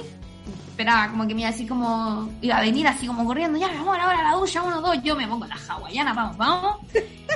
esperaba 0.79 1.09
como 1.09 1.27
que 1.27 1.35
me 1.35 1.41
iba 1.41 1.49
así 1.49 1.67
como, 1.67 2.29
iba 2.41 2.57
a 2.57 2.61
venir 2.61 2.87
así 2.87 3.05
como 3.05 3.25
corriendo, 3.25 3.59
ya 3.59 3.67
mi 3.67 3.75
amor, 3.75 3.99
ahora 3.99 4.23
la 4.23 4.35
ducha, 4.35 4.63
uno, 4.63 4.79
dos, 4.79 4.95
yo 5.03 5.13
me 5.13 5.27
pongo 5.27 5.45
la 5.45 5.57
hawaiana, 5.67 6.13
vamos, 6.13 6.37
vamos. 6.37 6.77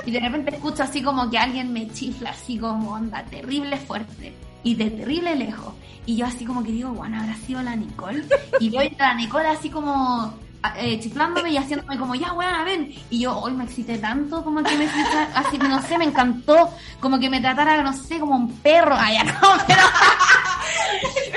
Y 0.06 0.10
de 0.10 0.20
repente 0.20 0.54
escucho 0.54 0.82
así 0.82 1.02
como 1.02 1.28
que 1.28 1.36
alguien 1.36 1.70
me 1.70 1.86
chifla 1.90 2.30
así 2.30 2.58
como 2.58 2.92
onda 2.92 3.22
terrible 3.24 3.76
fuerte 3.76 4.34
y 4.62 4.74
de 4.74 4.90
terrible 4.90 5.36
lejos. 5.36 5.74
Y 6.06 6.16
yo 6.16 6.24
así 6.24 6.46
como 6.46 6.62
que 6.62 6.72
digo, 6.72 6.90
bueno, 6.90 7.20
habrá 7.20 7.36
sido 7.36 7.62
la 7.62 7.76
Nicole. 7.76 8.24
Y 8.60 8.70
veo 8.70 8.80
a 8.80 9.02
la 9.08 9.14
Nicole 9.14 9.48
así 9.48 9.68
como 9.68 10.34
eh, 10.76 10.98
chiflándome 11.00 11.50
y 11.50 11.56
haciéndome 11.56 11.98
como, 11.98 12.14
ya, 12.14 12.32
weón, 12.32 12.64
ven. 12.64 12.94
Y 13.10 13.20
yo 13.20 13.36
hoy 13.38 13.52
me 13.52 13.64
excité 13.64 13.98
tanto 13.98 14.42
como 14.42 14.62
que 14.62 14.76
me 14.76 14.88
así, 15.34 15.58
no 15.58 15.82
sé, 15.82 15.98
me 15.98 16.04
encantó. 16.04 16.70
Como 17.00 17.18
que 17.18 17.28
me 17.28 17.40
tratara, 17.40 17.82
no 17.82 17.92
sé, 17.92 18.18
como 18.18 18.36
un 18.36 18.52
perro. 18.60 18.96
Ay, 18.98 19.18
no, 19.24 19.32
pero... 19.66 19.82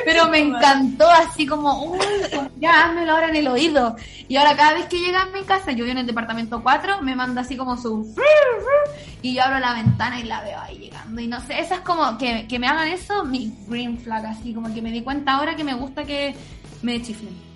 Pero 0.05 0.29
me 0.29 0.39
encantó 0.39 1.09
así 1.09 1.45
como, 1.45 1.83
uy, 1.83 1.99
como, 2.33 2.49
ya 2.59 2.85
házmelo 2.85 3.11
ahora 3.11 3.29
en 3.29 3.35
el 3.35 3.47
oído. 3.47 3.95
Y 4.29 4.37
ahora 4.37 4.55
cada 4.55 4.73
vez 4.73 4.85
que 4.85 4.99
llega 4.99 5.23
a 5.23 5.25
mi 5.25 5.43
casa, 5.43 5.71
yo 5.71 5.83
vivo 5.83 5.91
en 5.91 5.97
el 5.97 6.07
departamento 6.07 6.63
4, 6.63 7.01
me 7.01 7.15
manda 7.15 7.41
así 7.41 7.57
como 7.57 7.75
su... 7.75 8.15
Y 9.21 9.33
yo 9.33 9.43
abro 9.43 9.59
la 9.59 9.73
ventana 9.73 10.19
y 10.19 10.23
la 10.23 10.41
veo 10.41 10.59
ahí 10.59 10.77
llegando. 10.77 11.19
Y 11.19 11.27
no 11.27 11.41
sé, 11.41 11.59
eso 11.59 11.73
es 11.73 11.81
como 11.81 12.17
que, 12.17 12.47
que 12.47 12.59
me 12.59 12.67
hagan 12.67 12.87
eso, 12.87 13.25
mi 13.25 13.53
green 13.67 13.97
flag, 13.97 14.25
así 14.27 14.53
como 14.53 14.73
que 14.73 14.81
me 14.81 14.91
di 14.91 15.01
cuenta 15.01 15.33
ahora 15.33 15.55
que 15.55 15.63
me 15.63 15.73
gusta 15.73 16.05
que 16.05 16.35
me 16.81 17.01
chiflen. 17.01 17.46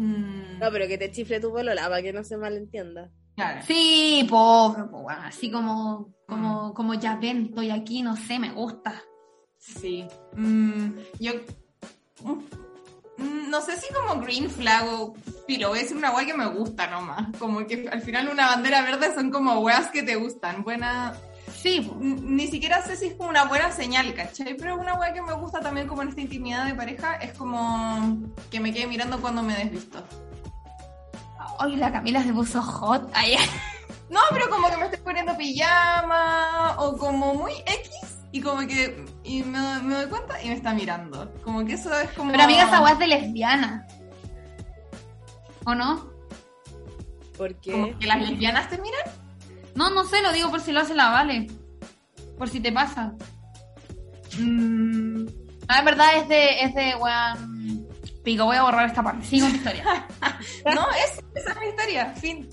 Mm, 0.00 0.58
No, 0.60 0.70
pero 0.70 0.86
que 0.86 0.96
te 0.96 1.10
chifle 1.10 1.40
tu 1.40 1.50
polola 1.50 1.82
para 1.88 2.00
que 2.02 2.12
no 2.12 2.22
se 2.22 2.36
malentienda. 2.36 3.10
claro. 3.34 3.60
Sí, 3.66 4.26
pobre, 4.30 4.84
po, 4.84 5.02
bueno, 5.02 5.20
así 5.24 5.50
como, 5.50 6.14
como, 6.26 6.72
como 6.74 6.94
ya 6.94 7.16
ven, 7.16 7.46
estoy 7.46 7.70
aquí, 7.70 8.02
no 8.02 8.16
sé, 8.16 8.38
me 8.38 8.52
gusta. 8.52 9.02
Sí. 9.58 10.06
Mm, 10.36 10.90
yo. 11.18 11.32
mm, 12.24 13.50
No 13.50 13.60
sé 13.60 13.76
si 13.76 13.92
como 13.92 14.20
green 14.22 14.48
flag 14.48 14.86
o 14.88 15.14
pilo, 15.46 15.70
voy 15.70 15.78
a 15.78 15.82
decir 15.82 15.96
una 15.96 16.12
weá 16.14 16.24
que 16.26 16.34
me 16.34 16.46
gusta 16.46 16.86
nomás. 16.88 17.26
Como 17.38 17.66
que 17.66 17.88
al 17.90 18.00
final 18.02 18.28
una 18.28 18.46
bandera 18.46 18.82
verde 18.82 19.12
son 19.14 19.30
como 19.30 19.58
weas 19.60 19.88
que 19.90 20.02
te 20.04 20.14
gustan. 20.16 20.62
Buena. 20.62 21.14
Sí, 21.60 21.90
Ni 21.98 22.46
siquiera 22.46 22.82
sé 22.82 22.96
si 22.96 23.06
es 23.06 23.14
como 23.14 23.30
una 23.30 23.44
buena 23.44 23.72
señal, 23.72 24.14
¿cachai? 24.14 24.56
Pero 24.56 24.76
una 24.76 24.94
wea 24.94 25.12
que 25.12 25.22
me 25.22 25.32
gusta 25.32 25.60
también 25.60 25.88
como 25.88 26.02
en 26.02 26.08
esta 26.08 26.20
intimidad 26.20 26.66
de 26.66 26.74
pareja 26.74 27.16
es 27.16 27.32
como 27.32 28.18
que 28.50 28.60
me 28.60 28.72
quede 28.72 28.86
mirando 28.86 29.20
cuando 29.20 29.42
me 29.42 29.56
desvisto. 29.56 29.98
Hoy 31.58 31.74
la 31.74 31.90
Camila 31.90 32.22
se 32.22 32.32
puso 32.32 32.62
hot. 32.62 33.10
Ay, 33.12 33.36
No, 34.08 34.20
pero 34.30 34.48
como 34.48 34.70
que 34.70 34.76
me 34.76 34.84
estoy 34.84 35.00
poniendo 35.00 35.36
pijama 35.36 36.76
o 36.78 36.96
como 36.96 37.34
muy 37.34 37.52
X 37.52 37.90
y 38.32 38.40
como 38.40 38.66
que 38.66 39.04
y 39.22 39.42
me, 39.42 39.82
me 39.82 39.94
doy 39.96 40.06
cuenta 40.06 40.42
y 40.42 40.48
me 40.48 40.54
está 40.54 40.72
mirando. 40.72 41.30
Como 41.42 41.64
que 41.66 41.74
eso 41.74 41.92
es 41.98 42.10
como... 42.12 42.30
Pero 42.30 42.44
amiga, 42.44 42.64
esa 42.64 42.80
weá 42.80 42.92
es 42.92 42.98
de 42.98 43.06
lesbiana. 43.06 43.86
¿O 45.66 45.74
no? 45.74 46.08
¿Por 47.36 47.54
qué? 47.56 47.72
Como 47.72 47.98
que 47.98 48.06
las 48.06 48.20
lesbianas 48.20 48.70
te 48.70 48.78
miran. 48.78 49.27
No, 49.78 49.90
no 49.90 50.04
sé, 50.04 50.20
lo 50.22 50.32
digo 50.32 50.50
por 50.50 50.60
si 50.60 50.72
lo 50.72 50.80
hace 50.80 50.92
la 50.92 51.10
Vale. 51.10 51.46
Por 52.36 52.48
si 52.48 52.58
te 52.58 52.72
pasa. 52.72 53.12
Mm, 54.36 55.24
No, 55.24 55.78
en 55.78 55.84
verdad 55.84 56.16
es 56.16 56.28
de, 56.28 56.62
es 56.62 56.74
de 56.74 56.96
weón. 56.96 57.86
Pico, 58.24 58.44
voy 58.44 58.56
a 58.56 58.62
borrar 58.64 58.88
esta 58.88 59.04
parte. 59.04 59.24
Sigo 59.24 59.46
mi 59.46 59.54
historia. 59.54 59.84
no, 60.74 60.86
es, 60.90 61.22
esa 61.36 61.52
es 61.52 61.60
mi 61.60 61.68
historia, 61.68 62.12
fin. 62.16 62.48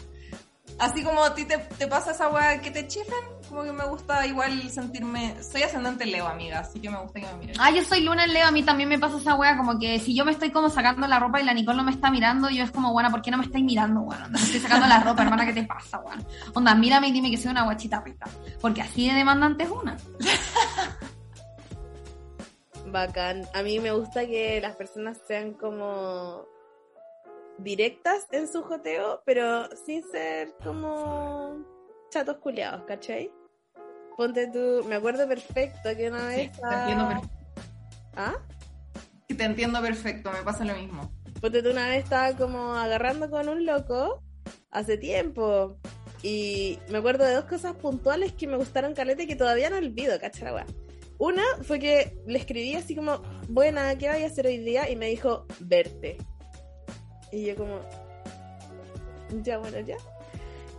Así 0.77 1.03
como 1.03 1.23
a 1.23 1.33
ti 1.33 1.45
te, 1.45 1.57
te 1.57 1.88
pasa 1.88 2.11
esa 2.11 2.27
weá 2.27 2.59
que 2.59 2.69
te 2.69 2.85
chiflan, 2.85 3.21
como 3.47 3.63
que 3.63 3.71
me 3.71 3.85
gusta 3.85 4.27
igual 4.27 4.69
sentirme. 4.69 5.41
Soy 5.41 5.63
ascendente 5.63 6.05
Leo, 6.05 6.28
amiga, 6.28 6.59
así 6.59 6.82
que 6.82 6.89
me 6.89 6.97
gusta 6.97 7.21
que 7.21 7.26
me 7.28 7.34
miren. 7.36 7.55
Ah, 7.59 7.71
yo 7.71 7.82
soy 7.84 8.01
Luna 8.01 8.26
en 8.26 8.34
Leo, 8.34 8.45
a 8.45 8.51
mí 8.51 8.61
también 8.61 8.89
me 8.89 8.99
pasa 8.99 9.17
esa 9.17 9.36
wea, 9.36 9.55
como 9.55 9.80
que 9.80 9.99
si 9.99 10.13
yo 10.13 10.26
me 10.26 10.32
estoy 10.32 10.51
como 10.51 10.69
sacando 10.69 11.07
la 11.07 11.17
ropa 11.17 11.39
y 11.39 11.45
la 11.45 11.53
Nicole 11.53 11.78
no 11.78 11.84
me 11.84 11.91
está 11.91 12.11
mirando, 12.11 12.49
yo 12.49 12.63
es 12.63 12.71
como, 12.71 12.91
bueno, 12.91 13.09
¿por 13.09 13.21
qué 13.21 13.32
no 13.32 13.38
me 13.38 13.45
estáis 13.45 13.63
mirando, 13.63 14.01
bueno? 14.01 14.26
Onda, 14.26 14.39
estoy 14.39 14.59
sacando 14.59 14.86
la 14.88 14.99
ropa, 14.99 15.23
hermana, 15.23 15.45
¿qué 15.45 15.53
te 15.53 15.63
pasa, 15.63 15.99
weón? 15.99 16.26
Onda, 16.53 16.76
mírame 16.76 17.07
y 17.07 17.11
dime 17.13 17.32
que 17.32 17.38
soy 17.38 17.51
una 17.51 17.63
guachita 17.63 18.01
rica. 18.01 18.30
Porque 18.59 18.82
así 18.82 19.07
de 19.07 19.13
demandante 19.13 19.63
es 19.63 19.69
una. 19.69 19.95
Bacán. 22.91 23.47
A 23.53 23.63
mí 23.63 23.80
me 23.80 23.91
gusta 23.91 24.26
que 24.26 24.59
las 24.61 24.76
personas 24.76 25.19
sean 25.28 25.53
como 25.53 26.45
directas 27.58 28.28
en 28.32 28.47
su 28.47 28.62
joteo, 28.64 29.22
pero 29.26 29.68
sin 29.86 30.03
ser 30.12 30.53
como 30.64 31.64
chatos 32.10 32.38
culiados, 32.38 32.84
¿cachai? 32.86 33.32
Ponte 34.18 34.47
tú, 34.47 34.84
me 34.88 34.95
acuerdo 34.95 35.28
perfecto 35.28 35.89
que 35.95 36.08
una 36.10 36.20
Sí, 36.30 36.36
vez... 36.36 36.51
te 36.51 36.56
estaba- 36.56 36.80
entiendo 36.80 37.08
perfecto. 37.08 37.36
¿Ah? 38.16 38.34
Te 39.28 39.43
entiendo 39.43 39.82
perfecto, 39.82 40.32
me 40.32 40.41
pasa 40.43 40.64
lo 40.64 40.76
mismo. 40.76 41.12
Ponte 41.41 41.62
tú 41.62 41.72
una 41.72 41.89
vez 41.89 42.03
estaba 42.03 42.32
como 42.38 42.74
agarrando 42.76 43.30
con 43.30 43.49
un 43.49 43.66
loco 43.66 44.22
hace 44.72 44.97
tiempo. 44.97 45.78
Y 46.24 46.80
me 46.89 46.99
acuerdo 46.99 47.26
de 47.26 47.34
dos 47.36 47.45
cosas 47.45 47.76
puntuales 47.76 48.32
que 48.34 48.47
me 48.47 48.56
gustaron 48.58 48.93
caleta 48.93 49.24
y 49.24 49.28
que 49.28 49.36
todavía 49.36 49.70
no 49.70 49.78
olvido, 49.78 50.18
¿cachai? 50.20 50.43
la? 50.47 50.66
Una 51.18 51.43
fue 51.64 51.80
que 51.80 52.18
le 52.26 52.39
escribí 52.39 52.76
así 52.76 52.95
como, 52.95 53.22
buena, 53.49 53.97
¿qué 53.97 54.10
voy 54.10 54.24
a 54.24 54.28
hacer 54.28 54.47
hoy 54.47 54.58
día? 54.60 54.89
Y 54.89 54.95
me 54.95 55.08
dijo, 55.08 55.45
verte. 55.60 56.18
Y 57.32 57.45
yo 57.45 57.55
como, 57.55 57.80
ya, 59.43 59.57
bueno, 59.57 59.80
ya. 59.80 59.97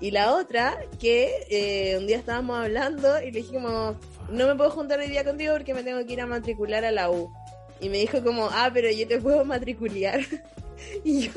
Y 0.00 0.10
la 0.10 0.34
otra, 0.34 0.78
que 1.00 1.46
eh, 1.48 1.96
un 1.96 2.06
día 2.06 2.18
estábamos 2.18 2.58
hablando 2.58 3.20
y 3.20 3.30
le 3.30 3.40
dije 3.40 3.54
como, 3.54 3.96
no 4.28 4.46
me 4.46 4.54
puedo 4.54 4.70
juntar 4.70 5.00
hoy 5.00 5.08
día 5.08 5.24
contigo 5.24 5.54
porque 5.54 5.74
me 5.74 5.82
tengo 5.82 6.04
que 6.04 6.12
ir 6.12 6.20
a 6.20 6.26
matricular 6.26 6.84
a 6.84 6.90
la 6.90 7.10
U. 7.10 7.32
Y 7.80 7.88
me 7.88 7.98
dijo 7.98 8.22
como, 8.22 8.48
ah, 8.50 8.70
pero 8.72 8.90
yo 8.90 9.06
te 9.06 9.18
puedo 9.18 9.44
matricular. 9.44 10.20
y 11.04 11.28
yo, 11.28 11.32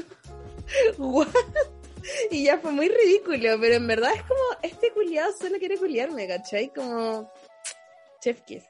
what? 0.98 1.28
Y 2.32 2.46
ya 2.46 2.58
fue 2.58 2.72
muy 2.72 2.90
ridículo, 2.90 3.60
pero 3.60 3.76
en 3.76 3.88
verdad 3.88 4.12
es 4.16 4.24
como, 4.24 4.42
este 4.62 4.92
culiado 4.92 5.32
solo 5.38 5.58
quiere 5.58 5.78
culiarme, 5.78 6.28
¿cachai? 6.28 6.70
Como, 6.74 7.32
chef 8.22 8.42
kiss. 8.42 8.64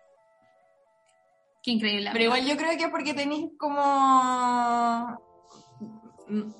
Qué 1.63 1.71
increíble. 1.71 2.09
Pero 2.11 2.25
igual 2.25 2.45
yo 2.45 2.57
creo 2.57 2.77
que 2.77 2.83
es 2.85 2.89
porque 2.89 3.13
tenéis 3.13 3.49
como. 3.57 5.28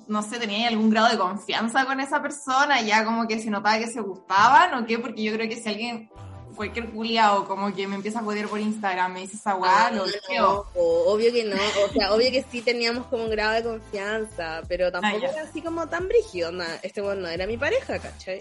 No 0.08 0.22
sé, 0.22 0.38
teníais 0.38 0.68
algún 0.68 0.90
grado 0.90 1.08
de 1.08 1.16
confianza 1.18 1.84
con 1.84 2.00
esa 2.00 2.20
persona, 2.20 2.80
ya 2.82 3.04
como 3.04 3.26
que 3.28 3.38
se 3.40 3.50
notaba 3.50 3.78
que 3.78 3.86
se 3.86 4.00
gustaban 4.00 4.74
o 4.74 4.84
qué, 4.86 4.98
porque 4.98 5.22
yo 5.22 5.32
creo 5.32 5.48
que 5.48 5.56
si 5.56 5.68
alguien, 5.68 6.10
cualquier 6.56 6.90
culiao, 6.90 7.46
como 7.46 7.72
que 7.72 7.86
me 7.86 7.94
empieza 7.94 8.18
a 8.18 8.22
joder 8.22 8.48
por 8.48 8.58
Instagram, 8.60 9.12
me 9.12 9.20
dice 9.20 9.36
esa 9.36 9.54
lo 9.54 9.64
Ah, 9.64 9.90
bloqueo. 9.92 10.66
no, 10.74 10.80
obvio 11.12 11.32
que 11.32 11.44
no, 11.44 11.54
o 11.56 11.92
sea, 11.92 12.12
obvio 12.12 12.30
que 12.32 12.44
sí 12.50 12.62
teníamos 12.62 13.06
como 13.06 13.24
un 13.24 13.30
grado 13.30 13.52
de 13.52 13.62
confianza, 13.62 14.62
pero 14.68 14.90
tampoco 14.90 15.24
Ah, 15.24 15.30
era 15.32 15.42
así 15.42 15.62
como 15.62 15.88
tan 15.88 16.08
brígido, 16.08 16.50
este 16.82 17.00
bueno 17.00 17.22
no 17.22 17.28
era 17.28 17.46
mi 17.46 17.56
pareja, 17.56 17.98
¿cachai? 18.00 18.40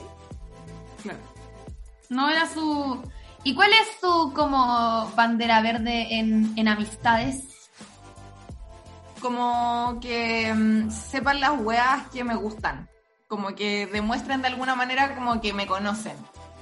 Claro. 1.03 1.19
No 2.09 2.27
era 2.29 2.51
su... 2.51 3.01
¿Y 3.43 3.53
cuál 3.55 3.69
es 3.71 3.87
su 4.01 4.33
como 4.35 5.09
bandera 5.15 5.61
verde 5.61 6.07
en, 6.15 6.53
en 6.57 6.67
amistades? 6.67 7.43
Como 9.21 9.99
que 10.01 10.53
mm, 10.53 10.89
sepan 10.91 11.39
las 11.39 11.51
weas 11.59 12.07
que 12.09 12.23
me 12.23 12.35
gustan, 12.35 12.89
como 13.27 13.53
que 13.55 13.87
demuestren 13.87 14.41
de 14.41 14.47
alguna 14.47 14.75
manera 14.75 15.15
como 15.15 15.39
que 15.41 15.53
me 15.53 15.67
conocen, 15.67 16.15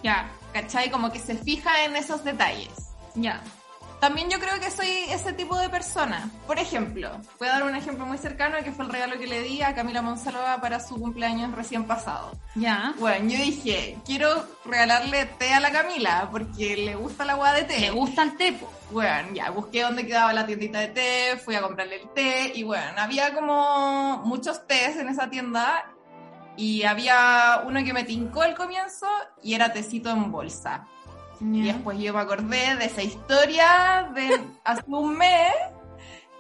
Ya, 0.04 0.30
¿cachai? 0.54 0.90
Como 0.92 1.12
que 1.12 1.20
se 1.20 1.36
fija 1.36 1.84
en 1.86 1.96
esos 1.96 2.24
detalles. 2.24 2.72
ya. 3.16 3.42
También 4.00 4.30
yo 4.30 4.40
creo 4.40 4.60
que 4.60 4.70
soy 4.70 4.88
ese 5.10 5.34
tipo 5.34 5.58
de 5.58 5.70
persona. 5.70 6.30
Por 6.46 6.60
ejemplo, 6.60 7.10
voy 7.40 7.48
a 7.48 7.54
dar 7.54 7.64
un 7.64 7.76
ejemplo 7.76 8.06
muy 8.06 8.18
cercano 8.20 8.58
que 8.64 8.72
fue 8.72 8.86
el 8.86 8.92
regalo 8.92 9.18
que 9.18 9.26
le 9.26 9.42
di 9.42 9.64
a 9.64 9.74
Camila 9.74 10.04
Monsalva 10.04 10.62
para 10.62 10.80
su 10.80 11.00
cumpleaños 11.00 11.56
recién 11.56 11.86
pasado. 11.86 12.32
Ya. 12.56 12.94
Bueno, 13.00 13.30
yo 13.30 13.40
dije, 13.40 13.98
quiero 14.06 14.46
regalarle 14.66 15.26
té 15.26 15.54
a 15.54 15.60
la 15.60 15.72
Camila 15.72 16.30
porque 16.32 16.78
le 16.78 16.96
gusta 16.96 17.26
la 17.26 17.34
agua 17.34 17.54
de 17.54 17.64
té. 17.64 17.80
¿Le 17.80 17.90
gusta 17.90 18.22
el 18.22 18.38
tepo? 18.38 18.72
Bueno, 18.92 19.30
ya 19.34 19.50
busqué 19.50 19.82
dónde 19.82 20.06
quedaba 20.06 20.32
la 20.32 20.46
tiendita 20.46 20.80
de 20.80 20.88
té, 20.88 21.38
fui 21.44 21.56
a 21.56 21.62
comprarle 21.62 22.02
el 22.02 22.10
té 22.10 22.52
y 22.54 22.64
bueno, 22.64 22.94
había 22.98 23.34
como 23.34 24.22
muchos 24.26 24.66
tés 24.68 24.98
en 24.98 25.10
esa 25.10 25.30
tienda 25.30 25.92
y 26.56 26.84
había 26.84 27.64
uno 27.66 27.84
que 27.84 27.94
me 27.94 28.04
tincó 28.04 28.42
al 28.42 28.56
comienzo 28.56 29.08
y 29.44 29.54
era 29.54 29.74
tecito 29.74 30.10
en 30.10 30.32
bolsa. 30.32 30.88
Y 31.40 31.62
después 31.64 32.00
yo 32.00 32.14
me 32.14 32.20
acordé 32.22 32.76
de 32.78 32.86
esa 32.86 33.04
historia 33.04 34.10
de 34.14 34.42
hace 34.64 34.84
un 34.88 35.18
mes 35.18 35.54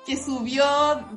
que 0.05 0.15
subió 0.15 0.65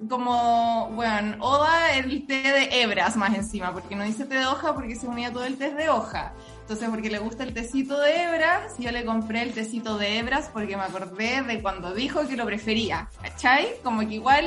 como, 0.08 0.90
bueno, 0.94 1.36
Oda 1.40 1.94
el 1.94 2.26
té 2.26 2.42
de 2.42 2.82
hebras 2.82 3.16
más 3.16 3.34
encima, 3.36 3.72
porque 3.72 3.94
no 3.94 4.02
dice 4.02 4.24
té 4.24 4.34
de 4.34 4.46
hoja 4.46 4.74
porque 4.74 4.96
se 4.96 5.06
unía 5.06 5.32
todo 5.32 5.44
el 5.44 5.56
té 5.56 5.72
de 5.72 5.88
hoja. 5.88 6.32
Entonces, 6.62 6.88
porque 6.88 7.08
le 7.08 7.18
gusta 7.20 7.44
el 7.44 7.54
tecito 7.54 7.98
de 8.00 8.22
hebras, 8.24 8.74
yo 8.78 8.90
le 8.90 9.04
compré 9.04 9.42
el 9.42 9.52
tecito 9.52 9.96
de 9.96 10.18
hebras 10.18 10.50
porque 10.52 10.76
me 10.76 10.82
acordé 10.82 11.42
de 11.42 11.62
cuando 11.62 11.94
dijo 11.94 12.26
que 12.26 12.36
lo 12.36 12.44
prefería, 12.46 13.08
¿cachai? 13.22 13.74
Como 13.84 14.00
que 14.00 14.14
igual 14.14 14.46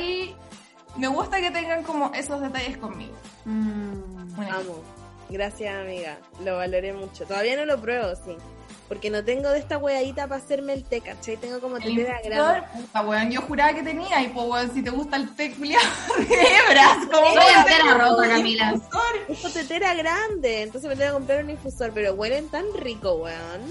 me 0.96 1.08
gusta 1.08 1.40
que 1.40 1.50
tengan 1.50 1.82
como 1.82 2.12
esos 2.14 2.40
detalles 2.40 2.76
conmigo. 2.76 3.14
Mm, 3.46 4.36
Bueno, 4.36 4.56
Amo. 4.56 4.82
Gracias, 5.30 5.74
amiga. 5.74 6.18
Lo 6.44 6.58
valoré 6.58 6.92
mucho. 6.92 7.24
Todavía 7.24 7.56
no 7.56 7.64
lo 7.64 7.80
pruebo, 7.80 8.14
sí. 8.14 8.36
Porque 8.94 9.10
no 9.10 9.24
tengo 9.24 9.50
de 9.50 9.58
esta 9.58 9.76
weadita 9.76 10.28
para 10.28 10.40
hacerme 10.40 10.72
el 10.72 10.84
té, 10.84 11.00
¿cachai? 11.00 11.36
Tengo 11.36 11.60
como 11.60 11.78
tetera 11.80 12.20
infusor, 12.22 12.30
grande. 12.30 12.68
puta, 12.74 13.02
weón, 13.02 13.30
yo 13.32 13.40
juraba 13.42 13.74
que 13.74 13.82
tenía, 13.82 14.22
y 14.22 14.28
pues, 14.28 14.46
weón, 14.46 14.72
si 14.72 14.84
te 14.84 14.90
gusta 14.90 15.16
el 15.16 15.34
té 15.34 15.52
culiado 15.52 15.84
de 16.16 16.24
hebras, 16.24 16.98
como 17.10 17.26
Soy 17.26 17.34
voy 17.34 18.28
a 18.28 18.28
Camila. 18.28 18.80
Tengo 19.26 19.50
tetera 19.52 19.94
grande, 19.94 20.62
entonces 20.62 20.88
me 20.88 20.94
tengo 20.94 21.10
que 21.10 21.14
comprar 21.14 21.42
un 21.42 21.50
infusor, 21.50 21.90
pero 21.92 22.14
huelen 22.14 22.48
tan 22.50 22.66
rico, 22.78 23.14
weón. 23.14 23.62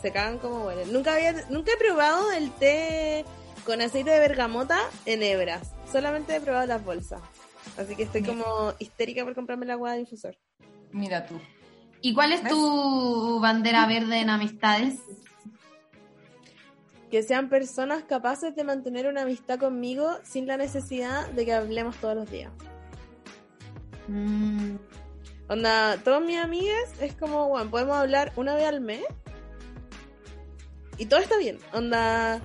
Se 0.00 0.10
cagan 0.10 0.38
como 0.38 0.64
huelen. 0.64 0.90
Nunca 0.90 1.12
había, 1.12 1.34
nunca 1.50 1.72
he 1.72 1.76
probado 1.76 2.32
el 2.32 2.50
té 2.52 3.26
con 3.66 3.82
aceite 3.82 4.08
de 4.08 4.20
bergamota 4.20 4.80
en 5.04 5.22
hebras. 5.22 5.68
Solamente 5.92 6.34
he 6.34 6.40
probado 6.40 6.66
las 6.66 6.82
bolsas. 6.82 7.20
Así 7.76 7.94
que 7.94 8.04
estoy 8.04 8.22
como 8.22 8.72
histérica 8.78 9.22
por 9.22 9.34
comprarme 9.34 9.66
la 9.66 9.74
agua 9.74 9.92
de 9.92 10.00
infusor. 10.00 10.34
Mira 10.92 11.26
tú. 11.26 11.38
¿Y 12.02 12.14
cuál 12.14 12.32
es 12.32 12.42
¿Ves? 12.42 12.52
tu 12.52 13.40
bandera 13.40 13.86
verde 13.86 14.20
en 14.20 14.28
amistades? 14.28 14.98
Que 17.10 17.22
sean 17.22 17.48
personas 17.48 18.04
capaces 18.04 18.54
de 18.54 18.64
mantener 18.64 19.06
una 19.06 19.22
amistad 19.22 19.58
conmigo 19.58 20.18
sin 20.24 20.46
la 20.46 20.56
necesidad 20.56 21.28
de 21.30 21.44
que 21.44 21.54
hablemos 21.54 21.96
todos 21.96 22.16
los 22.16 22.30
días. 22.30 22.52
Mm, 24.08 24.76
Onda, 25.48 25.98
todas 26.02 26.22
mis 26.22 26.38
amigas 26.38 26.94
es 26.98 27.14
como, 27.14 27.48
bueno, 27.48 27.70
podemos 27.70 27.96
hablar 27.96 28.32
una 28.36 28.54
vez 28.54 28.66
al 28.66 28.80
mes. 28.80 29.04
Y 30.96 31.04
todo 31.06 31.20
está 31.20 31.36
bien. 31.36 31.58
Onda, 31.74 32.40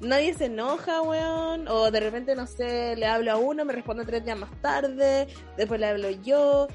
nadie 0.00 0.34
se 0.34 0.44
enoja, 0.44 1.00
weón. 1.00 1.68
O 1.68 1.90
de 1.90 2.00
repente, 2.00 2.34
no 2.34 2.46
sé, 2.46 2.96
le 2.96 3.06
hablo 3.06 3.32
a 3.32 3.36
uno, 3.36 3.64
me 3.64 3.72
responde 3.72 4.04
tres 4.04 4.24
días 4.26 4.38
más 4.38 4.50
tarde. 4.60 5.26
Después 5.56 5.80
le 5.80 5.86
hablo 5.86 6.10
yo. 6.10 6.68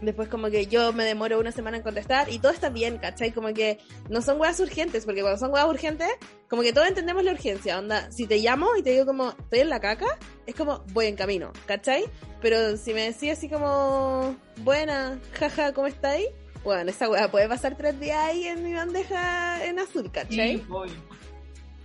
Después 0.00 0.28
como 0.28 0.48
que 0.48 0.66
yo 0.66 0.92
me 0.92 1.04
demoro 1.04 1.40
una 1.40 1.50
semana 1.50 1.78
en 1.78 1.82
contestar 1.82 2.30
y 2.30 2.38
todo 2.38 2.52
está 2.52 2.68
bien, 2.68 2.98
¿cachai? 2.98 3.32
Como 3.32 3.52
que 3.52 3.78
no 4.08 4.22
son 4.22 4.40
weas 4.40 4.60
urgentes, 4.60 5.04
porque 5.04 5.22
cuando 5.22 5.38
son 5.38 5.52
weas 5.52 5.66
urgentes, 5.66 6.10
como 6.48 6.62
que 6.62 6.72
todos 6.72 6.86
entendemos 6.86 7.24
la 7.24 7.32
urgencia, 7.32 7.78
onda, 7.78 8.10
si 8.12 8.26
te 8.26 8.38
llamo 8.38 8.76
y 8.76 8.82
te 8.82 8.90
digo 8.90 9.06
como, 9.06 9.30
estoy 9.30 9.60
en 9.60 9.68
la 9.68 9.80
caca, 9.80 10.18
es 10.46 10.54
como, 10.54 10.84
voy 10.92 11.06
en 11.06 11.16
camino, 11.16 11.52
¿cachai? 11.66 12.04
Pero 12.40 12.76
si 12.76 12.94
me 12.94 13.10
decís 13.12 13.32
así 13.32 13.48
como, 13.48 14.36
buena, 14.58 15.18
jaja, 15.32 15.72
¿cómo 15.72 15.88
estáis? 15.88 16.26
Bueno, 16.62 16.90
esa 16.90 17.08
wea 17.08 17.30
puede 17.30 17.48
pasar 17.48 17.76
tres 17.76 17.98
días 17.98 18.18
ahí 18.18 18.44
en 18.44 18.62
mi 18.62 18.74
bandeja 18.74 19.64
en 19.64 19.78
azul, 19.78 20.10
¿cachai? 20.12 20.58
Sí, 20.58 20.64
voy. 20.68 20.90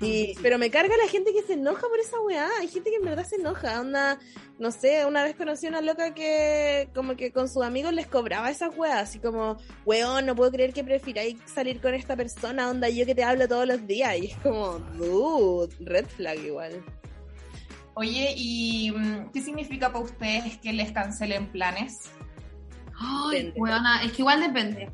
Y, 0.03 0.35
pero 0.41 0.57
me 0.57 0.69
carga 0.69 0.95
la 0.97 1.09
gente 1.09 1.33
que 1.33 1.41
se 1.43 1.53
enoja 1.53 1.87
por 1.87 1.99
esa 1.99 2.19
weá. 2.21 2.49
Hay 2.59 2.67
gente 2.67 2.89
que 2.89 2.97
en 2.97 3.05
verdad 3.05 3.25
se 3.25 3.37
enoja. 3.37 3.79
Onda, 3.79 4.19
no 4.59 4.71
sé, 4.71 5.05
una 5.05 5.23
vez 5.23 5.35
conocí 5.35 5.65
a 5.65 5.69
una 5.69 5.81
loca 5.81 6.13
que 6.13 6.89
como 6.93 7.15
que 7.15 7.31
con 7.31 7.47
sus 7.47 7.63
amigos 7.63 7.93
les 7.93 8.07
cobraba 8.07 8.49
esas 8.49 8.75
weas. 8.77 9.09
Así 9.09 9.19
como, 9.19 9.57
weón, 9.85 10.25
no 10.25 10.35
puedo 10.35 10.51
creer 10.51 10.73
que 10.73 10.83
prefiráis 10.83 11.37
salir 11.45 11.79
con 11.81 11.93
esta 11.93 12.15
persona. 12.15 12.69
Onda, 12.69 12.89
yo 12.89 13.05
que 13.05 13.15
te 13.15 13.23
hablo 13.23 13.47
todos 13.47 13.67
los 13.67 13.85
días. 13.87 14.17
Y 14.17 14.27
es 14.27 14.37
como, 14.37 14.79
dude, 14.97 15.75
red 15.79 16.05
flag 16.05 16.39
igual. 16.39 16.83
Oye, 17.95 18.33
¿y 18.35 18.91
mm, 18.91 19.31
qué 19.31 19.41
significa 19.41 19.91
para 19.91 20.03
ustedes 20.03 20.57
que 20.57 20.73
les 20.73 20.91
cancelen 20.91 21.51
planes? 21.51 22.09
Ay, 22.99 23.53
weona, 23.55 24.03
es 24.03 24.11
que 24.13 24.21
igual 24.21 24.41
depende. 24.41 24.89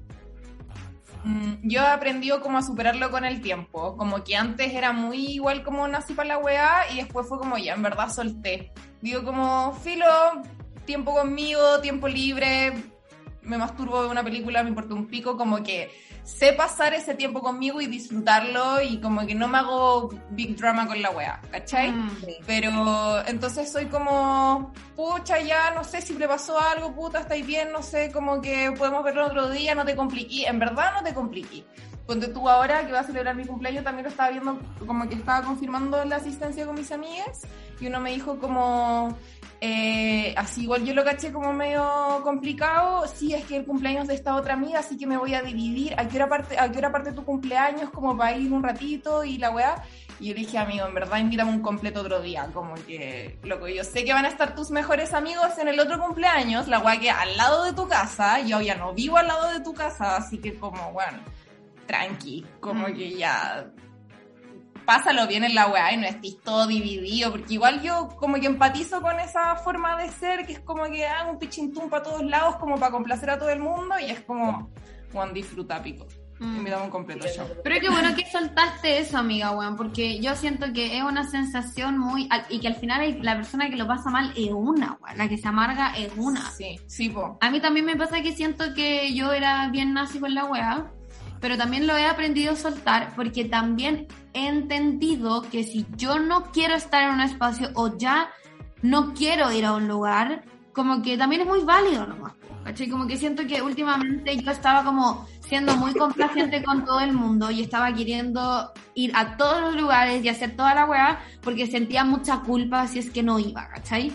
Mm, 1.24 1.68
Yo 1.68 1.82
he 1.82 1.88
aprendido 1.88 2.42
como 2.42 2.58
a 2.58 2.62
superarlo 2.62 3.12
con 3.12 3.26
el 3.26 3.42
tiempo. 3.42 3.98
Como 3.98 4.24
que 4.24 4.36
antes 4.36 4.74
era 4.74 4.92
muy 4.94 5.26
igual 5.34 5.64
como 5.64 5.88
nací 5.88 6.14
para 6.14 6.30
la 6.30 6.38
weá 6.38 6.92
y 6.94 6.98
después 6.98 7.28
fue 7.28 7.38
como 7.38 7.58
ya, 7.58 7.74
en 7.74 7.84
verdad 7.84 8.10
solté. 8.10 8.72
Digo 9.02 9.24
como, 9.24 9.74
filo, 9.74 10.06
tiempo 10.86 11.14
conmigo, 11.14 11.80
tiempo 11.82 12.08
libre, 12.08 12.74
me 13.50 13.58
masturbo 13.58 14.04
de 14.04 14.10
una 14.10 14.24
película, 14.24 14.64
me 14.64 14.70
importa 14.70 14.94
un 14.94 15.08
pico, 15.08 15.36
como 15.36 15.64
que 15.64 15.92
sé 16.24 16.54
pasar 16.54 16.94
ese 16.94 17.16
tiempo 17.16 17.42
conmigo 17.42 17.82
y 17.82 17.88
disfrutarlo 17.88 18.82
y 18.82 19.02
como 19.02 19.26
que 19.26 19.34
no 19.34 19.48
me 19.48 19.58
hago 19.58 20.10
big 20.30 20.56
drama 20.56 20.88
con 20.88 21.02
la 21.02 21.10
wea, 21.10 21.42
¿cachai? 21.52 21.92
Mm. 21.92 22.12
Pero 22.46 23.26
entonces 23.26 23.72
soy 23.72 23.88
como, 23.88 24.72
pucha, 24.96 25.42
ya 25.42 25.72
no 25.72 25.84
sé 25.84 26.02
si 26.02 26.14
le 26.14 26.28
pasó 26.28 26.60
algo, 26.60 26.94
puta, 26.94 27.20
estáis 27.20 27.46
bien, 27.46 27.72
no 27.72 27.82
sé, 27.82 28.12
como 28.12 28.40
que 28.42 28.72
podemos 28.78 29.04
verlo 29.04 29.26
otro 29.26 29.50
día, 29.50 29.74
no 29.74 29.84
te 29.84 29.96
compliqué, 29.96 30.48
en 30.48 30.60
verdad 30.60 30.94
no 30.94 31.04
te 31.04 31.14
compliqué. 31.14 31.66
Ponte 32.06 32.28
tú 32.28 32.50
ahora 32.50 32.86
que 32.86 32.92
va 32.92 33.02
a 33.02 33.04
celebrar 33.04 33.36
mi 33.36 33.46
cumpleaños, 33.46 33.84
también 33.84 34.04
lo 34.04 34.10
estaba 34.10 34.30
viendo, 34.32 34.60
como 34.86 35.08
que 35.08 35.16
estaba 35.16 35.46
confirmando 35.46 36.04
la 36.06 36.16
asistencia 36.18 36.66
con 36.66 36.76
mis 36.76 36.92
amigas 36.92 37.42
y 37.80 37.88
uno 37.88 38.00
me 38.00 38.12
dijo 38.12 38.40
como, 38.40 39.16
eh, 39.62 40.34
así 40.38 40.64
igual 40.64 40.86
yo 40.86 40.94
lo 40.94 41.04
caché 41.04 41.32
como 41.34 41.52
medio 41.52 42.22
complicado, 42.24 43.06
sí, 43.08 43.34
es 43.34 43.44
que 43.46 43.58
el 43.58 43.66
cumpleaños 43.66 44.08
de 44.08 44.14
esta 44.16 44.36
otra 44.36 44.54
amiga, 44.54 44.80
así 44.80 44.98
que 44.98 45.06
me 45.06 45.18
voy 45.18 45.34
a 45.34 45.42
dividir, 45.42 45.94
¿a 46.00 46.08
qué 46.08 46.16
hora 46.18 46.30
parte, 46.30 46.58
a 46.58 46.72
qué 46.72 46.78
hora 46.78 46.92
parte 46.92 47.12
tu 47.12 47.26
cumpleaños? 47.26 47.90
Como 47.90 48.16
para 48.16 48.38
ir 48.38 48.52
un 48.54 48.64
ratito 48.64 49.24
y 49.24 49.38
la 49.38 49.52
weá. 49.52 49.84
Y 50.22 50.28
yo 50.30 50.34
le 50.34 50.42
dije, 50.42 50.58
amigo, 50.58 50.86
en 50.86 50.94
verdad 50.94 51.18
invítame 51.18 51.52
un 51.52 51.62
completo 51.62 52.02
otro 52.02 52.22
día, 52.22 52.50
como 52.54 52.76
que, 52.76 53.38
loco, 53.44 53.68
yo 53.68 53.84
sé 53.84 54.04
que 54.04 54.12
van 54.14 54.26
a 54.26 54.30
estar 54.30 54.54
tus 54.56 54.70
mejores 54.70 55.14
amigos 55.14 55.58
en 55.58 55.70
el 55.70 55.80
otro 55.80 56.00
cumpleaños, 56.00 56.68
la 56.68 56.80
weá 56.80 57.00
que 57.00 57.10
al 57.10 57.38
lado 57.38 57.64
de 57.64 57.74
tu 57.74 57.88
casa, 57.88 58.40
yo 58.42 58.60
ya 58.62 58.76
no 58.76 58.94
vivo 58.94 59.18
al 59.18 59.28
lado 59.28 59.52
de 59.52 59.62
tu 59.62 59.74
casa, 59.74 60.18
así 60.18 60.38
que 60.38 60.56
como, 60.56 60.92
bueno, 60.92 61.20
tranqui, 61.86 62.46
como 62.60 62.88
Mm. 62.90 62.94
que 62.94 63.14
ya 63.16 63.66
pásalo 64.90 65.28
bien 65.28 65.44
en 65.44 65.54
la 65.54 65.68
weá 65.68 65.94
y 65.94 65.98
no 65.98 66.08
estés 66.08 66.42
todo 66.42 66.66
dividido, 66.66 67.30
porque 67.30 67.54
igual 67.54 67.80
yo 67.84 68.10
como 68.18 68.40
que 68.40 68.48
empatizo 68.48 69.04
con 69.04 69.20
esa 69.20 69.56
forma 69.58 69.96
de 70.02 70.10
ser, 70.10 70.48
que 70.48 70.54
es 70.54 70.60
como 70.62 70.86
que 70.86 71.06
hago 71.06 71.30
un 71.30 71.38
pichintún 71.38 71.92
para 71.92 72.02
todos 72.02 72.24
lados, 72.24 72.56
como 72.56 72.76
para 72.80 72.92
complacer 72.92 73.30
a 73.30 73.38
todo 73.38 73.50
el 73.50 73.60
mundo, 73.60 73.94
y 74.02 74.06
es 74.06 74.22
como, 74.22 74.72
Juan, 75.14 75.32
disfruta, 75.32 75.80
pico. 75.84 76.08
Mm. 76.40 76.56
Invítame 76.56 76.86
un 76.86 76.90
completo 76.90 77.28
show. 77.28 77.46
Pero 77.64 77.80
qué 77.80 77.90
bueno 77.92 78.16
que 78.16 78.26
soltaste 78.32 78.98
eso, 78.98 79.20
amiga, 79.20 79.52
weón, 79.52 79.76
porque 79.76 80.20
yo 80.22 80.36
siento 80.36 80.74
que 80.74 80.98
es 80.98 81.04
una 81.04 81.30
sensación 81.30 82.00
muy... 82.00 82.28
Y 82.50 82.60
que 82.60 82.70
al 82.70 82.76
final 82.76 83.20
la 83.22 83.36
persona 83.36 83.70
que 83.70 83.76
lo 83.76 83.86
pasa 83.86 84.10
mal 84.10 84.34
es 84.36 84.50
una, 84.52 84.98
weón, 85.02 85.18
la 85.20 85.30
que 85.30 85.38
se 85.38 85.48
amarga 85.48 85.94
es 85.96 86.12
una. 86.18 86.50
Sí, 86.50 86.80
sí, 86.88 87.10
po. 87.10 87.38
A 87.42 87.52
mí 87.52 87.60
también 87.60 87.86
me 87.86 87.96
pasa 87.96 88.24
que 88.24 88.32
siento 88.32 88.74
que 88.74 89.14
yo 89.14 89.34
era 89.34 89.70
bien 89.70 89.94
nazi 89.94 90.20
con 90.20 90.34
la 90.34 90.46
weá, 90.46 90.92
pero 91.40 91.58
también 91.58 91.88
lo 91.88 91.98
he 91.98 92.06
aprendido 92.06 92.54
a 92.54 92.56
soltar 92.56 93.14
porque 93.16 93.46
también 93.46 94.08
he 94.34 94.48
entendido 94.48 95.42
que 95.42 95.64
si 95.64 95.86
yo 95.96 96.20
no 96.20 96.52
quiero 96.52 96.76
estar 96.76 97.04
en 97.04 97.16
un 97.16 97.22
espacio 97.22 97.70
o 97.76 97.98
ya 97.98 98.30
no 98.82 99.14
quiero 99.14 99.52
ir 99.52 99.66
a 99.66 99.74
un 99.74 99.88
lugar, 99.88 100.44
como 100.74 101.02
que 101.02 101.18
también 101.18 101.42
es 101.42 101.48
muy 101.48 101.64
válido 101.64 102.08
nomás. 102.08 102.34
¿Cachai? 102.64 102.90
Como 102.90 103.08
que 103.08 103.18
siento 103.18 103.48
que 103.48 103.62
últimamente 103.62 104.36
yo 104.38 104.52
estaba 104.52 104.84
como 104.84 105.26
siendo 105.48 105.76
muy 105.78 105.94
complaciente 105.94 106.62
con 106.62 106.86
todo 106.86 107.00
el 107.00 107.14
mundo 107.14 107.50
y 107.50 107.62
estaba 107.62 107.92
queriendo 107.94 108.72
ir 108.94 109.12
a 109.16 109.38
todos 109.38 109.62
los 109.62 109.82
lugares 109.82 110.24
y 110.24 110.30
hacer 110.30 110.56
toda 110.56 110.76
la 110.76 110.86
weá 110.86 111.20
porque 111.42 111.68
sentía 111.68 112.04
mucha 112.04 112.42
culpa 112.42 112.86
si 112.86 113.00
es 113.00 113.10
que 113.10 113.24
no 113.24 113.40
iba, 113.40 113.68
¿cachai? 113.70 114.12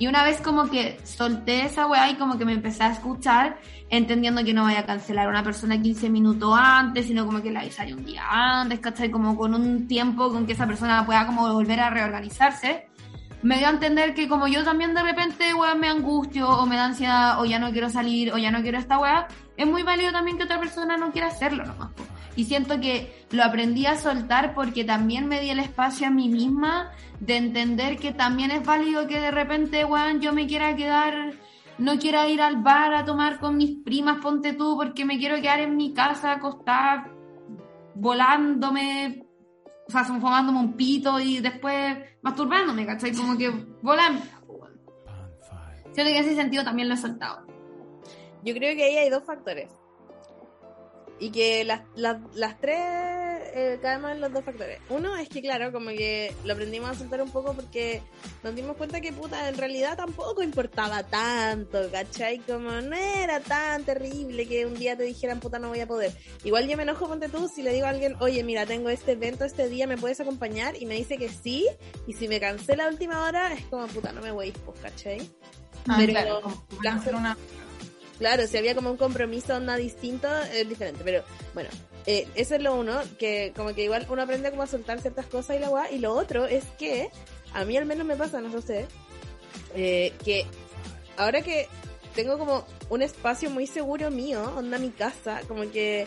Y 0.00 0.06
una 0.06 0.24
vez 0.24 0.40
como 0.40 0.70
que 0.70 0.98
solté 1.04 1.66
esa 1.66 1.86
weá 1.86 2.08
y 2.08 2.14
como 2.14 2.38
que 2.38 2.46
me 2.46 2.54
empecé 2.54 2.84
a 2.84 2.90
escuchar, 2.90 3.58
entendiendo 3.90 4.42
que 4.42 4.54
no 4.54 4.64
vaya 4.64 4.80
a 4.80 4.86
cancelar 4.86 5.26
a 5.26 5.28
una 5.28 5.44
persona 5.44 5.80
15 5.80 6.08
minutos 6.08 6.58
antes, 6.58 7.06
sino 7.06 7.26
como 7.26 7.42
que 7.42 7.50
la 7.50 7.60
avisaría 7.60 7.94
un 7.94 8.06
día 8.06 8.22
antes, 8.30 8.80
¿cachai? 8.80 9.10
Como 9.10 9.36
con 9.36 9.54
un 9.54 9.86
tiempo 9.86 10.32
con 10.32 10.46
que 10.46 10.54
esa 10.54 10.66
persona 10.66 11.04
pueda 11.04 11.26
como 11.26 11.52
volver 11.52 11.80
a 11.80 11.90
reorganizarse. 11.90 12.88
Me 13.42 13.58
dio 13.58 13.66
a 13.66 13.70
entender 13.70 14.14
que 14.14 14.26
como 14.26 14.48
yo 14.48 14.64
también 14.64 14.94
de 14.94 15.02
repente, 15.02 15.52
weá, 15.52 15.74
me 15.74 15.88
angustio 15.88 16.48
o 16.48 16.64
me 16.64 16.76
da 16.76 16.86
ansiedad 16.86 17.38
o 17.38 17.44
ya 17.44 17.58
no 17.58 17.70
quiero 17.70 17.90
salir 17.90 18.32
o 18.32 18.38
ya 18.38 18.50
no 18.50 18.62
quiero 18.62 18.78
esta 18.78 18.98
weá, 18.98 19.28
es 19.58 19.66
muy 19.66 19.82
válido 19.82 20.12
también 20.12 20.38
que 20.38 20.44
otra 20.44 20.58
persona 20.58 20.96
no 20.96 21.12
quiera 21.12 21.26
hacerlo 21.26 21.66
nomás. 21.66 21.90
Y 22.36 22.44
siento 22.44 22.80
que 22.80 23.26
lo 23.30 23.44
aprendí 23.44 23.86
a 23.86 23.96
soltar 23.96 24.54
porque 24.54 24.84
también 24.84 25.26
me 25.26 25.40
di 25.40 25.50
el 25.50 25.58
espacio 25.58 26.06
a 26.06 26.10
mí 26.10 26.28
misma 26.28 26.92
de 27.18 27.36
entender 27.36 27.98
que 27.98 28.12
también 28.12 28.50
es 28.50 28.64
válido 28.64 29.06
que 29.06 29.20
de 29.20 29.30
repente, 29.30 29.84
weón, 29.84 30.20
yo 30.20 30.32
me 30.32 30.46
quiera 30.46 30.74
quedar, 30.74 31.34
no 31.78 31.98
quiera 31.98 32.28
ir 32.28 32.40
al 32.40 32.62
bar 32.62 32.94
a 32.94 33.04
tomar 33.04 33.38
con 33.40 33.56
mis 33.56 33.82
primas, 33.84 34.22
ponte 34.22 34.52
tú, 34.52 34.76
porque 34.76 35.04
me 35.04 35.18
quiero 35.18 35.36
quedar 35.40 35.60
en 35.60 35.76
mi 35.76 35.92
casa 35.92 36.32
acostada, 36.32 37.10
volándome, 37.94 39.26
o 39.86 39.90
sea, 39.90 40.04
fumándome 40.04 40.60
un 40.60 40.74
pito 40.74 41.18
y 41.20 41.40
después 41.40 41.98
masturbándome, 42.22 42.86
¿cachai? 42.86 43.12
Como 43.12 43.36
que 43.36 43.50
volando. 43.82 44.22
Siento 45.92 46.12
que 46.12 46.18
en 46.18 46.24
ese 46.24 46.36
sentido 46.36 46.64
también 46.64 46.88
lo 46.88 46.94
he 46.94 46.98
soltado. 46.98 47.44
Yo 48.44 48.54
creo 48.54 48.74
que 48.74 48.84
ahí 48.84 48.96
hay 48.96 49.10
dos 49.10 49.24
factores. 49.24 49.79
Y 51.20 51.30
que 51.30 51.64
las, 51.64 51.82
las, 51.94 52.16
las 52.34 52.58
tres 52.58 52.78
eh, 53.54 53.78
caemos 53.82 54.12
en 54.12 54.20
los 54.20 54.32
dos 54.32 54.44
factores. 54.44 54.80
Uno 54.88 55.16
es 55.16 55.28
que, 55.28 55.42
claro, 55.42 55.72
como 55.72 55.90
que 55.90 56.34
lo 56.44 56.52
aprendimos 56.52 56.90
a 56.90 56.94
soltar 56.94 57.20
un 57.20 57.30
poco 57.30 57.54
porque 57.54 58.02
nos 58.42 58.54
dimos 58.54 58.76
cuenta 58.76 59.00
que, 59.00 59.12
puta, 59.12 59.48
en 59.48 59.56
realidad 59.56 59.96
tampoco 59.96 60.42
importaba 60.42 61.02
tanto, 61.02 61.90
¿cachai? 61.90 62.38
Como 62.38 62.70
no 62.80 62.96
era 62.96 63.40
tan 63.40 63.84
terrible 63.84 64.46
que 64.46 64.66
un 64.66 64.74
día 64.74 64.96
te 64.96 65.02
dijeran, 65.02 65.40
puta, 65.40 65.58
no 65.58 65.68
voy 65.68 65.80
a 65.80 65.86
poder. 65.86 66.12
Igual 66.44 66.68
yo 66.68 66.76
me 66.76 66.84
enojo, 66.84 67.08
ponte 67.08 67.28
tú, 67.28 67.48
si 67.48 67.62
le 67.62 67.72
digo 67.72 67.86
a 67.86 67.90
alguien, 67.90 68.16
oye, 68.20 68.42
mira, 68.44 68.66
tengo 68.66 68.88
este 68.88 69.12
evento 69.12 69.44
este 69.44 69.68
día, 69.68 69.86
¿me 69.86 69.98
puedes 69.98 70.20
acompañar? 70.20 70.80
Y 70.80 70.86
me 70.86 70.94
dice 70.94 71.16
que 71.18 71.28
sí, 71.28 71.66
y 72.06 72.12
si 72.14 72.28
me 72.28 72.40
cancela 72.40 72.84
a 72.84 72.88
última 72.88 73.24
hora, 73.24 73.52
es 73.52 73.64
como, 73.64 73.86
puta, 73.88 74.12
no 74.12 74.22
me 74.22 74.30
voy, 74.30 74.52
pues, 74.52 74.78
¿cachai? 74.80 75.30
Ah, 75.88 75.96
Pero 75.98 76.12
claro, 76.12 76.40
hacer 76.88 77.14
una... 77.14 77.36
Claro, 78.20 78.46
si 78.46 78.58
había 78.58 78.74
como 78.74 78.90
un 78.90 78.98
compromiso, 78.98 79.58
nada 79.60 79.78
distinto, 79.78 80.28
es 80.52 80.68
diferente. 80.68 81.00
Pero 81.02 81.24
bueno, 81.54 81.70
eh, 82.04 82.28
eso 82.34 82.54
es 82.54 82.62
lo 82.62 82.78
uno, 82.78 83.00
que 83.18 83.54
como 83.56 83.74
que 83.74 83.84
igual 83.84 84.06
uno 84.10 84.20
aprende 84.20 84.50
como 84.50 84.62
a 84.62 84.66
soltar 84.66 85.00
ciertas 85.00 85.24
cosas 85.24 85.56
y 85.56 85.58
la 85.58 85.70
guay. 85.70 85.94
Y 85.94 85.98
lo 86.00 86.12
otro 86.12 86.44
es 86.44 86.64
que, 86.78 87.08
a 87.54 87.64
mí 87.64 87.78
al 87.78 87.86
menos 87.86 88.06
me 88.06 88.16
pasa, 88.16 88.42
no 88.42 88.60
sé, 88.60 88.86
eh, 89.74 90.12
que 90.22 90.44
ahora 91.16 91.40
que 91.40 91.66
tengo 92.14 92.36
como 92.36 92.66
un 92.90 93.00
espacio 93.00 93.48
muy 93.48 93.66
seguro 93.66 94.10
mío, 94.10 94.52
onda 94.54 94.76
mi 94.76 94.90
casa, 94.90 95.40
como 95.48 95.62
que 95.70 96.06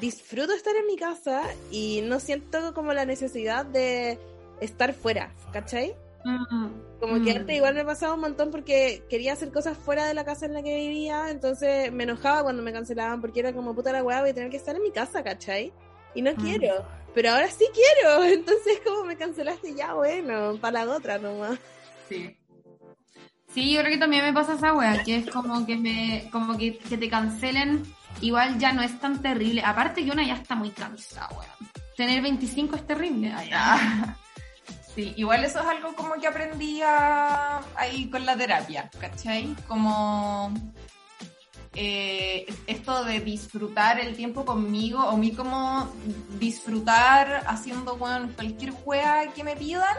disfruto 0.00 0.54
estar 0.54 0.74
en 0.74 0.86
mi 0.86 0.96
casa 0.96 1.42
y 1.70 2.00
no 2.04 2.20
siento 2.20 2.72
como 2.72 2.94
la 2.94 3.04
necesidad 3.04 3.66
de 3.66 4.18
estar 4.62 4.94
fuera, 4.94 5.34
¿cachai? 5.52 5.94
Como 7.00 7.14
que 7.24 7.32
Mm. 7.32 7.36
antes 7.38 7.56
igual 7.56 7.74
me 7.74 7.84
pasaba 7.84 8.14
un 8.14 8.20
montón 8.20 8.50
porque 8.50 9.04
quería 9.08 9.32
hacer 9.32 9.50
cosas 9.50 9.78
fuera 9.78 10.06
de 10.06 10.14
la 10.14 10.24
casa 10.24 10.44
en 10.46 10.52
la 10.54 10.62
que 10.62 10.76
vivía, 10.76 11.30
entonces 11.30 11.90
me 11.92 12.04
enojaba 12.04 12.42
cuando 12.42 12.62
me 12.62 12.72
cancelaban 12.72 13.20
porque 13.20 13.40
era 13.40 13.52
como 13.54 13.74
puta 13.74 13.90
la 13.92 14.02
weá, 14.02 14.20
voy 14.20 14.30
a 14.30 14.34
tener 14.34 14.50
que 14.50 14.58
estar 14.58 14.76
en 14.76 14.82
mi 14.82 14.90
casa, 14.92 15.22
¿cachai? 15.24 15.72
Y 16.14 16.20
no 16.22 16.32
Mm. 16.32 16.36
quiero, 16.36 16.84
pero 17.14 17.30
ahora 17.30 17.48
sí 17.50 17.64
quiero, 17.72 18.24
entonces 18.24 18.80
como 18.84 19.04
me 19.04 19.16
cancelaste 19.16 19.74
ya, 19.74 19.94
bueno, 19.94 20.58
para 20.60 20.84
la 20.84 20.92
otra 20.94 21.18
nomás. 21.18 21.58
Sí. 22.08 22.36
Sí, 23.54 23.72
yo 23.72 23.80
creo 23.80 23.92
que 23.92 23.98
también 23.98 24.24
me 24.24 24.32
pasa 24.32 24.54
esa 24.54 24.72
wea, 24.74 25.02
que 25.02 25.16
es 25.16 25.30
como 25.30 25.66
que 25.66 25.76
me, 25.76 26.28
como 26.30 26.56
que, 26.56 26.78
que 26.78 26.96
te 26.98 27.08
cancelen, 27.10 27.82
igual 28.20 28.58
ya 28.58 28.72
no 28.72 28.82
es 28.82 29.00
tan 29.00 29.20
terrible. 29.22 29.62
Aparte 29.64 30.04
que 30.04 30.10
una 30.12 30.24
ya 30.24 30.34
está 30.34 30.54
muy 30.54 30.70
cansada, 30.70 31.28
wea. 31.36 31.56
Tener 31.96 32.22
25 32.22 32.76
es 32.76 32.86
terrible. 32.86 33.32
Sí, 34.94 35.12
igual 35.16 35.44
eso 35.44 35.60
es 35.60 35.66
algo 35.66 35.94
como 35.94 36.14
que 36.14 36.26
aprendí 36.26 36.82
a- 36.82 37.60
ahí 37.76 38.10
con 38.10 38.26
la 38.26 38.36
terapia, 38.36 38.90
¿cachai? 39.00 39.54
Como 39.68 40.52
eh, 41.74 42.46
esto 42.66 43.04
de 43.04 43.20
disfrutar 43.20 44.00
el 44.00 44.16
tiempo 44.16 44.44
conmigo, 44.44 45.04
o 45.04 45.16
mí 45.16 45.32
como 45.32 45.88
disfrutar 46.40 47.44
haciendo 47.46 47.96
cualquier 47.96 48.72
juega 48.72 49.32
que 49.32 49.44
me 49.44 49.54
pidan. 49.56 49.96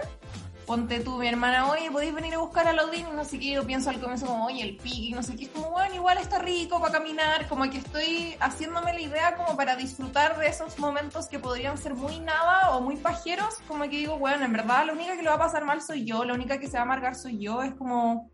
Ponte 0.66 1.00
tú, 1.00 1.18
mi 1.18 1.28
hermana, 1.28 1.70
oye, 1.70 1.92
podéis 1.92 2.14
venir 2.14 2.36
a 2.36 2.38
buscar 2.38 2.68
a 2.68 2.74
Laudín 2.74 3.08
no 3.16 3.26
sé 3.26 3.40
qué. 3.40 3.52
Yo 3.54 3.66
pienso 3.66 3.90
al 3.90 4.00
comienzo 4.00 4.28
como, 4.28 4.46
oye, 4.46 4.64
el 4.64 4.78
pique, 4.78 5.14
no 5.16 5.24
sé 5.24 5.36
qué. 5.36 5.46
Es 5.46 5.50
como, 5.50 5.72
bueno, 5.72 5.96
igual 5.96 6.18
está 6.18 6.40
rico 6.40 6.80
para 6.80 6.94
caminar. 6.94 7.48
Como 7.48 7.70
que 7.70 7.80
estoy 7.80 8.36
haciéndome 8.40 8.94
la 8.94 9.02
idea 9.02 9.36
como 9.36 9.58
para 9.58 9.76
disfrutar 9.76 10.38
de 10.38 10.48
esos 10.48 10.78
momentos 10.80 11.28
que 11.28 11.40
podrían 11.40 11.78
ser 11.78 11.96
muy 11.96 12.20
nada 12.20 12.76
o 12.76 12.82
muy 12.82 12.96
pajeros. 12.96 13.56
Como 13.68 13.84
que 13.84 13.98
digo, 13.98 14.18
bueno, 14.18 14.46
en 14.46 14.54
verdad 14.54 14.86
la 14.86 14.94
única 14.94 15.16
que 15.16 15.24
lo 15.24 15.32
va 15.32 15.36
a 15.38 15.40
pasar 15.40 15.66
mal 15.66 15.82
soy 15.82 16.06
yo, 16.06 16.24
la 16.24 16.34
única 16.34 16.60
que 16.60 16.68
se 16.68 16.74
va 16.74 16.80
a 16.80 16.84
amargar 16.84 17.16
soy 17.16 17.40
yo. 17.40 17.64
Es 17.64 17.74
como, 17.74 18.32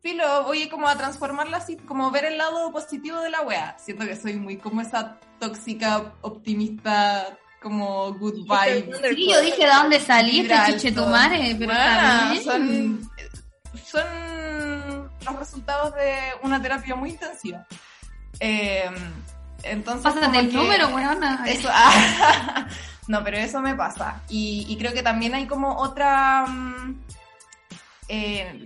filo, 0.00 0.44
voy 0.44 0.68
como 0.68 0.88
a 0.88 0.96
transformarla 0.96 1.58
así, 1.58 1.76
como 1.76 2.10
ver 2.10 2.24
el 2.24 2.38
lado 2.38 2.72
positivo 2.72 3.20
de 3.20 3.30
la 3.30 3.42
wea. 3.42 3.76
Siento 3.78 4.04
que 4.04 4.16
soy 4.16 4.34
muy 4.36 4.58
como 4.58 4.80
esa 4.80 5.18
tóxica, 5.38 6.14
optimista, 6.20 7.38
como 7.60 8.12
good 8.14 8.34
vibes. 8.34 8.98
Sí, 9.14 9.30
yo 9.30 9.40
dije, 9.40 9.64
¿de 9.66 9.72
dónde 9.72 10.00
saliste, 10.00 10.42
Vibra 10.42 10.66
chiche 10.66 10.92
tu 10.92 11.00
alto. 11.00 11.10
madre? 11.10 11.56
Pero 11.58 11.72
bien. 11.72 12.44
son, 12.44 13.10
son 13.84 15.10
los 15.24 15.38
resultados 15.38 15.94
de 15.94 16.18
una 16.42 16.60
terapia 16.62 16.94
muy 16.94 17.10
intensiva. 17.10 17.66
Eh, 18.40 18.90
entonces, 19.62 20.02
Pásate 20.12 20.38
el 20.38 20.50
que 20.50 20.56
número, 20.56 20.88
weona. 20.88 21.44
Eso, 21.46 21.68
ah, 21.72 22.66
no, 23.08 23.24
pero 23.24 23.38
eso 23.38 23.60
me 23.60 23.74
pasa. 23.74 24.22
Y, 24.28 24.66
y 24.68 24.76
creo 24.78 24.92
que 24.92 25.02
también 25.02 25.34
hay 25.34 25.46
como 25.46 25.76
otra, 25.76 26.46
mm, 26.46 27.00
eh, 28.08 28.64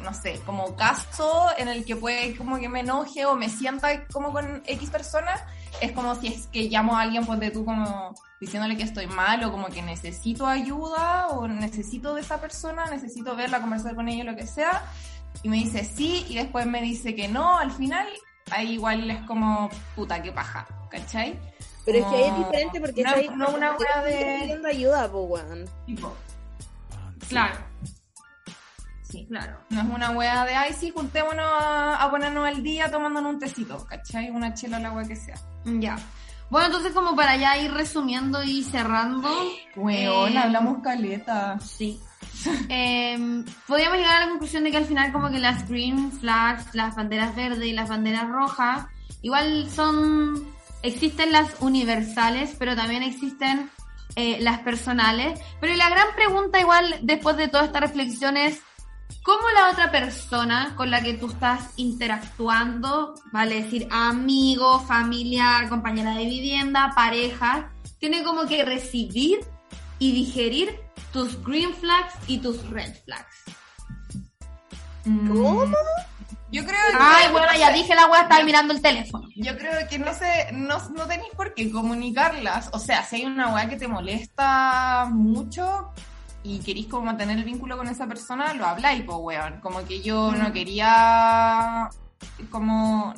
no 0.00 0.12
sé, 0.12 0.40
como 0.44 0.74
caso 0.76 1.46
en 1.56 1.68
el 1.68 1.84
que 1.84 1.96
puede 1.96 2.36
como 2.36 2.58
que 2.58 2.68
me 2.68 2.80
enoje 2.80 3.24
o 3.26 3.36
me 3.36 3.48
sienta 3.48 4.06
como 4.08 4.32
con 4.32 4.62
X 4.66 4.90
personas, 4.90 5.40
es 5.80 5.92
como 5.92 6.14
si 6.14 6.28
es 6.28 6.46
que 6.48 6.68
llamo 6.68 6.96
a 6.96 7.02
alguien, 7.02 7.26
pues 7.26 7.40
de 7.40 7.50
tú 7.50 7.64
como 7.64 8.14
diciéndole 8.40 8.76
que 8.76 8.82
estoy 8.82 9.06
mal 9.06 9.42
o 9.44 9.50
como 9.50 9.68
que 9.68 9.82
necesito 9.82 10.46
ayuda 10.46 11.28
o 11.28 11.48
necesito 11.48 12.14
de 12.14 12.20
esa 12.20 12.40
persona, 12.40 12.86
necesito 12.90 13.34
verla, 13.36 13.60
conversar 13.60 13.94
con 13.94 14.08
ella, 14.08 14.24
lo 14.24 14.36
que 14.36 14.46
sea, 14.46 14.82
y 15.42 15.48
me 15.48 15.56
dice 15.56 15.84
sí 15.84 16.26
y 16.28 16.36
después 16.36 16.66
me 16.66 16.82
dice 16.82 17.14
que 17.14 17.28
no, 17.28 17.58
al 17.58 17.70
final 17.70 18.06
ahí 18.50 18.72
igual 18.72 19.10
es 19.10 19.20
como 19.26 19.70
puta, 19.94 20.22
qué 20.22 20.32
paja, 20.32 20.66
¿cachai? 20.90 21.38
Pero 21.84 21.98
es 21.98 22.06
que 22.06 22.16
ahí 22.16 22.24
es 22.24 22.38
diferente 22.38 22.80
porque 22.80 23.02
no, 23.02 23.36
no 23.36 23.56
una 23.56 23.72
estás 23.72 24.04
de 24.04 24.38
pidiendo 24.40 24.68
ayuda, 24.68 25.10
po, 25.10 25.22
weón. 25.24 25.68
tipo, 25.86 26.14
Claro, 27.28 27.56
sí. 29.18 29.26
claro. 29.26 29.58
No 29.70 29.80
es 29.80 29.86
una 29.86 30.10
wea 30.10 30.44
de, 30.44 30.54
ay, 30.54 30.72
sí, 30.72 30.90
juntémonos 30.94 31.46
a, 31.46 32.02
a 32.02 32.10
ponernos 32.10 32.46
al 32.46 32.62
día 32.62 32.90
tomándonos 32.90 33.34
un 33.34 33.38
tecito, 33.38 33.84
¿cachai? 33.86 34.30
Una 34.30 34.54
chela 34.54 34.78
la 34.78 34.92
wea 34.92 35.06
que 35.06 35.16
sea. 35.16 35.36
Ya. 35.64 35.96
Bueno, 36.50 36.66
entonces 36.66 36.92
como 36.92 37.16
para 37.16 37.36
ya 37.36 37.56
ir 37.58 37.72
resumiendo 37.72 38.42
y 38.42 38.62
cerrando. 38.62 39.28
Weón, 39.76 40.32
eh, 40.32 40.38
hablamos 40.38 40.82
caleta. 40.82 41.58
Sí. 41.58 42.00
Eh, 42.68 43.44
podríamos 43.66 43.98
llegar 43.98 44.16
a 44.16 44.24
la 44.26 44.30
conclusión 44.30 44.64
de 44.64 44.70
que 44.70 44.76
al 44.76 44.84
final 44.84 45.12
como 45.12 45.30
que 45.30 45.38
las 45.38 45.68
green 45.68 46.12
flags, 46.12 46.74
las 46.74 46.94
banderas 46.94 47.34
verdes 47.34 47.66
y 47.66 47.72
las 47.72 47.88
banderas 47.88 48.28
rojas, 48.28 48.86
igual 49.22 49.70
son, 49.70 50.46
existen 50.82 51.32
las 51.32 51.60
universales, 51.60 52.54
pero 52.58 52.76
también 52.76 53.02
existen 53.02 53.70
eh, 54.16 54.38
las 54.40 54.60
personales. 54.60 55.40
Pero 55.60 55.74
la 55.74 55.88
gran 55.88 56.08
pregunta 56.14 56.60
igual 56.60 56.98
después 57.02 57.36
de 57.36 57.48
toda 57.48 57.64
esta 57.64 57.80
reflexión 57.80 58.36
es, 58.36 58.60
¿cómo 59.22 59.42
la 59.54 59.70
otra 59.70 59.90
persona 59.90 60.74
con 60.76 60.90
la 60.90 61.02
que 61.02 61.14
tú 61.14 61.28
estás 61.28 61.70
interactuando, 61.76 63.14
vale 63.32 63.62
decir 63.62 63.88
amigo, 63.90 64.80
familiar, 64.80 65.68
compañera 65.68 66.14
de 66.14 66.24
vivienda, 66.24 66.92
pareja, 66.94 67.72
tiene 67.98 68.22
como 68.22 68.46
que 68.46 68.64
recibir 68.64 69.40
y 69.98 70.12
digerir 70.12 70.80
tus 71.12 71.42
green 71.42 71.74
flags 71.74 72.14
y 72.26 72.38
tus 72.38 72.68
red 72.70 72.92
flags. 73.04 73.44
¿Cómo? 75.04 75.66
Mm. 75.66 75.74
Yo 76.50 76.64
creo 76.64 76.80
que... 76.90 76.96
Ay, 76.98 77.32
bueno, 77.32 77.48
ya 77.58 77.72
dije 77.72 77.94
la 77.94 78.06
weá, 78.06 78.22
estaba 78.22 78.44
mirando 78.44 78.74
el 78.74 78.80
teléfono. 78.80 79.28
Yo 79.34 79.56
creo 79.56 79.88
que 79.88 79.98
no 79.98 80.14
sé, 80.14 80.50
no, 80.52 80.78
no 80.90 81.06
tenéis 81.06 81.32
por 81.36 81.52
qué 81.52 81.70
comunicarlas. 81.70 82.70
O 82.72 82.78
sea, 82.78 83.02
si 83.02 83.16
hay 83.16 83.24
una 83.24 83.52
weá 83.52 83.68
que 83.68 83.76
te 83.76 83.88
molesta 83.88 85.08
mucho 85.10 85.92
y 86.44 86.58
queréis 86.60 86.86
como 86.86 87.06
mantener 87.06 87.38
el 87.38 87.44
vínculo 87.44 87.76
con 87.76 87.88
esa 87.88 88.06
persona, 88.06 88.52
lo 88.52 88.66
habláis, 88.66 89.02
po 89.02 89.16
weón. 89.16 89.60
Como 89.60 89.84
que 89.84 90.02
yo 90.02 90.30
no 90.32 90.52
quería, 90.52 91.88
como, 92.50 93.14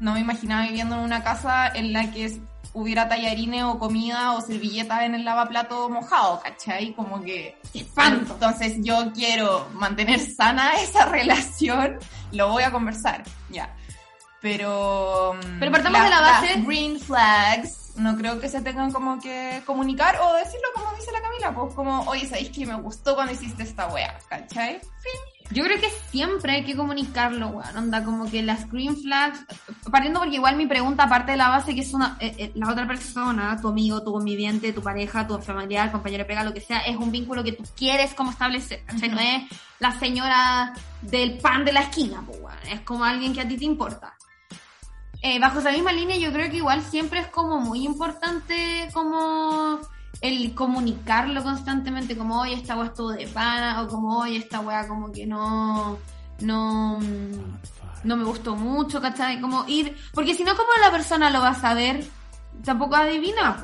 no 0.00 0.14
me 0.14 0.20
imaginaba 0.20 0.62
viviendo 0.62 0.96
en 0.96 1.02
una 1.02 1.22
casa 1.22 1.68
en 1.68 1.92
la 1.92 2.10
que 2.10 2.40
hubiera 2.72 3.06
tallarines 3.06 3.64
o 3.64 3.78
comida 3.78 4.32
o 4.32 4.40
servilletas 4.40 5.02
en 5.02 5.14
el 5.14 5.24
lavaplato 5.24 5.90
mojado, 5.90 6.40
¿cachai? 6.40 6.94
Como 6.94 7.20
que... 7.20 7.60
espanto. 7.74 8.32
Entonces 8.32 8.78
yo 8.80 9.12
quiero 9.12 9.68
mantener 9.74 10.18
sana 10.18 10.72
esa 10.80 11.04
relación, 11.10 11.98
lo 12.32 12.48
voy 12.48 12.62
a 12.62 12.72
conversar, 12.72 13.24
ya. 13.50 13.76
Pero... 14.40 15.36
Pero 15.58 15.72
partamos 15.72 16.02
de 16.02 16.10
la 16.10 16.20
base- 16.20 16.56
las 16.56 16.66
green 16.66 17.00
flags, 17.00 17.92
no 17.96 18.16
creo 18.16 18.38
que 18.40 18.48
se 18.48 18.60
tengan 18.60 18.92
como 18.92 19.20
que 19.20 19.62
comunicar 19.66 20.16
o 20.20 20.34
decirlo 20.34 20.68
como 20.74 20.94
dice 20.94 21.10
la 21.12 21.20
Camila, 21.20 21.52
pues 21.54 21.74
como, 21.74 22.02
oye, 22.02 22.26
¿sabéis 22.28 22.50
que 22.50 22.64
me 22.66 22.74
gustó 22.76 23.14
cuando 23.14 23.32
hiciste 23.32 23.64
esta 23.64 23.88
wea? 23.88 24.16
¿Cachai? 24.28 24.80
Yo 25.50 25.64
creo 25.64 25.80
que 25.80 25.88
siempre 26.10 26.52
hay 26.52 26.64
que 26.64 26.76
comunicarlo, 26.76 27.48
weón. 27.48 27.74
Onda, 27.76 28.04
como 28.04 28.30
que 28.30 28.42
las 28.42 28.70
green 28.70 28.94
flags, 28.98 29.40
partiendo 29.90 30.20
porque 30.20 30.36
igual 30.36 30.56
mi 30.56 30.66
pregunta, 30.66 31.04
aparte 31.04 31.32
de 31.32 31.38
la 31.38 31.48
base 31.48 31.74
que 31.74 31.80
es 31.80 31.94
una, 31.94 32.18
eh, 32.20 32.34
eh, 32.36 32.52
la 32.54 32.70
otra 32.70 32.86
persona, 32.86 33.58
tu 33.60 33.68
amigo, 33.68 34.02
tu 34.02 34.12
conviviente, 34.12 34.74
tu 34.74 34.82
pareja, 34.82 35.26
tu 35.26 35.38
familiar, 35.38 35.90
compañero 35.90 36.24
de 36.24 36.28
pega, 36.28 36.44
lo 36.44 36.52
que 36.52 36.60
sea, 36.60 36.80
es 36.80 36.96
un 36.96 37.10
vínculo 37.10 37.42
que 37.42 37.52
tú 37.52 37.64
quieres 37.74 38.12
como 38.12 38.30
establecer. 38.30 38.84
¿cachai? 38.84 39.08
No 39.08 39.18
es 39.18 39.44
la 39.78 39.98
señora 39.98 40.74
del 41.00 41.38
pan 41.38 41.64
de 41.64 41.72
la 41.72 41.80
esquina, 41.80 42.22
pues, 42.26 42.38
weón. 42.42 42.58
Es 42.70 42.80
como 42.82 43.04
alguien 43.04 43.32
que 43.32 43.40
a 43.40 43.48
ti 43.48 43.56
te 43.56 43.64
importa. 43.64 44.14
Eh, 45.20 45.40
bajo 45.40 45.58
esa 45.58 45.72
misma 45.72 45.92
línea, 45.92 46.16
yo 46.16 46.32
creo 46.32 46.48
que 46.50 46.58
igual 46.58 46.82
siempre 46.82 47.20
es 47.20 47.26
como 47.28 47.58
muy 47.58 47.84
importante 47.84 48.88
como 48.92 49.80
el 50.20 50.54
comunicarlo 50.54 51.42
constantemente, 51.42 52.16
como 52.16 52.40
hoy 52.40 52.52
esta 52.52 52.76
weá 52.76 52.86
estuvo 52.86 53.10
de 53.10 53.26
pana, 53.26 53.82
o 53.82 53.88
como 53.88 54.18
hoy 54.18 54.36
esta 54.36 54.60
weá 54.60 54.86
como 54.86 55.10
que 55.10 55.26
no, 55.26 55.98
no, 56.40 57.00
no 58.04 58.16
me 58.16 58.24
gustó 58.24 58.54
mucho, 58.54 59.00
¿cachai? 59.00 59.40
Como 59.40 59.64
ir, 59.66 59.96
porque 60.14 60.34
si 60.34 60.44
no, 60.44 60.56
¿cómo 60.56 60.68
la 60.80 60.90
persona 60.90 61.30
lo 61.30 61.40
va 61.40 61.50
a 61.50 61.60
saber? 61.60 62.04
Tampoco 62.64 62.94
adivina. 62.96 63.60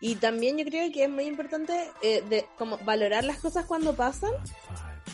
Y 0.00 0.16
también 0.16 0.58
yo 0.58 0.64
creo 0.64 0.92
que 0.92 1.04
es 1.04 1.10
muy 1.10 1.24
importante 1.24 1.72
eh, 2.02 2.22
de, 2.28 2.46
como 2.58 2.78
valorar 2.78 3.24
las 3.24 3.38
cosas 3.38 3.64
cuando 3.64 3.94
pasan 3.94 4.32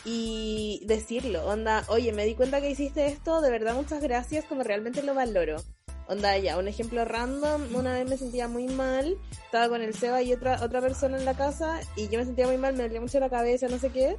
y 0.05 0.81
decirlo. 0.85 1.45
Onda, 1.45 1.83
oye, 1.87 2.11
me 2.11 2.25
di 2.25 2.35
cuenta 2.35 2.61
que 2.61 2.69
hiciste 2.69 3.07
esto, 3.07 3.41
de 3.41 3.51
verdad 3.51 3.75
muchas 3.75 4.01
gracias, 4.01 4.45
como 4.45 4.63
realmente 4.63 5.03
lo 5.03 5.13
valoro. 5.13 5.57
Onda, 6.07 6.37
ya, 6.37 6.57
un 6.57 6.67
ejemplo 6.67 7.05
random, 7.05 7.73
una 7.73 7.93
vez 7.93 8.09
me 8.09 8.17
sentía 8.17 8.47
muy 8.47 8.67
mal, 8.67 9.17
estaba 9.45 9.69
con 9.69 9.81
el 9.81 9.93
Seba 9.93 10.21
y 10.21 10.33
otra, 10.33 10.61
otra 10.63 10.81
persona 10.81 11.17
en 11.17 11.25
la 11.25 11.35
casa 11.35 11.79
y 11.95 12.09
yo 12.09 12.19
me 12.19 12.25
sentía 12.25 12.47
muy 12.47 12.57
mal, 12.57 12.75
me 12.75 12.83
dolía 12.83 12.99
mucho 12.99 13.19
la 13.19 13.29
cabeza, 13.29 13.67
no 13.69 13.77
sé 13.77 13.91
qué. 13.91 14.17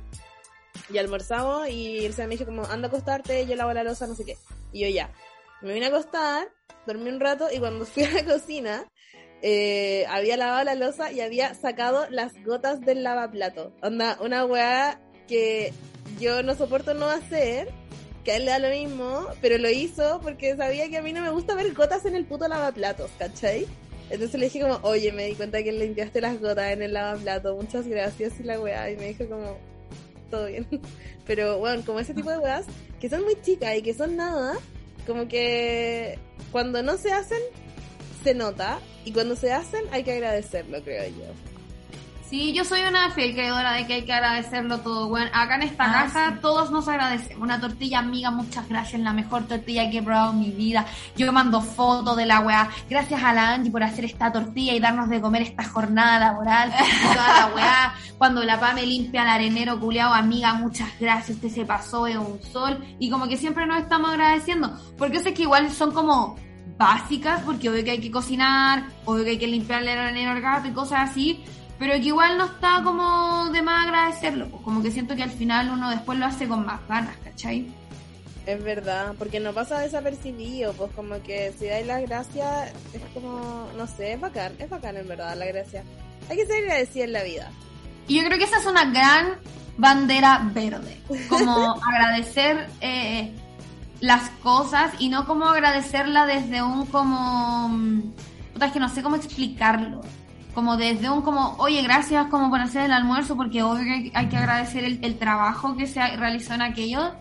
Y 0.88 0.98
almorzamos 0.98 1.68
y 1.68 2.06
el 2.06 2.14
Seba 2.14 2.28
me 2.28 2.36
dijo 2.36 2.46
como, 2.46 2.64
anda 2.64 2.86
a 2.86 2.88
acostarte, 2.88 3.46
yo 3.46 3.56
lavo 3.56 3.72
la 3.72 3.84
losa, 3.84 4.06
no 4.06 4.14
sé 4.14 4.24
qué. 4.24 4.38
Y 4.72 4.80
yo 4.80 4.88
ya, 4.88 5.12
me 5.60 5.74
vine 5.74 5.86
a 5.86 5.88
acostar, 5.90 6.48
dormí 6.86 7.10
un 7.10 7.20
rato 7.20 7.48
y 7.52 7.58
cuando 7.58 7.84
fui 7.86 8.04
a 8.04 8.10
la 8.10 8.24
cocina, 8.24 8.86
eh, 9.42 10.06
había 10.08 10.36
lavado 10.36 10.64
la 10.64 10.76
losa 10.76 11.12
y 11.12 11.20
había 11.20 11.54
sacado 11.54 12.06
las 12.10 12.32
gotas 12.44 12.80
del 12.80 13.02
lavaplato. 13.02 13.74
Onda, 13.82 14.16
una 14.20 14.46
weá 14.46 15.00
que 15.26 15.72
yo 16.20 16.42
no 16.42 16.54
soporto 16.54 16.94
no 16.94 17.06
hacer, 17.06 17.68
que 18.24 18.32
a 18.32 18.36
él 18.36 18.44
le 18.44 18.50
da 18.52 18.58
lo 18.58 18.70
mismo, 18.70 19.26
pero 19.40 19.58
lo 19.58 19.68
hizo 19.70 20.20
porque 20.22 20.56
sabía 20.56 20.88
que 20.88 20.98
a 20.98 21.02
mí 21.02 21.12
no 21.12 21.22
me 21.22 21.30
gusta 21.30 21.54
ver 21.54 21.72
gotas 21.74 22.04
en 22.06 22.14
el 22.14 22.24
puto 22.24 22.46
lavaplatos, 22.48 23.10
¿cachai? 23.18 23.66
Entonces 24.10 24.38
le 24.38 24.46
dije 24.46 24.60
como, 24.60 24.78
oye, 24.82 25.10
me 25.12 25.26
di 25.26 25.34
cuenta 25.34 25.62
que 25.62 25.72
limpiaste 25.72 26.20
las 26.20 26.40
gotas 26.40 26.72
en 26.72 26.82
el 26.82 26.92
lavaplato, 26.92 27.56
muchas 27.56 27.86
gracias 27.86 28.38
y 28.40 28.42
la 28.42 28.60
weá, 28.60 28.90
y 28.90 28.96
me 28.96 29.08
dijo 29.08 29.26
como, 29.26 29.56
todo 30.30 30.46
bien. 30.46 30.66
Pero 31.26 31.58
bueno, 31.58 31.82
como 31.84 32.00
ese 32.00 32.14
tipo 32.14 32.30
de 32.30 32.38
weas, 32.38 32.66
que 33.00 33.08
son 33.08 33.24
muy 33.24 33.40
chicas 33.40 33.76
y 33.76 33.82
que 33.82 33.94
son 33.94 34.16
nada, 34.16 34.54
como 35.06 35.28
que 35.28 36.18
cuando 36.50 36.82
no 36.82 36.96
se 36.96 37.12
hacen, 37.12 37.40
se 38.22 38.34
nota, 38.34 38.80
y 39.04 39.12
cuando 39.12 39.34
se 39.34 39.52
hacen 39.52 39.82
hay 39.90 40.04
que 40.04 40.12
agradecerlo, 40.12 40.82
creo 40.82 41.08
yo. 41.08 41.51
Sí, 42.32 42.54
yo 42.54 42.64
soy 42.64 42.80
una 42.80 43.10
fiel 43.10 43.34
creedora 43.34 43.74
de 43.74 43.86
que 43.86 43.92
hay 43.92 44.02
que 44.06 44.12
agradecerlo 44.14 44.78
todo, 44.78 45.08
weón. 45.08 45.28
Acá 45.34 45.56
en 45.56 45.64
esta 45.64 45.84
Ah, 45.84 45.92
casa 46.04 46.30
sí. 46.30 46.38
todos 46.40 46.70
nos 46.70 46.88
agradecemos. 46.88 47.42
Una 47.42 47.60
tortilla 47.60 47.98
amiga, 47.98 48.30
muchas 48.30 48.66
gracias, 48.70 49.02
la 49.02 49.12
mejor 49.12 49.42
tortilla 49.46 49.90
que 49.90 49.98
he 49.98 50.02
probado 50.02 50.32
en 50.32 50.40
mi 50.40 50.50
vida. 50.50 50.86
Yo 51.14 51.30
mando 51.30 51.60
fotos 51.60 52.16
de 52.16 52.24
la 52.24 52.40
weá. 52.40 52.70
Gracias 52.88 53.22
a 53.22 53.34
la 53.34 53.50
Angie 53.50 53.70
por 53.70 53.82
hacer 53.82 54.06
esta 54.06 54.32
tortilla 54.32 54.72
y 54.72 54.80
darnos 54.80 55.10
de 55.10 55.20
comer 55.20 55.42
esta 55.42 55.62
jornada 55.62 56.18
laboral. 56.20 56.70
Y 56.72 57.02
toda 57.14 57.28
la 57.38 57.54
weá. 57.54 57.94
Cuando 58.16 58.42
la 58.44 58.58
PA 58.58 58.72
me 58.72 58.86
limpia 58.86 59.24
el 59.24 59.28
arenero 59.28 59.78
culeado, 59.78 60.14
amiga, 60.14 60.54
muchas 60.54 60.88
gracias, 60.98 61.36
usted 61.36 61.50
se 61.50 61.66
pasó, 61.66 62.06
es 62.06 62.16
un 62.16 62.40
sol. 62.50 62.82
Y 62.98 63.10
como 63.10 63.28
que 63.28 63.36
siempre 63.36 63.66
nos 63.66 63.78
estamos 63.82 64.10
agradeciendo. 64.10 64.74
Porque 64.96 65.20
sé 65.20 65.34
que 65.34 65.42
igual 65.42 65.70
son 65.70 65.92
como 65.92 66.36
básicas, 66.78 67.42
porque 67.42 67.68
obvio 67.68 67.84
que 67.84 67.90
hay 67.90 68.00
que 68.00 68.10
cocinar, 68.10 68.84
obvio 69.04 69.22
que 69.24 69.30
hay 69.32 69.38
que 69.38 69.46
limpiar 69.46 69.82
el 69.82 69.88
arenero 69.90 70.30
al 70.30 70.40
gato 70.40 70.66
y 70.66 70.72
cosas 70.72 71.10
así 71.10 71.44
pero 71.78 71.94
que 71.94 72.06
igual 72.06 72.38
no 72.38 72.46
está 72.46 72.82
como 72.82 73.48
de 73.50 73.62
más 73.62 73.86
agradecerlo, 73.86 74.48
pues 74.48 74.62
como 74.62 74.82
que 74.82 74.90
siento 74.90 75.16
que 75.16 75.22
al 75.22 75.30
final 75.30 75.70
uno 75.70 75.90
después 75.90 76.18
lo 76.18 76.26
hace 76.26 76.46
con 76.46 76.64
más 76.64 76.80
ganas, 76.88 77.16
¿cachai? 77.24 77.72
Es 78.46 78.62
verdad, 78.62 79.14
porque 79.18 79.38
no 79.38 79.52
pasa 79.52 79.78
desapercibido, 79.78 80.72
pues 80.72 80.90
como 80.92 81.22
que 81.22 81.52
si 81.58 81.66
dais 81.66 81.86
las 81.86 82.02
gracias, 82.02 82.72
es 82.92 83.02
como, 83.14 83.68
no 83.76 83.86
sé, 83.86 84.14
es 84.14 84.20
bacán, 84.20 84.52
es 84.58 84.68
bacán 84.68 84.96
en 84.96 85.06
verdad 85.06 85.36
la 85.36 85.46
gracia. 85.46 85.84
Hay 86.28 86.36
que 86.36 86.46
ser 86.46 86.64
agradecida 86.64 87.04
en 87.04 87.12
la 87.12 87.22
vida. 87.22 87.50
Y 88.08 88.16
yo 88.16 88.24
creo 88.24 88.38
que 88.38 88.44
esa 88.44 88.58
es 88.58 88.66
una 88.66 88.86
gran 88.86 89.38
bandera 89.76 90.50
verde, 90.52 91.00
como 91.28 91.80
agradecer 91.94 92.68
eh, 92.80 93.32
las 94.00 94.28
cosas 94.42 94.92
y 94.98 95.08
no 95.08 95.24
como 95.24 95.46
agradecerla 95.46 96.26
desde 96.26 96.62
un 96.62 96.86
como... 96.86 97.68
mm, 97.68 98.12
es 98.60 98.72
que 98.72 98.80
no 98.80 98.88
sé 98.88 99.02
cómo 99.02 99.16
explicarlo. 99.16 100.02
Como 100.54 100.76
desde 100.76 101.08
un 101.08 101.22
como, 101.22 101.54
oye, 101.58 101.82
gracias 101.82 102.26
como 102.26 102.50
por 102.50 102.60
hacer 102.60 102.82
el 102.82 102.92
almuerzo, 102.92 103.36
porque 103.36 103.62
obvio 103.62 103.84
que 103.84 104.12
hay, 104.14 104.28
que 104.28 104.36
agradecer 104.36 104.84
el, 104.84 104.98
el 105.02 105.18
trabajo 105.18 105.76
que 105.76 105.86
se 105.86 106.06
realizó 106.16 106.52
en 106.54 106.62
aquello, 106.62 107.12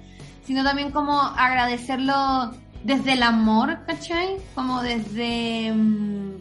sino 0.46 0.64
también 0.64 0.92
como 0.92 1.20
agradecerlo 1.22 2.52
desde 2.84 3.14
el 3.14 3.24
amor, 3.24 3.86
¿cachai? 3.86 4.38
Como 4.56 4.82
desde... 4.82 5.72
mm, 5.74 6.32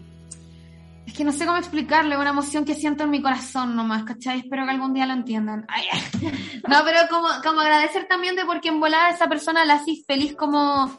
Es 1.07 1.12
que 1.14 1.24
no 1.24 1.32
sé 1.32 1.47
cómo 1.47 1.59
explicarle, 1.59 2.16
una 2.16 2.30
emoción 2.30 2.64
que 2.64 2.74
siento 2.74 3.05
en 3.05 3.11
mi 3.11 3.20
corazón 3.22 3.76
nomás, 3.76 4.03
¿cachai? 4.05 4.41
Espero 4.41 4.64
que 4.64 4.70
algún 4.72 4.95
día 4.95 5.07
lo 5.07 5.12
entiendan. 5.12 5.66
Ay, 5.68 5.84
no, 6.68 6.78
pero 6.84 7.01
como, 7.09 7.28
como 7.45 7.61
agradecer 7.61 8.09
también 8.09 8.34
de 8.36 8.45
porque 8.45 8.68
en 8.68 8.80
volada 8.80 9.11
esa 9.11 9.28
persona 9.28 9.64
la 9.64 9.74
haces 9.74 10.05
feliz 10.07 10.34
como 10.34 10.91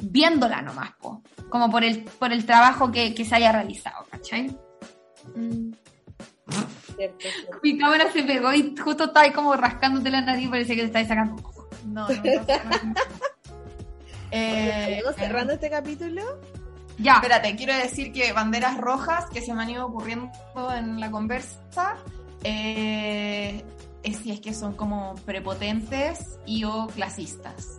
viéndola 0.00 0.60
nomás, 0.62 0.90
po. 1.00 1.22
como 1.48 1.70
por 1.70 1.82
el, 1.82 2.04
por 2.04 2.32
el 2.32 2.44
trabajo 2.44 2.92
que, 2.92 3.14
que 3.14 3.24
se 3.24 3.34
haya 3.36 3.52
realizado, 3.52 4.04
¿cachai? 4.10 4.54
Cierto, 5.34 7.16
cierto. 7.18 7.58
Mi 7.62 7.78
cámara 7.78 8.10
se 8.12 8.22
pegó 8.22 8.52
y 8.52 8.74
justo 8.76 9.04
estaba 9.04 9.26
ahí 9.26 9.32
como 9.32 9.54
rascándote 9.54 10.10
la 10.10 10.20
nariz, 10.20 10.48
parecía 10.48 10.76
que 10.76 10.82
te 10.82 10.86
estabas 10.86 11.08
sacando. 11.08 11.54
No, 11.86 12.08
no, 12.08 12.14
no. 12.14 12.94
Eh, 14.36 14.96
¿Estamos 14.98 15.14
cerrando 15.14 15.52
este 15.52 15.70
capítulo? 15.70 16.22
Ya. 16.98 17.14
Espérate, 17.14 17.54
quiero 17.54 17.72
decir 17.76 18.12
que 18.12 18.32
banderas 18.32 18.78
rojas 18.78 19.26
que 19.30 19.40
se 19.40 19.54
me 19.54 19.62
han 19.62 19.70
ido 19.70 19.86
ocurriendo 19.86 20.32
en 20.76 20.98
la 20.98 21.08
conversa, 21.08 21.98
eh, 22.42 23.62
es 24.02 24.16
si 24.16 24.32
es 24.32 24.40
que 24.40 24.52
son 24.52 24.74
como 24.74 25.14
prepotentes 25.24 26.40
y 26.46 26.64
o 26.64 26.88
clasistas. 26.88 27.78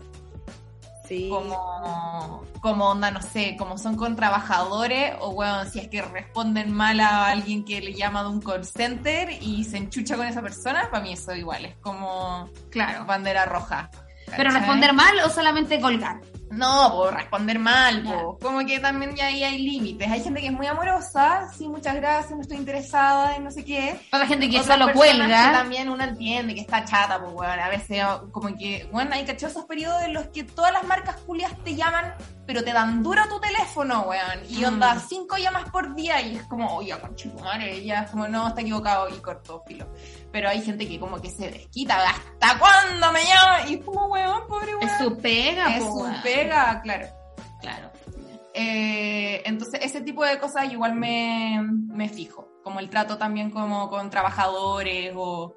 Sí. 1.08 1.30
Como, 1.30 2.43
como 2.62 2.89
onda, 2.89 3.12
no 3.12 3.22
sé, 3.22 3.56
como 3.58 3.78
son 3.78 3.95
con 3.95 4.16
trabajadores 4.16 5.16
o 5.20 5.32
bueno, 5.34 5.66
si 5.66 5.80
es 5.80 5.88
que 5.88 6.01
responden 6.01 6.74
mal 6.74 6.99
a 6.99 7.28
alguien 7.28 7.64
que 7.64 7.80
le 7.82 7.93
llama 7.93 8.24
de 8.24 8.30
un 8.30 8.41
call 8.41 8.66
center 8.66 9.30
y 9.41 9.64
se 9.64 9.78
enchucha 9.78 10.16
con 10.18 10.26
esa 10.28 10.41
persona, 10.41 10.89
para 10.89 11.03
mí 11.03 11.14
eso 11.14 11.36
igual, 11.36 11.66
es 11.66 11.76
como 11.78 12.49
Claro. 12.72 13.06
bandera 13.06 13.45
roja. 13.45 13.89
Pero 14.36 14.49
responder 14.51 14.93
mal 14.93 15.16
o 15.26 15.30
solamente 15.30 15.80
colgar. 15.80 16.20
No, 16.52 16.91
por 16.91 17.14
responder 17.14 17.58
mal, 17.60 18.04
po. 18.04 18.38
como 18.41 18.60
que 18.66 18.80
también 18.80 19.16
ya 19.16 19.28
ahí 19.28 19.43
hay 19.43 19.58
límites. 19.60 20.10
Hay 20.10 20.22
gente 20.22 20.39
que 20.41 20.48
es 20.48 20.54
muy 20.54 20.68
amorosa, 20.68 21.50
sí, 21.58 21.68
muchas 21.68 21.96
gracias, 21.96 22.32
no 22.32 22.41
estoy 22.41 22.58
interesada 22.58 23.36
en 23.36 23.43
no 23.43 23.52
sé 23.52 23.66
qué. 23.66 24.00
Para 24.12 24.28
gente 24.28 24.50
que 24.50 24.60
Otras 24.60 24.80
solo 24.80 24.93
cuelga. 24.93 25.52
También 25.52 25.89
uno 25.89 26.04
entiende 26.04 26.54
que 26.54 26.62
está 26.62 26.86
chata, 26.86 27.20
pues, 27.20 27.34
weón. 27.34 27.60
A 27.60 27.70
veces, 27.70 28.04
como 28.32 28.56
que, 28.56 28.88
bueno, 28.91 29.16
hay 29.16 29.26
cachosos 29.26 29.66
periodos 29.66 30.04
en 30.04 30.14
los 30.14 30.28
que 30.28 30.43
todas 30.43 30.72
las 30.72 30.84
marcas 30.86 31.16
culias 31.26 31.52
te 31.64 31.76
llaman, 31.76 32.14
pero 32.46 32.64
te 32.64 32.72
dan 32.74 33.02
duro 33.02 33.22
tu 33.28 33.39
teléfono, 33.39 34.02
weón. 34.04 34.39
Y 34.50 34.62
Mm. 34.62 34.66
onda, 34.66 35.00
cinco 35.00 35.38
llamas 35.38 35.70
por 35.72 35.96
día 35.96 36.22
y 36.22 36.36
es 36.38 36.43
como, 36.43 36.76
oye, 36.76 36.98
conchito, 37.00 37.43
madre, 37.43 37.84
ya 37.84 38.02
es 38.04 38.12
como, 38.12 38.28
no, 38.28 38.48
está 38.48 38.62
equivocado 38.62 39.10
y 39.10 39.14
corto, 39.20 39.64
filo. 39.68 39.88
Pero 40.36 40.50
hay 40.50 40.62
gente 40.62 40.86
que 40.86 41.00
como 41.00 41.22
que 41.22 41.30
se 41.30 41.50
desquita, 41.50 41.98
¿hasta 42.10 42.60
cuándo 42.60 43.10
me 43.14 43.24
llama? 43.24 43.70
Y 43.70 43.76
es 43.76 43.86
como, 43.86 44.08
weón, 44.08 44.46
pobre 44.50 44.76
weón. 44.76 44.84
Es 44.84 44.98
su 44.98 45.18
pega, 45.18 45.78
Es 45.78 45.82
po, 45.82 45.94
su 45.94 46.00
weón. 46.04 46.22
pega, 46.24 46.82
claro. 46.82 47.08
Claro. 47.62 47.90
Eh, 48.54 49.42
entonces, 49.46 49.80
ese 49.82 50.02
tipo 50.02 50.26
de 50.26 50.38
cosas 50.38 50.70
igual 50.70 50.94
me, 50.94 51.62
me 51.88 52.10
fijo. 52.10 52.50
Como 52.66 52.82
el 52.82 52.90
trato 52.90 53.18
también 53.18 53.50
como 53.50 53.90
con 53.90 54.10
trabajadores 54.10 55.14
o... 55.16 55.56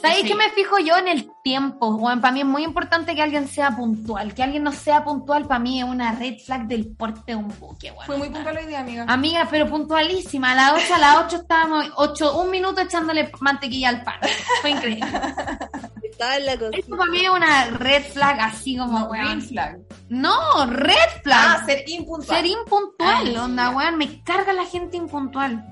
¿Sabéis 0.00 0.22
Sí. 0.22 0.28
qué 0.28 0.34
me 0.34 0.50
fijo 0.50 0.78
yo 0.78 0.96
en 0.96 1.08
el 1.08 1.30
tiempo? 1.42 1.96
Bueno, 1.98 2.20
para 2.20 2.32
mí 2.32 2.40
es 2.40 2.46
muy 2.46 2.62
importante 2.64 3.14
que 3.14 3.22
alguien 3.22 3.46
sea 3.48 3.70
puntual. 3.76 4.34
Que 4.34 4.42
alguien 4.42 4.62
no 4.62 4.72
sea 4.72 5.04
puntual, 5.04 5.46
para 5.46 5.60
mí 5.60 5.80
es 5.80 5.84
una 5.86 6.12
red 6.12 6.38
flag 6.38 6.66
del 6.66 6.86
porte 6.96 7.32
de 7.32 7.36
un 7.36 7.48
buque, 7.58 7.90
weón. 7.90 8.06
Fue 8.06 8.16
muy 8.16 8.30
puntual 8.30 8.56
hoy 8.56 8.66
día, 8.66 8.80
amiga. 8.80 9.04
Amiga, 9.08 9.48
pero 9.50 9.68
puntualísima. 9.68 10.52
A 10.52 10.54
las 10.54 10.72
8, 10.84 10.94
a 10.94 10.98
las 10.98 11.16
8 11.26 11.36
estábamos, 11.36 11.86
8, 11.96 12.40
un 12.40 12.50
minuto 12.50 12.80
echándole 12.80 13.30
mantequilla 13.40 13.88
al 13.90 14.02
pan. 14.02 14.16
Fue 14.60 14.70
increíble. 14.70 15.06
Estaba 16.02 16.36
en 16.36 16.46
la 16.46 16.52
Esto 16.52 16.96
para 16.96 17.10
mí 17.10 17.24
es 17.24 17.30
una 17.30 17.64
red 17.70 18.02
flag 18.12 18.38
así 18.40 18.76
como, 18.76 18.98
No, 19.00 19.06
weón. 19.06 19.24
green 19.24 19.42
flag. 19.42 19.78
No, 20.10 20.66
red 20.66 20.94
flag. 21.22 21.58
Ah, 21.60 21.62
ser 21.64 21.84
impuntual. 21.88 22.36
Ser 22.38 22.46
impuntual, 22.46 23.26
Ay, 23.28 23.36
onda, 23.36 23.70
weón. 23.70 23.96
Me 23.96 24.22
carga 24.22 24.52
la 24.52 24.66
gente 24.66 24.96
impuntual. 24.98 25.64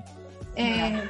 Eh, 0.55 1.01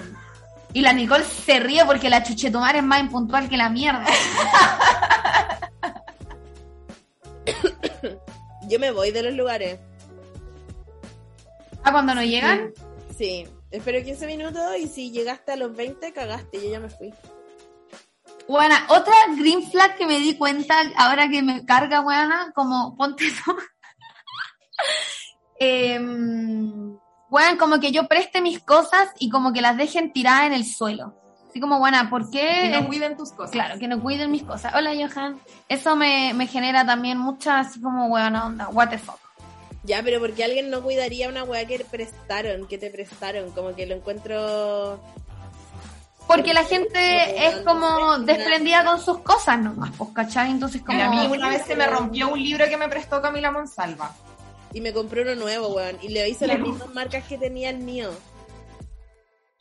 y 0.74 0.82
la 0.82 0.94
Nicole 0.94 1.24
se 1.24 1.60
ríe 1.60 1.86
porque 1.86 2.10
la 2.10 2.24
chuchetumar 2.24 2.76
es 2.76 2.84
más 2.84 3.02
impuntual 3.02 3.50
que 3.50 3.58
la 3.58 3.70
mierda. 3.70 4.06
Yo 8.68 8.80
me 8.80 8.92
voy 8.92 9.12
de 9.12 9.24
los 9.24 9.34
lugares. 9.34 9.80
Ah, 11.84 11.92
cuando 11.92 12.16
no 12.16 12.24
llegan. 12.24 12.72
Sí. 13.18 13.48
Espero 13.72 14.04
15 14.04 14.28
minutos 14.28 14.62
y 14.80 14.88
si 14.88 15.12
llegaste 15.12 15.54
a 15.54 15.56
los 15.56 15.76
20, 15.76 16.12
cagaste. 16.12 16.62
Yo 16.62 16.70
ya 16.70 16.80
me 16.80 16.90
fui. 16.90 17.14
Bueno, 18.48 18.76
otra 18.90 19.14
green 19.38 19.64
flag 19.64 19.96
que 19.96 20.06
me 20.06 20.20
di 20.20 20.38
cuenta 20.38 20.76
ahora 20.98 21.30
que 21.30 21.42
me 21.42 21.66
carga, 21.66 22.02
weona, 22.02 22.52
como 22.54 22.96
ponte 22.98 23.26
tú. 23.44 23.58
Em, 25.64 26.98
weón, 27.32 27.58
como 27.58 27.80
que 27.80 27.92
yo 27.92 28.08
preste 28.08 28.42
mis 28.42 28.60
cosas 28.60 29.10
y 29.18 29.30
como 29.30 29.54
que 29.54 29.62
las 29.62 29.78
dejen 29.78 30.14
tiradas 30.14 30.48
en 30.48 30.54
el 30.54 30.66
suelo. 30.66 31.16
Así 31.50 31.60
como, 31.60 31.80
buena, 31.80 32.10
¿por 32.10 32.30
qué? 32.30 32.70
Que 32.72 32.80
no 32.80 32.88
cuiden 32.88 33.18
tus 33.18 33.32
cosas. 33.32 33.52
Claro, 33.52 33.80
que 33.80 33.88
no 33.88 34.02
cuiden 34.02 34.32
mis 34.32 34.44
cosas. 34.44 34.74
Hola, 34.76 34.92
Johan. 34.94 35.40
Eso 35.68 35.96
me, 35.96 36.34
me 36.34 36.48
genera 36.48 36.86
también 36.86 37.18
mucha, 37.18 37.60
así 37.60 37.82
como, 37.82 38.06
weón, 38.08 38.36
onda, 38.36 38.70
what 38.70 38.90
the 38.90 38.98
fuck. 38.98 39.20
Ya, 39.84 40.04
pero 40.04 40.20
porque 40.20 40.44
alguien 40.44 40.70
no 40.70 40.82
cuidaría 40.82 41.28
una 41.28 41.44
weá 41.44 41.66
que 41.66 41.80
prestaron, 41.80 42.68
que 42.68 42.78
te 42.78 42.90
prestaron. 42.92 43.52
Como 43.52 43.76
que 43.76 43.86
lo 43.88 43.96
encuentro. 43.96 45.02
Porque 46.28 46.54
la 46.54 46.64
gente 46.64 47.48
es 47.48 47.56
como 47.62 48.20
desprendida 48.20 48.86
con 48.86 49.02
sus 49.02 49.20
cosas 49.20 49.60
nomás, 49.60 49.92
pues, 49.98 50.12
¿cachai? 50.14 50.52
Entonces, 50.52 50.82
como... 50.82 50.98
Mira, 50.98 51.08
a 51.08 51.10
mí 51.10 51.36
una 51.36 51.50
vez 51.50 51.66
se 51.66 51.76
me 51.76 51.88
rompió 51.88 52.30
un 52.30 52.42
libro 52.42 52.70
que 52.70 52.78
me 52.78 52.88
prestó 52.88 53.22
Camila 53.22 53.52
Monsalva. 53.52 54.14
Y 54.74 54.82
me 54.82 54.94
compré 54.94 55.22
uno 55.24 55.36
nuevo, 55.36 55.68
weón. 55.70 55.98
Y 56.02 56.10
le 56.10 56.28
hice 56.30 56.48
las 56.48 56.60
mismas 56.60 56.94
marcas 56.94 57.26
que 57.26 57.38
tenía 57.38 57.70
el 57.70 57.80
mío. 57.80 58.12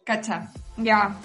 ¿Cacha? 0.04 0.50
Ya. 0.76 1.16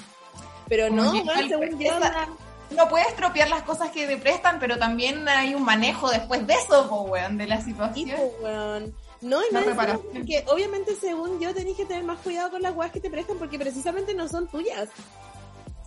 Pero 0.68 0.88
Como 0.90 1.04
no, 1.04 1.12
que 1.12 1.20
weón, 1.22 1.40
el- 1.40 1.50
según 1.50 1.80
yo. 1.80 1.98
esa- 1.98 2.28
No 2.72 2.90
puedes 2.90 3.16
tropear 3.16 3.48
las 3.48 3.62
cosas 3.62 3.92
que 3.92 4.08
te 4.08 4.18
prestan, 4.18 4.58
pero 4.60 4.78
también 4.80 5.28
hay 5.30 5.54
un 5.54 5.64
manejo 5.64 6.10
después 6.10 6.46
de 6.48 6.54
eso, 6.56 6.90
po, 6.90 7.02
weón, 7.04 7.38
de 7.38 7.46
la 7.46 7.60
Y, 7.60 7.62
situación. 7.62 8.10
pues, 8.18 8.32
weón. 8.42 8.96
No, 9.22 9.40
y 9.48 9.54
más 9.54 9.66
reparación. 9.66 10.02
porque 10.14 10.44
obviamente 10.50 10.96
según 10.96 11.40
yo 11.40 11.54
tenés 11.54 11.78
que 11.78 11.86
tener 11.86 12.04
más 12.04 12.20
cuidado 12.20 12.52
con 12.52 12.62
las 12.62 12.76
weas 12.76 12.92
que 12.92 13.00
te 13.00 13.10
prestan 13.10 13.38
porque 13.38 13.58
precisamente 13.58 14.14
no 14.14 14.28
son 14.28 14.48
tuyas. 14.48 14.90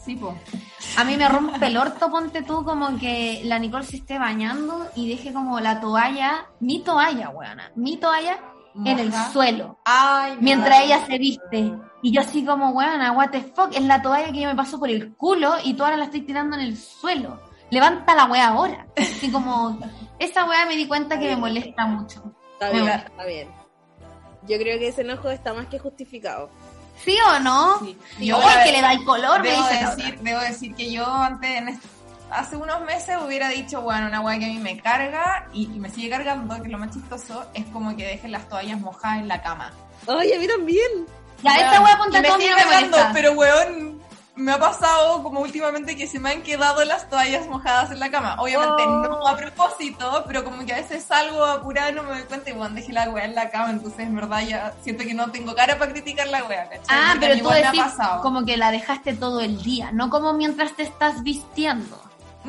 Sí, 0.08 0.16
po. 0.16 0.34
A 0.96 1.04
mí 1.04 1.18
me 1.18 1.28
rompe 1.28 1.66
el 1.66 1.76
orto, 1.76 2.10
ponte 2.10 2.40
tú, 2.40 2.64
como 2.64 2.98
que 2.98 3.42
la 3.44 3.58
Nicole 3.58 3.84
se 3.84 3.96
esté 3.96 4.18
bañando 4.18 4.88
y 4.96 5.06
deje 5.06 5.34
como 5.34 5.60
la 5.60 5.82
toalla, 5.82 6.46
mi 6.60 6.80
toalla, 6.80 7.28
weona, 7.28 7.70
mi 7.74 7.98
toalla 7.98 8.38
en 8.86 8.98
el 8.98 9.12
suelo, 9.12 9.78
Ay, 9.84 10.38
mientras 10.40 10.80
ella 10.82 11.04
se 11.04 11.18
viste. 11.18 11.74
Y 12.00 12.10
yo 12.10 12.22
así 12.22 12.42
como, 12.42 12.70
weona, 12.70 13.12
what 13.12 13.28
the 13.28 13.42
fuck, 13.42 13.68
es 13.74 13.82
la 13.82 14.00
toalla 14.00 14.32
que 14.32 14.40
yo 14.40 14.48
me 14.48 14.56
paso 14.56 14.78
por 14.78 14.88
el 14.88 15.14
culo 15.14 15.56
y 15.62 15.74
tú 15.74 15.84
ahora 15.84 15.98
la 15.98 16.06
estoy 16.06 16.22
tirando 16.22 16.56
en 16.56 16.62
el 16.62 16.78
suelo. 16.78 17.38
Levanta 17.68 18.14
la 18.14 18.24
wea 18.24 18.48
ahora. 18.48 18.86
Así 18.96 19.30
como, 19.30 19.78
esa 20.18 20.46
wea 20.46 20.64
me 20.64 20.76
di 20.76 20.88
cuenta 20.88 21.18
que 21.18 21.26
me 21.26 21.36
molesta 21.36 21.84
mucho. 21.84 22.32
Está 22.54 22.70
bien, 22.70 22.88
está 22.88 23.24
bien. 23.26 23.48
Yo 24.48 24.56
creo 24.56 24.78
que 24.78 24.88
ese 24.88 25.02
enojo 25.02 25.28
está 25.28 25.52
más 25.52 25.66
que 25.66 25.78
justificado. 25.78 26.48
¿Sí 27.04 27.16
o 27.26 27.38
no? 27.40 27.78
Sí. 27.80 27.98
Yo, 28.20 28.40
que 28.64 28.72
le 28.72 28.80
da 28.80 28.92
el 28.92 29.04
color, 29.04 29.42
me 29.42 29.50
debo 29.50 29.62
dice 29.62 29.82
la 29.82 29.94
decir, 29.94 30.18
debo 30.20 30.40
decir 30.40 30.74
que 30.74 30.92
yo 30.92 31.06
antes, 31.06 31.50
en 31.50 31.80
hace 32.30 32.56
unos 32.56 32.80
meses 32.82 33.16
hubiera 33.24 33.48
dicho, 33.48 33.80
bueno, 33.80 34.06
una 34.06 34.20
weá 34.20 34.38
que 34.38 34.46
a 34.46 34.48
mí 34.48 34.58
me 34.58 34.80
carga 34.80 35.48
y, 35.52 35.64
y 35.64 35.80
me 35.80 35.90
sigue 35.90 36.10
cargando, 36.10 36.62
que 36.62 36.68
lo 36.68 36.78
más 36.78 36.90
chistoso 36.90 37.46
es 37.54 37.64
como 37.66 37.96
que 37.96 38.06
dejen 38.06 38.32
las 38.32 38.48
toallas 38.48 38.80
mojadas 38.80 39.20
en 39.20 39.28
la 39.28 39.42
cama. 39.42 39.72
Ay, 40.06 40.32
a 40.32 40.38
mí 40.38 40.46
también. 40.46 41.06
Ya, 41.42 41.54
esta 41.54 41.80
wea 41.80 41.98
ponte 41.98 42.18
y 42.18 42.20
me 42.20 42.28
tú, 42.28 42.34
a 42.34 42.38
mí 42.38 42.44
sigue 42.44 42.54
me 42.56 42.62
cargando, 42.62 42.98
pero 43.12 43.32
weón, 43.32 43.97
me 44.38 44.52
ha 44.52 44.58
pasado 44.58 45.22
como 45.22 45.40
últimamente 45.40 45.96
que 45.96 46.06
se 46.06 46.18
me 46.20 46.30
han 46.30 46.42
quedado 46.42 46.84
las 46.84 47.08
toallas 47.10 47.46
mojadas 47.48 47.90
en 47.90 48.00
la 48.00 48.10
cama. 48.10 48.36
Obviamente 48.38 48.82
Oh. 48.86 49.02
no 49.02 49.26
a 49.26 49.36
propósito, 49.36 50.24
pero 50.26 50.44
como 50.44 50.64
que 50.64 50.72
a 50.72 50.76
veces 50.76 51.04
salgo 51.04 51.44
apurada 51.44 51.90
no 51.92 52.04
me 52.04 52.10
doy 52.10 52.22
cuenta 52.22 52.50
y 52.50 52.52
weón, 52.52 52.74
dejé 52.74 52.92
la 52.92 53.10
weá 53.10 53.24
en 53.24 53.34
la 53.34 53.50
cama, 53.50 53.70
entonces 53.70 54.00
en 54.00 54.14
verdad 54.14 54.40
ya 54.46 54.72
siento 54.82 55.04
que 55.04 55.12
no 55.14 55.30
tengo 55.30 55.54
cara 55.54 55.78
para 55.78 55.90
criticar 55.92 56.28
la 56.28 56.44
weá, 56.44 56.64
¿cachai? 56.68 56.84
Ah, 56.88 57.08
Porque 57.12 57.26
pero 57.26 57.48
tú 57.48 57.54
decís 57.54 57.82
pasado. 57.82 58.22
como 58.22 58.44
que 58.44 58.56
la 58.56 58.70
dejaste 58.70 59.14
todo 59.14 59.40
el 59.40 59.62
día, 59.62 59.90
no 59.92 60.08
como 60.10 60.32
mientras 60.32 60.72
te 60.74 60.84
estás 60.84 61.22
vistiendo. 61.22 62.00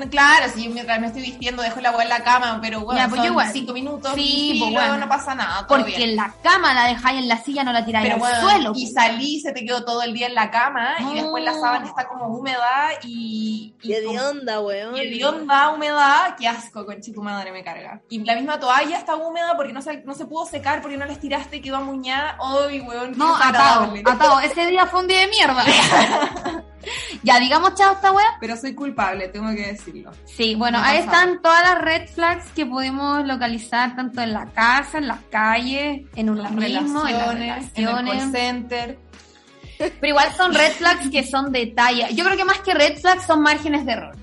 Claro, 0.07 0.45
si 0.53 0.63
yo 0.65 0.71
mientras 0.71 0.99
me 0.99 1.07
estoy 1.07 1.21
vistiendo 1.23 1.61
dejo 1.63 1.81
la 1.81 1.91
weá 1.91 2.03
en 2.03 2.09
la 2.09 2.23
cama, 2.23 2.59
pero 2.61 2.81
bueno, 2.81 2.99
Ya, 3.01 3.07
pues 3.07 3.17
yo 3.21 3.25
son 3.25 3.31
igual. 3.33 3.49
cinco 3.51 3.73
minutos 3.73 4.11
Sí, 4.15 4.51
y 4.55 4.59
pues 4.59 4.71
bueno. 4.73 4.97
no 4.97 5.09
pasa 5.09 5.33
nada, 5.35 5.65
todo 5.65 5.77
Porque 5.79 5.97
bien. 5.97 6.09
en 6.11 6.15
la 6.15 6.33
cama 6.43 6.73
la 6.73 6.85
dejáis 6.85 7.19
en 7.19 7.27
la 7.27 7.37
silla, 7.43 7.63
no 7.63 7.73
la 7.73 7.83
tiráis 7.85 8.03
Pero 8.05 8.15
al 8.15 8.19
bueno, 8.21 8.41
suelo. 8.41 8.71
y 8.75 8.83
pues. 8.83 8.93
salí, 8.93 9.39
se 9.41 9.51
te 9.51 9.65
quedó 9.65 9.83
todo 9.83 10.01
el 10.03 10.13
día 10.13 10.27
en 10.27 10.35
la 10.35 10.51
cama 10.51 10.95
y 10.99 11.15
después 11.15 11.43
la 11.43 11.53
sábana 11.53 11.85
está 11.87 12.07
como 12.07 12.27
húmeda 12.27 12.89
y... 13.03 13.73
y 13.81 13.87
Qué 13.87 14.01
de 14.01 14.19
onda, 14.19 14.59
weón. 14.59 14.95
Y 14.95 14.99
hedionda, 15.01 15.69
humedad, 15.71 16.35
qué 16.37 16.47
asco, 16.47 16.85
con 16.85 17.01
tu 17.01 17.21
madre 17.23 17.51
me 17.51 17.63
carga. 17.63 18.01
Y 18.09 18.23
la 18.23 18.35
misma 18.35 18.59
toalla 18.59 18.97
está 18.97 19.15
húmeda 19.15 19.55
porque 19.55 19.73
no 19.73 19.81
se, 19.81 19.97
no 20.03 20.13
se 20.13 20.25
pudo 20.25 20.45
secar, 20.45 20.81
porque 20.81 20.97
no 20.97 21.05
la 21.05 21.13
estiraste 21.13 21.57
y 21.57 21.61
quedó 21.61 21.77
amuñada. 21.77 22.37
Ay, 22.41 22.81
weón, 22.81 23.17
No, 23.17 23.35
atado, 23.35 23.93
atado. 24.05 24.39
Ese 24.41 24.65
día 24.67 24.85
fue 24.85 25.01
un 25.01 25.07
día 25.07 25.21
de 25.21 25.27
mierda. 25.27 25.63
ya, 27.23 27.39
digamos 27.39 27.75
chao 27.75 27.93
esta 27.93 28.11
wea. 28.11 28.37
Pero 28.39 28.55
soy 28.57 28.73
culpable, 28.75 29.27
tengo 29.29 29.49
que 29.51 29.67
decirlo. 29.67 30.11
Sí, 30.25 30.55
bueno, 30.55 30.79
ahí 30.81 30.99
están 30.99 31.41
todas 31.41 31.61
las 31.63 31.81
red 31.81 32.07
flags 32.09 32.45
que 32.55 32.65
pudimos 32.65 33.25
localizar 33.25 33.95
tanto 33.95 34.21
en 34.21 34.33
la 34.33 34.45
casa, 34.47 34.97
en 34.99 35.07
las 35.07 35.19
calles, 35.31 36.01
en 36.15 36.29
uno 36.29 36.43
Las 36.43 36.51
mismo, 36.51 37.07
en 37.07 37.17
las 37.17 37.33
relaciones, 37.33 37.71
en 37.75 38.07
el 38.19 38.31
center. 38.31 38.99
Pero 39.77 40.07
igual 40.07 40.33
son 40.35 40.53
red 40.53 40.71
flags 40.73 41.09
que 41.09 41.23
son 41.23 41.51
de 41.51 41.67
talla. 41.67 42.09
Yo 42.09 42.25
creo 42.25 42.35
que 42.35 42.43
más 42.45 42.59
que 42.59 42.73
red 42.73 42.97
flags 42.97 43.25
son 43.25 43.41
márgenes 43.41 43.85
de 43.85 43.93
error. 43.93 44.15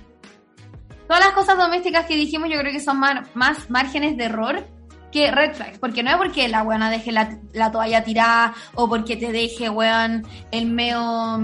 Todas 1.08 1.24
las 1.24 1.34
cosas 1.34 1.56
domésticas 1.56 2.04
que 2.06 2.16
dijimos 2.16 2.50
yo 2.50 2.58
creo 2.58 2.72
que 2.72 2.80
son 2.80 2.98
mar- 2.98 3.26
más 3.34 3.70
márgenes 3.70 4.16
de 4.16 4.24
error 4.24 4.66
que 5.12 5.30
red 5.30 5.54
flags. 5.54 5.78
Porque 5.78 6.02
no 6.02 6.10
es 6.10 6.16
porque 6.16 6.48
la 6.48 6.62
weona 6.62 6.90
deje 6.90 7.10
la, 7.12 7.38
la 7.54 7.70
toalla 7.70 8.04
tirada 8.04 8.52
o 8.74 8.86
porque 8.88 9.16
te 9.16 9.32
deje, 9.32 9.70
weón, 9.70 10.26
el 10.50 10.66
meo 10.66 11.38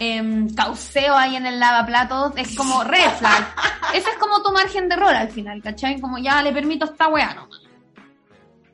em, 0.00 0.52
cauceo 0.54 1.14
ahí 1.16 1.36
en 1.36 1.46
el 1.46 1.60
lavaplatos. 1.60 2.32
Es 2.36 2.56
como 2.56 2.82
red 2.84 3.08
flag. 3.18 3.54
Ese 3.94 4.10
es 4.10 4.16
como 4.18 4.42
tu 4.42 4.50
margen 4.50 4.88
de 4.88 4.96
error 4.96 5.14
al 5.14 5.30
final, 5.30 5.62
¿cachai? 5.62 6.00
Como 6.00 6.18
ya 6.18 6.42
le 6.42 6.52
permito 6.52 6.86
esta 6.86 7.06
weá 7.08 7.34
nomás. 7.34 7.60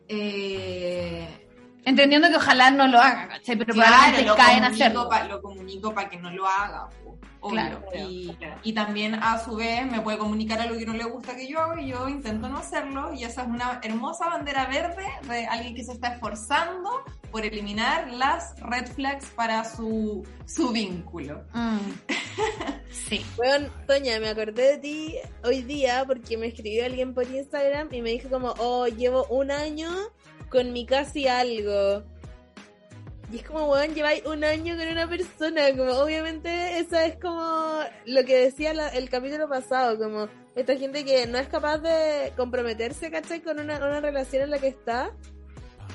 Eh, 0.08 1.42
Entendiendo 1.84 2.28
que 2.28 2.36
ojalá 2.36 2.70
no 2.72 2.88
lo 2.88 2.98
haga, 3.00 3.28
¿cachai? 3.28 3.56
Pero 3.56 3.72
claro, 3.74 3.92
probablemente 3.94 4.36
caen 4.36 4.64
a 4.64 4.66
hacerlo. 4.68 5.08
pa- 5.08 5.22
lo 5.24 5.40
comunico 5.40 5.94
para 5.94 6.08
que 6.08 6.16
no 6.16 6.30
lo 6.30 6.46
haga. 6.48 6.88
obvio. 7.40 7.52
Claro, 7.52 7.80
y, 7.94 8.36
y 8.64 8.72
también 8.72 9.14
a 9.14 9.38
su 9.38 9.54
vez 9.54 9.88
me 9.88 10.00
puede 10.00 10.18
comunicar 10.18 10.60
algo 10.60 10.76
que 10.76 10.84
no 10.86 10.94
le 10.94 11.04
gusta 11.04 11.36
que 11.36 11.46
yo 11.46 11.60
haga 11.60 11.80
y 11.80 11.88
yo 11.90 12.08
intento 12.08 12.48
no 12.48 12.58
hacerlo. 12.58 13.12
Y 13.14 13.22
esa 13.22 13.42
es 13.42 13.48
una 13.48 13.78
hermosa 13.84 14.28
bandera 14.28 14.66
verde 14.66 15.04
de 15.28 15.46
alguien 15.46 15.76
que 15.76 15.84
se 15.84 15.92
está 15.92 16.08
esforzando 16.08 17.04
por 17.36 17.44
eliminar 17.44 18.10
las 18.14 18.58
red 18.62 18.86
flags 18.86 19.26
para 19.36 19.62
su, 19.64 20.26
su 20.46 20.70
vínculo. 20.70 21.44
Mm. 21.52 21.78
Sí. 23.08 23.24
Bueno, 23.36 23.68
Toña, 23.86 24.18
me 24.20 24.28
acordé 24.30 24.72
de 24.72 24.78
ti 24.78 25.14
hoy 25.44 25.62
día 25.62 26.04
porque 26.06 26.36
me 26.38 26.46
escribió 26.46 26.86
alguien 26.86 27.12
por 27.14 27.24
Instagram 27.28 27.92
y 27.92 28.00
me 28.00 28.10
dijo 28.10 28.30
como, 28.30 28.54
oh, 28.58 28.86
llevo 28.86 29.26
un 29.26 29.50
año 29.50 29.90
con 30.48 30.72
mi 30.72 30.86
casi 30.86 31.28
algo. 31.28 32.02
Y 33.30 33.36
es 33.38 33.42
como, 33.44 33.70
weón, 33.70 33.94
lleváis 33.94 34.24
un 34.24 34.42
año 34.44 34.76
con 34.76 34.88
una 34.88 35.06
persona, 35.08 35.76
como 35.76 35.92
obviamente 35.92 36.78
eso 36.78 36.96
es 36.98 37.16
como 37.20 37.80
lo 38.06 38.24
que 38.24 38.36
decía 38.38 38.72
la- 38.72 38.88
el 38.88 39.10
capítulo 39.10 39.46
pasado, 39.48 39.98
como 39.98 40.28
esta 40.56 40.74
gente 40.76 41.04
que 41.04 41.26
no 41.26 41.38
es 41.38 41.48
capaz 41.48 41.78
de 41.78 42.32
comprometerse, 42.36 43.10
¿cachai? 43.10 43.42
Con 43.42 43.60
una, 43.60 43.76
una 43.76 44.00
relación 44.00 44.44
en 44.44 44.50
la 44.50 44.58
que 44.58 44.68
está 44.68 45.12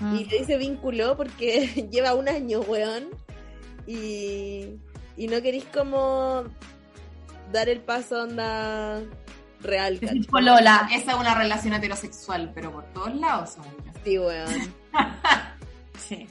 Mm. 0.01 0.15
y 0.15 0.25
le 0.25 0.39
dice 0.39 0.57
vínculo 0.57 1.15
porque 1.15 1.67
lleva 1.91 2.13
un 2.15 2.27
año, 2.27 2.59
weón. 2.61 3.05
Y, 3.87 4.67
y 5.17 5.27
no 5.27 5.41
queréis 5.41 5.65
como 5.65 6.43
dar 7.51 7.69
el 7.69 7.81
paso 7.81 8.23
onda 8.23 9.01
real, 9.61 9.99
polola. 10.29 10.87
Esa 10.93 11.11
es 11.11 11.17
una 11.17 11.35
relación 11.35 11.73
heterosexual, 11.73 12.51
pero 12.53 12.71
por 12.71 12.85
todos 12.93 13.15
lados. 13.15 13.55
yo. 13.57 13.63
Sí, 14.03 14.17
weón. 14.19 14.73
Sí. 16.07 16.27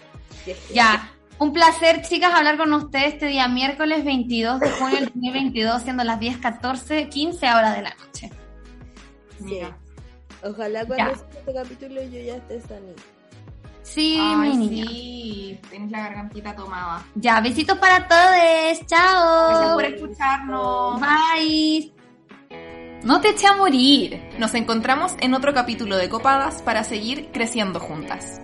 Ya, 0.74 1.10
un 1.38 1.52
placer, 1.52 2.02
chicas, 2.02 2.32
hablar 2.34 2.56
con 2.56 2.72
ustedes 2.72 3.14
este 3.14 3.26
día 3.26 3.46
miércoles 3.46 4.04
22 4.04 4.58
de 4.60 4.70
junio 4.70 4.96
del 4.96 5.04
2022, 5.06 5.82
siendo 5.82 6.02
las 6.02 6.18
10:14, 6.18 7.08
15 7.08 7.46
horas 7.46 7.76
de 7.76 7.82
la 7.82 7.94
noche. 7.94 8.30
Mira. 9.38 9.76
Ojalá 10.42 10.84
cuando 10.86 11.12
Ya. 11.12 11.18
salga 11.18 11.38
este 11.38 11.54
capítulo 11.54 12.02
yo 12.02 12.20
ya 12.20 12.36
esté 12.36 12.60
sanita. 12.62 13.02
Sí, 13.92 14.18
Ay, 14.20 14.56
mi 14.56 14.68
niña. 14.68 14.86
sí, 14.88 15.60
tienes 15.68 15.90
la 15.90 16.00
gargantita 16.00 16.54
tomada. 16.54 17.04
Ya, 17.16 17.40
besitos 17.40 17.76
para 17.78 18.06
todos. 18.06 18.86
Chao. 18.86 19.48
Gracias 19.48 19.72
por 19.74 19.84
escucharnos. 19.84 21.00
Bye. 21.00 21.92
No 23.02 23.20
te 23.20 23.30
eché 23.30 23.46
a 23.46 23.56
morir. 23.56 24.22
Nos 24.38 24.54
encontramos 24.54 25.14
en 25.20 25.34
otro 25.34 25.52
capítulo 25.54 25.96
de 25.96 26.08
Copadas 26.08 26.62
para 26.62 26.84
seguir 26.84 27.30
creciendo 27.32 27.80
juntas. 27.80 28.40